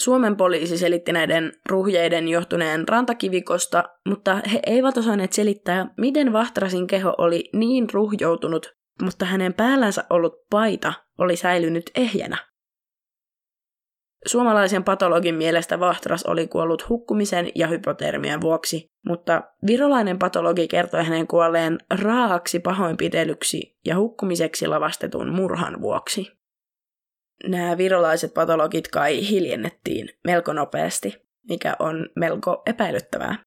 Suomen 0.00 0.36
poliisi 0.36 0.78
selitti 0.78 1.12
näiden 1.12 1.52
ruhjeiden 1.68 2.28
johtuneen 2.28 2.88
rantakivikosta, 2.88 3.84
mutta 4.08 4.40
he 4.52 4.60
eivät 4.66 4.96
osanneet 4.96 5.32
selittää, 5.32 5.94
miten 5.96 6.32
Vahtrasin 6.32 6.86
keho 6.86 7.14
oli 7.18 7.50
niin 7.52 7.86
ruhjoutunut, 7.92 8.74
mutta 9.02 9.24
hänen 9.24 9.54
päällänsä 9.54 10.04
ollut 10.10 10.34
paita 10.50 10.92
oli 11.18 11.36
säilynyt 11.36 11.90
ehjänä. 11.94 12.36
Suomalaisen 14.26 14.84
patologin 14.84 15.34
mielestä 15.34 15.80
Vahtras 15.80 16.24
oli 16.24 16.46
kuollut 16.46 16.88
hukkumisen 16.88 17.48
ja 17.54 17.66
hypotermian 17.66 18.40
vuoksi, 18.40 18.86
mutta 19.06 19.42
virolainen 19.66 20.18
patologi 20.18 20.68
kertoi 20.68 21.04
hänen 21.04 21.26
kuolleen 21.26 21.78
raaaksi 22.02 22.60
pahoinpitelyksi 22.60 23.78
ja 23.86 23.96
hukkumiseksi 23.96 24.66
lavastetun 24.66 25.30
murhan 25.30 25.80
vuoksi. 25.80 26.39
Nämä 27.48 27.78
virolaiset 27.78 28.34
patologit 28.34 28.88
kai 28.88 29.28
hiljennettiin 29.28 30.08
melko 30.24 30.52
nopeasti, 30.52 31.22
mikä 31.48 31.76
on 31.78 32.08
melko 32.16 32.62
epäilyttävää. 32.66 33.38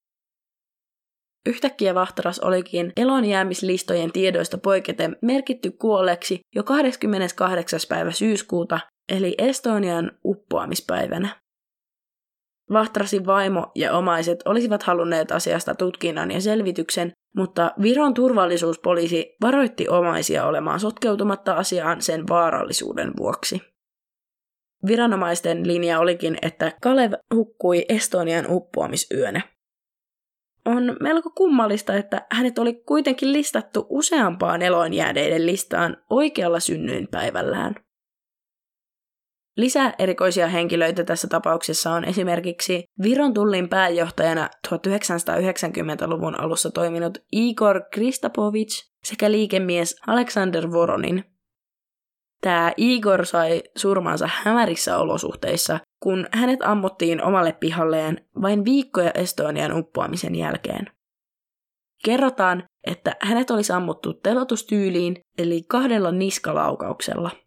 Yhtäkkiä 1.45 1.95
Vahtaras 1.95 2.39
olikin 2.39 2.93
elonjäämislistojen 2.97 4.11
tiedoista 4.11 4.57
poiketen 4.57 5.17
merkitty 5.21 5.71
kuolleeksi 5.71 6.39
jo 6.55 6.63
28. 6.63 7.79
päivä 7.89 8.11
syyskuuta 8.11 8.79
eli 9.09 9.35
Estonian 9.37 10.11
uppoamispäivänä. 10.25 11.43
Vahtrasin 12.71 13.25
vaimo 13.25 13.71
ja 13.75 13.97
omaiset 13.97 14.39
olisivat 14.45 14.83
halunneet 14.83 15.31
asiasta 15.31 15.75
tutkinnan 15.75 16.31
ja 16.31 16.41
selvityksen, 16.41 17.11
mutta 17.35 17.71
Viron 17.81 18.13
turvallisuuspoliisi 18.13 19.35
varoitti 19.41 19.89
omaisia 19.89 20.45
olemaan 20.45 20.79
sotkeutumatta 20.79 21.53
asiaan 21.53 22.01
sen 22.01 22.27
vaarallisuuden 22.29 23.11
vuoksi. 23.17 23.72
Viranomaisten 24.87 25.67
linja 25.67 25.99
olikin, 25.99 26.37
että 26.41 26.71
Kalev 26.81 27.11
hukkui 27.35 27.85
Estonian 27.89 28.45
uppoamisyönä. 28.49 29.41
On 30.65 30.97
melko 31.01 31.29
kummallista, 31.29 31.95
että 31.95 32.25
hänet 32.31 32.59
oli 32.59 32.73
kuitenkin 32.73 33.33
listattu 33.33 33.85
useampaan 33.89 34.61
eloonjääneiden 34.61 35.45
listaan 35.45 35.97
oikealla 36.09 36.59
synnyinpäivällään. 36.59 37.75
Lisää 39.57 39.93
erikoisia 39.99 40.47
henkilöitä 40.47 41.03
tässä 41.03 41.27
tapauksessa 41.27 41.91
on 41.91 42.05
esimerkiksi 42.05 42.83
Viron 43.03 43.33
tullin 43.33 43.69
pääjohtajana 43.69 44.49
1990-luvun 44.67 46.39
alussa 46.39 46.71
toiminut 46.71 47.17
Igor 47.31 47.81
Kristapovic 47.93 48.89
sekä 49.03 49.31
liikemies 49.31 49.95
Alexander 50.07 50.71
Voronin. 50.71 51.32
Tämä 52.43 52.71
Igor 52.77 53.25
sai 53.25 53.63
surmansa 53.77 54.29
hämärissä 54.33 54.97
olosuhteissa, 54.97 55.79
kun 56.03 56.27
hänet 56.31 56.59
ammuttiin 56.63 57.23
omalle 57.23 57.51
pihalleen 57.51 58.25
vain 58.41 58.65
viikkoja 58.65 59.11
Estonian 59.11 59.77
uppoamisen 59.77 60.35
jälkeen. 60.35 60.91
Kerrotaan, 62.05 62.63
että 62.87 63.15
hänet 63.21 63.51
olisi 63.51 63.73
ammuttu 63.73 64.13
telotustyyliin, 64.13 65.21
eli 65.37 65.63
kahdella 65.67 66.11
niskalaukauksella– 66.11 67.31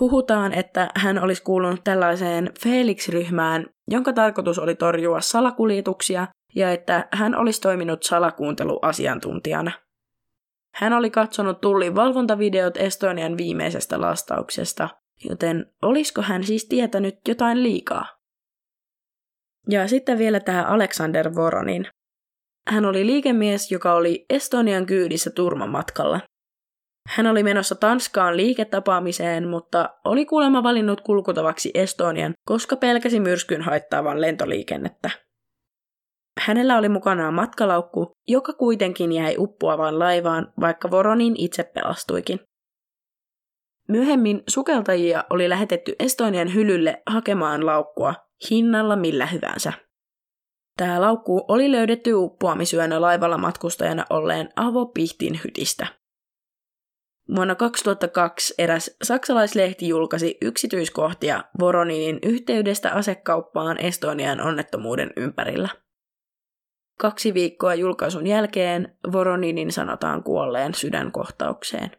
Huhutaan, 0.00 0.52
että 0.52 0.90
hän 0.94 1.22
olisi 1.22 1.42
kuulunut 1.42 1.84
tällaiseen 1.84 2.50
Felix-ryhmään, 2.60 3.66
jonka 3.90 4.12
tarkoitus 4.12 4.58
oli 4.58 4.74
torjua 4.74 5.20
salakuljetuksia 5.20 6.26
ja 6.54 6.72
että 6.72 7.08
hän 7.12 7.34
olisi 7.34 7.60
toiminut 7.60 8.02
salakuunteluasiantuntijana. 8.02 9.72
Hän 10.76 10.92
oli 10.92 11.10
katsonut 11.10 11.60
tullin 11.60 11.94
valvontavideot 11.94 12.76
Estonian 12.76 13.36
viimeisestä 13.36 14.00
lastauksesta, 14.00 14.88
joten 15.24 15.66
olisiko 15.82 16.22
hän 16.22 16.44
siis 16.44 16.66
tietänyt 16.68 17.14
jotain 17.28 17.62
liikaa? 17.62 18.06
Ja 19.70 19.88
sitten 19.88 20.18
vielä 20.18 20.40
tämä 20.40 20.64
Alexander 20.64 21.34
Voronin. 21.34 21.86
Hän 22.68 22.84
oli 22.84 23.06
liikemies, 23.06 23.72
joka 23.72 23.92
oli 23.92 24.26
Estonian 24.30 24.86
kyydissä 24.86 25.30
turmamatkalla 25.30 26.20
hän 27.06 27.26
oli 27.26 27.42
menossa 27.42 27.74
Tanskaan 27.74 28.36
liiketapaamiseen, 28.36 29.48
mutta 29.48 29.90
oli 30.04 30.26
kuulemma 30.26 30.62
valinnut 30.62 31.00
kulkutavaksi 31.00 31.70
Estonian, 31.74 32.32
koska 32.46 32.76
pelkäsi 32.76 33.20
myrskyn 33.20 33.62
haittaavan 33.62 34.20
lentoliikennettä. 34.20 35.10
Hänellä 36.40 36.78
oli 36.78 36.88
mukanaan 36.88 37.34
matkalaukku, 37.34 38.12
joka 38.28 38.52
kuitenkin 38.52 39.12
jäi 39.12 39.36
uppoavaan 39.38 39.98
laivaan, 39.98 40.52
vaikka 40.60 40.90
Voronin 40.90 41.34
itse 41.38 41.62
pelastuikin. 41.62 42.40
Myöhemmin 43.88 44.42
sukeltajia 44.48 45.24
oli 45.30 45.48
lähetetty 45.48 45.94
Estonian 45.98 46.54
hylylle 46.54 47.02
hakemaan 47.06 47.66
laukkua 47.66 48.14
hinnalla 48.50 48.96
millä 48.96 49.26
hyvänsä. 49.26 49.72
Tämä 50.76 51.00
laukku 51.00 51.44
oli 51.48 51.72
löydetty 51.72 52.12
uppoamisyönä 52.14 53.00
laivalla 53.00 53.38
matkustajana 53.38 54.04
olleen 54.10 54.48
Avo 54.56 54.86
Pihtin 54.86 55.40
hytistä. 55.44 55.86
Vuonna 57.36 57.54
2002 57.54 58.54
eräs 58.58 58.96
saksalaislehti 59.02 59.88
julkaisi 59.88 60.38
yksityiskohtia 60.42 61.44
Voroninin 61.60 62.18
yhteydestä 62.22 62.90
asekauppaan 62.92 63.78
Estonian 63.78 64.40
onnettomuuden 64.40 65.10
ympärillä. 65.16 65.68
Kaksi 66.98 67.34
viikkoa 67.34 67.74
julkaisun 67.74 68.26
jälkeen 68.26 68.98
Voroninin 69.12 69.72
sanotaan 69.72 70.22
kuolleen 70.22 70.74
sydänkohtaukseen. 70.74 71.90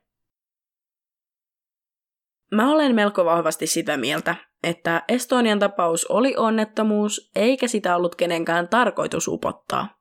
Mä 2.51 2.71
olen 2.71 2.95
melko 2.95 3.25
vahvasti 3.25 3.67
sitä 3.67 3.97
mieltä, 3.97 4.35
että 4.63 5.03
Estonian 5.07 5.59
tapaus 5.59 6.05
oli 6.05 6.35
onnettomuus, 6.37 7.31
eikä 7.35 7.67
sitä 7.67 7.95
ollut 7.95 8.15
kenenkään 8.15 8.67
tarkoitus 8.67 9.27
upottaa. 9.27 9.97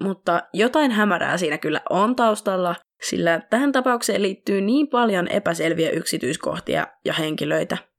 Mutta 0.00 0.42
jotain 0.52 0.90
hämärää 0.90 1.36
siinä 1.36 1.58
kyllä 1.58 1.80
on 1.90 2.16
taustalla, 2.16 2.74
sillä 3.02 3.40
tähän 3.50 3.72
tapaukseen 3.72 4.22
liittyy 4.22 4.60
niin 4.60 4.88
paljon 4.88 5.28
epäselviä 5.28 5.90
yksityiskohtia 5.90 6.86
ja 7.04 7.12
henkilöitä. 7.12 7.89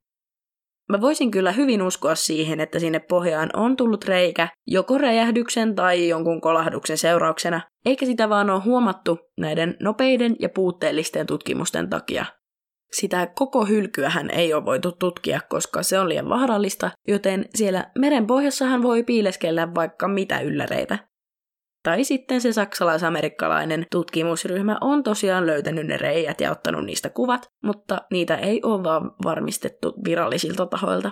Mä 0.92 1.00
voisin 1.00 1.30
kyllä 1.30 1.52
hyvin 1.52 1.82
uskoa 1.82 2.14
siihen, 2.14 2.60
että 2.60 2.78
sinne 2.78 2.98
pohjaan 2.98 3.50
on 3.54 3.76
tullut 3.76 4.04
reikä 4.04 4.48
joko 4.66 4.98
räjähdyksen 4.98 5.74
tai 5.74 6.08
jonkun 6.08 6.40
kolahduksen 6.40 6.98
seurauksena, 6.98 7.60
eikä 7.86 8.06
sitä 8.06 8.28
vaan 8.28 8.50
ole 8.50 8.60
huomattu 8.60 9.18
näiden 9.40 9.76
nopeiden 9.80 10.36
ja 10.40 10.48
puutteellisten 10.48 11.26
tutkimusten 11.26 11.90
takia. 11.90 12.24
Sitä 12.92 13.26
koko 13.34 13.64
hylkyähän 13.64 14.30
ei 14.30 14.54
ole 14.54 14.64
voitu 14.64 14.92
tutkia, 14.92 15.40
koska 15.48 15.82
se 15.82 15.98
on 15.98 16.08
liian 16.08 16.28
vaarallista, 16.28 16.90
joten 17.08 17.46
siellä 17.54 17.90
meren 17.98 18.26
pohjassahan 18.26 18.82
voi 18.82 19.02
piileskellä 19.02 19.74
vaikka 19.74 20.08
mitä 20.08 20.40
ylläreitä. 20.40 20.98
Tai 21.82 22.04
sitten 22.04 22.40
se 22.40 22.52
saksalais-amerikkalainen 22.52 23.86
tutkimusryhmä 23.90 24.78
on 24.80 25.02
tosiaan 25.02 25.46
löytänyt 25.46 25.86
ne 25.86 25.96
reijät 25.96 26.40
ja 26.40 26.50
ottanut 26.50 26.84
niistä 26.84 27.10
kuvat, 27.10 27.46
mutta 27.64 28.00
niitä 28.10 28.36
ei 28.36 28.60
ole 28.64 28.84
vaan 28.84 29.10
varmistettu 29.24 29.94
virallisilta 30.04 30.66
tahoilta. 30.66 31.10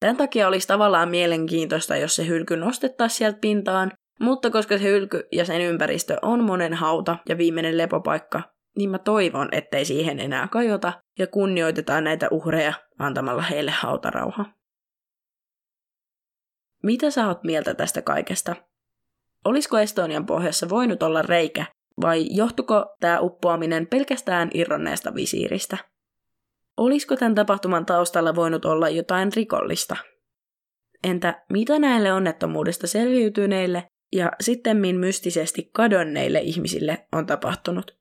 Tämän 0.00 0.16
takia 0.16 0.48
olisi 0.48 0.68
tavallaan 0.68 1.08
mielenkiintoista, 1.08 1.96
jos 1.96 2.16
se 2.16 2.26
hylky 2.26 2.56
nostettaisiin 2.56 3.18
sieltä 3.18 3.38
pintaan, 3.40 3.92
mutta 4.20 4.50
koska 4.50 4.78
se 4.78 4.84
hylky 4.84 5.28
ja 5.32 5.44
sen 5.44 5.60
ympäristö 5.60 6.16
on 6.22 6.44
monen 6.44 6.74
hauta 6.74 7.16
ja 7.28 7.38
viimeinen 7.38 7.78
lepopaikka, 7.78 8.42
niin 8.76 8.90
mä 8.90 8.98
toivon, 8.98 9.48
ettei 9.52 9.84
siihen 9.84 10.20
enää 10.20 10.48
kajota 10.48 10.92
ja 11.18 11.26
kunnioitetaan 11.26 12.04
näitä 12.04 12.28
uhreja 12.30 12.72
antamalla 12.98 13.42
heille 13.42 13.70
hautarauha. 13.70 14.44
Mitä 16.82 17.10
sä 17.10 17.26
oot 17.26 17.44
mieltä 17.44 17.74
tästä 17.74 18.02
kaikesta? 18.02 18.56
Olisiko 19.44 19.78
Estonian 19.78 20.26
pohjassa 20.26 20.68
voinut 20.68 21.02
olla 21.02 21.22
reikä, 21.22 21.64
vai 22.00 22.26
johtuko 22.30 22.96
tämä 23.00 23.20
uppoaminen 23.20 23.86
pelkästään 23.86 24.50
irronneesta 24.54 25.14
visiiristä? 25.14 25.78
Olisiko 26.76 27.16
tämän 27.16 27.34
tapahtuman 27.34 27.86
taustalla 27.86 28.34
voinut 28.34 28.64
olla 28.64 28.88
jotain 28.88 29.32
rikollista? 29.36 29.96
Entä 31.04 31.44
mitä 31.52 31.78
näille 31.78 32.12
onnettomuudesta 32.12 32.86
selviytyneille 32.86 33.86
ja 34.12 34.32
sittemmin 34.40 34.96
mystisesti 34.96 35.70
kadonneille 35.72 36.40
ihmisille 36.40 37.06
on 37.12 37.26
tapahtunut? 37.26 38.00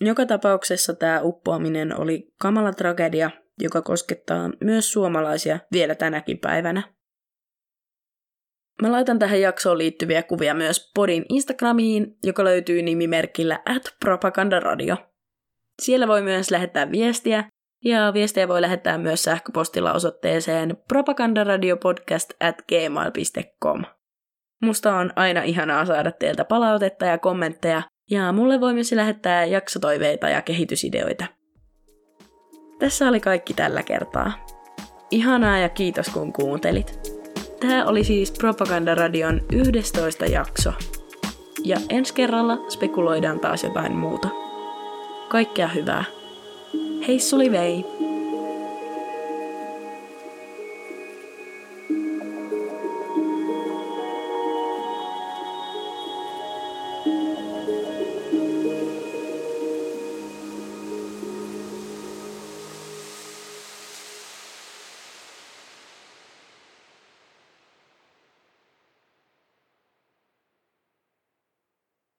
Joka 0.00 0.26
tapauksessa 0.26 0.94
tämä 0.94 1.20
uppoaminen 1.22 2.00
oli 2.00 2.32
kamala 2.40 2.72
tragedia, 2.72 3.30
joka 3.60 3.82
koskettaa 3.82 4.50
myös 4.60 4.92
suomalaisia 4.92 5.58
vielä 5.72 5.94
tänäkin 5.94 6.38
päivänä. 6.38 6.94
Mä 8.82 8.92
laitan 8.92 9.18
tähän 9.18 9.40
jaksoon 9.40 9.78
liittyviä 9.78 10.22
kuvia 10.22 10.54
myös 10.54 10.90
Podin 10.94 11.24
Instagramiin, 11.28 12.16
joka 12.22 12.44
löytyy 12.44 12.82
nimimerkillä 12.82 13.60
at 13.66 13.82
propagandaradio. 14.00 14.96
Siellä 15.82 16.08
voi 16.08 16.22
myös 16.22 16.50
lähettää 16.50 16.90
viestiä, 16.90 17.44
Ja 17.84 18.14
viestejä 18.14 18.48
voi 18.48 18.60
lähettää 18.60 18.98
myös 18.98 19.22
sähköpostilla 19.22 19.92
osoitteeseen 19.92 20.76
propagandaradiopodcast 20.88 22.30
at 22.40 22.56
gmail.com. 22.68 23.82
Musta 24.62 24.96
on 24.96 25.12
aina 25.16 25.42
ihanaa 25.42 25.84
saada 25.84 26.12
teiltä 26.12 26.44
palautetta 26.44 27.06
ja 27.06 27.18
kommentteja, 27.18 27.82
ja 28.10 28.32
mulle 28.32 28.60
voi 28.60 28.74
myös 28.74 28.92
lähettää 28.92 29.44
jaksotoiveita 29.44 30.28
ja 30.28 30.42
kehitysideoita. 30.42 31.26
Tässä 32.78 33.08
oli 33.08 33.20
kaikki 33.20 33.54
tällä 33.54 33.82
kertaa. 33.82 34.46
Ihanaa 35.10 35.58
ja 35.58 35.68
kiitos 35.68 36.08
kun 36.08 36.32
kuuntelit. 36.32 37.23
Tämä 37.68 37.84
oli 37.84 38.04
siis 38.04 38.32
Propagandaradion 38.32 39.40
11 39.52 40.26
jakso. 40.26 40.72
Ja 41.64 41.76
ensi 41.88 42.14
kerralla 42.14 42.58
spekuloidaan 42.68 43.40
taas 43.40 43.64
jotain 43.64 43.96
muuta. 43.96 44.28
Kaikkea 45.28 45.68
hyvää. 45.68 46.04
Hei 47.08 47.20
suli 47.20 47.52
vei! 47.52 47.84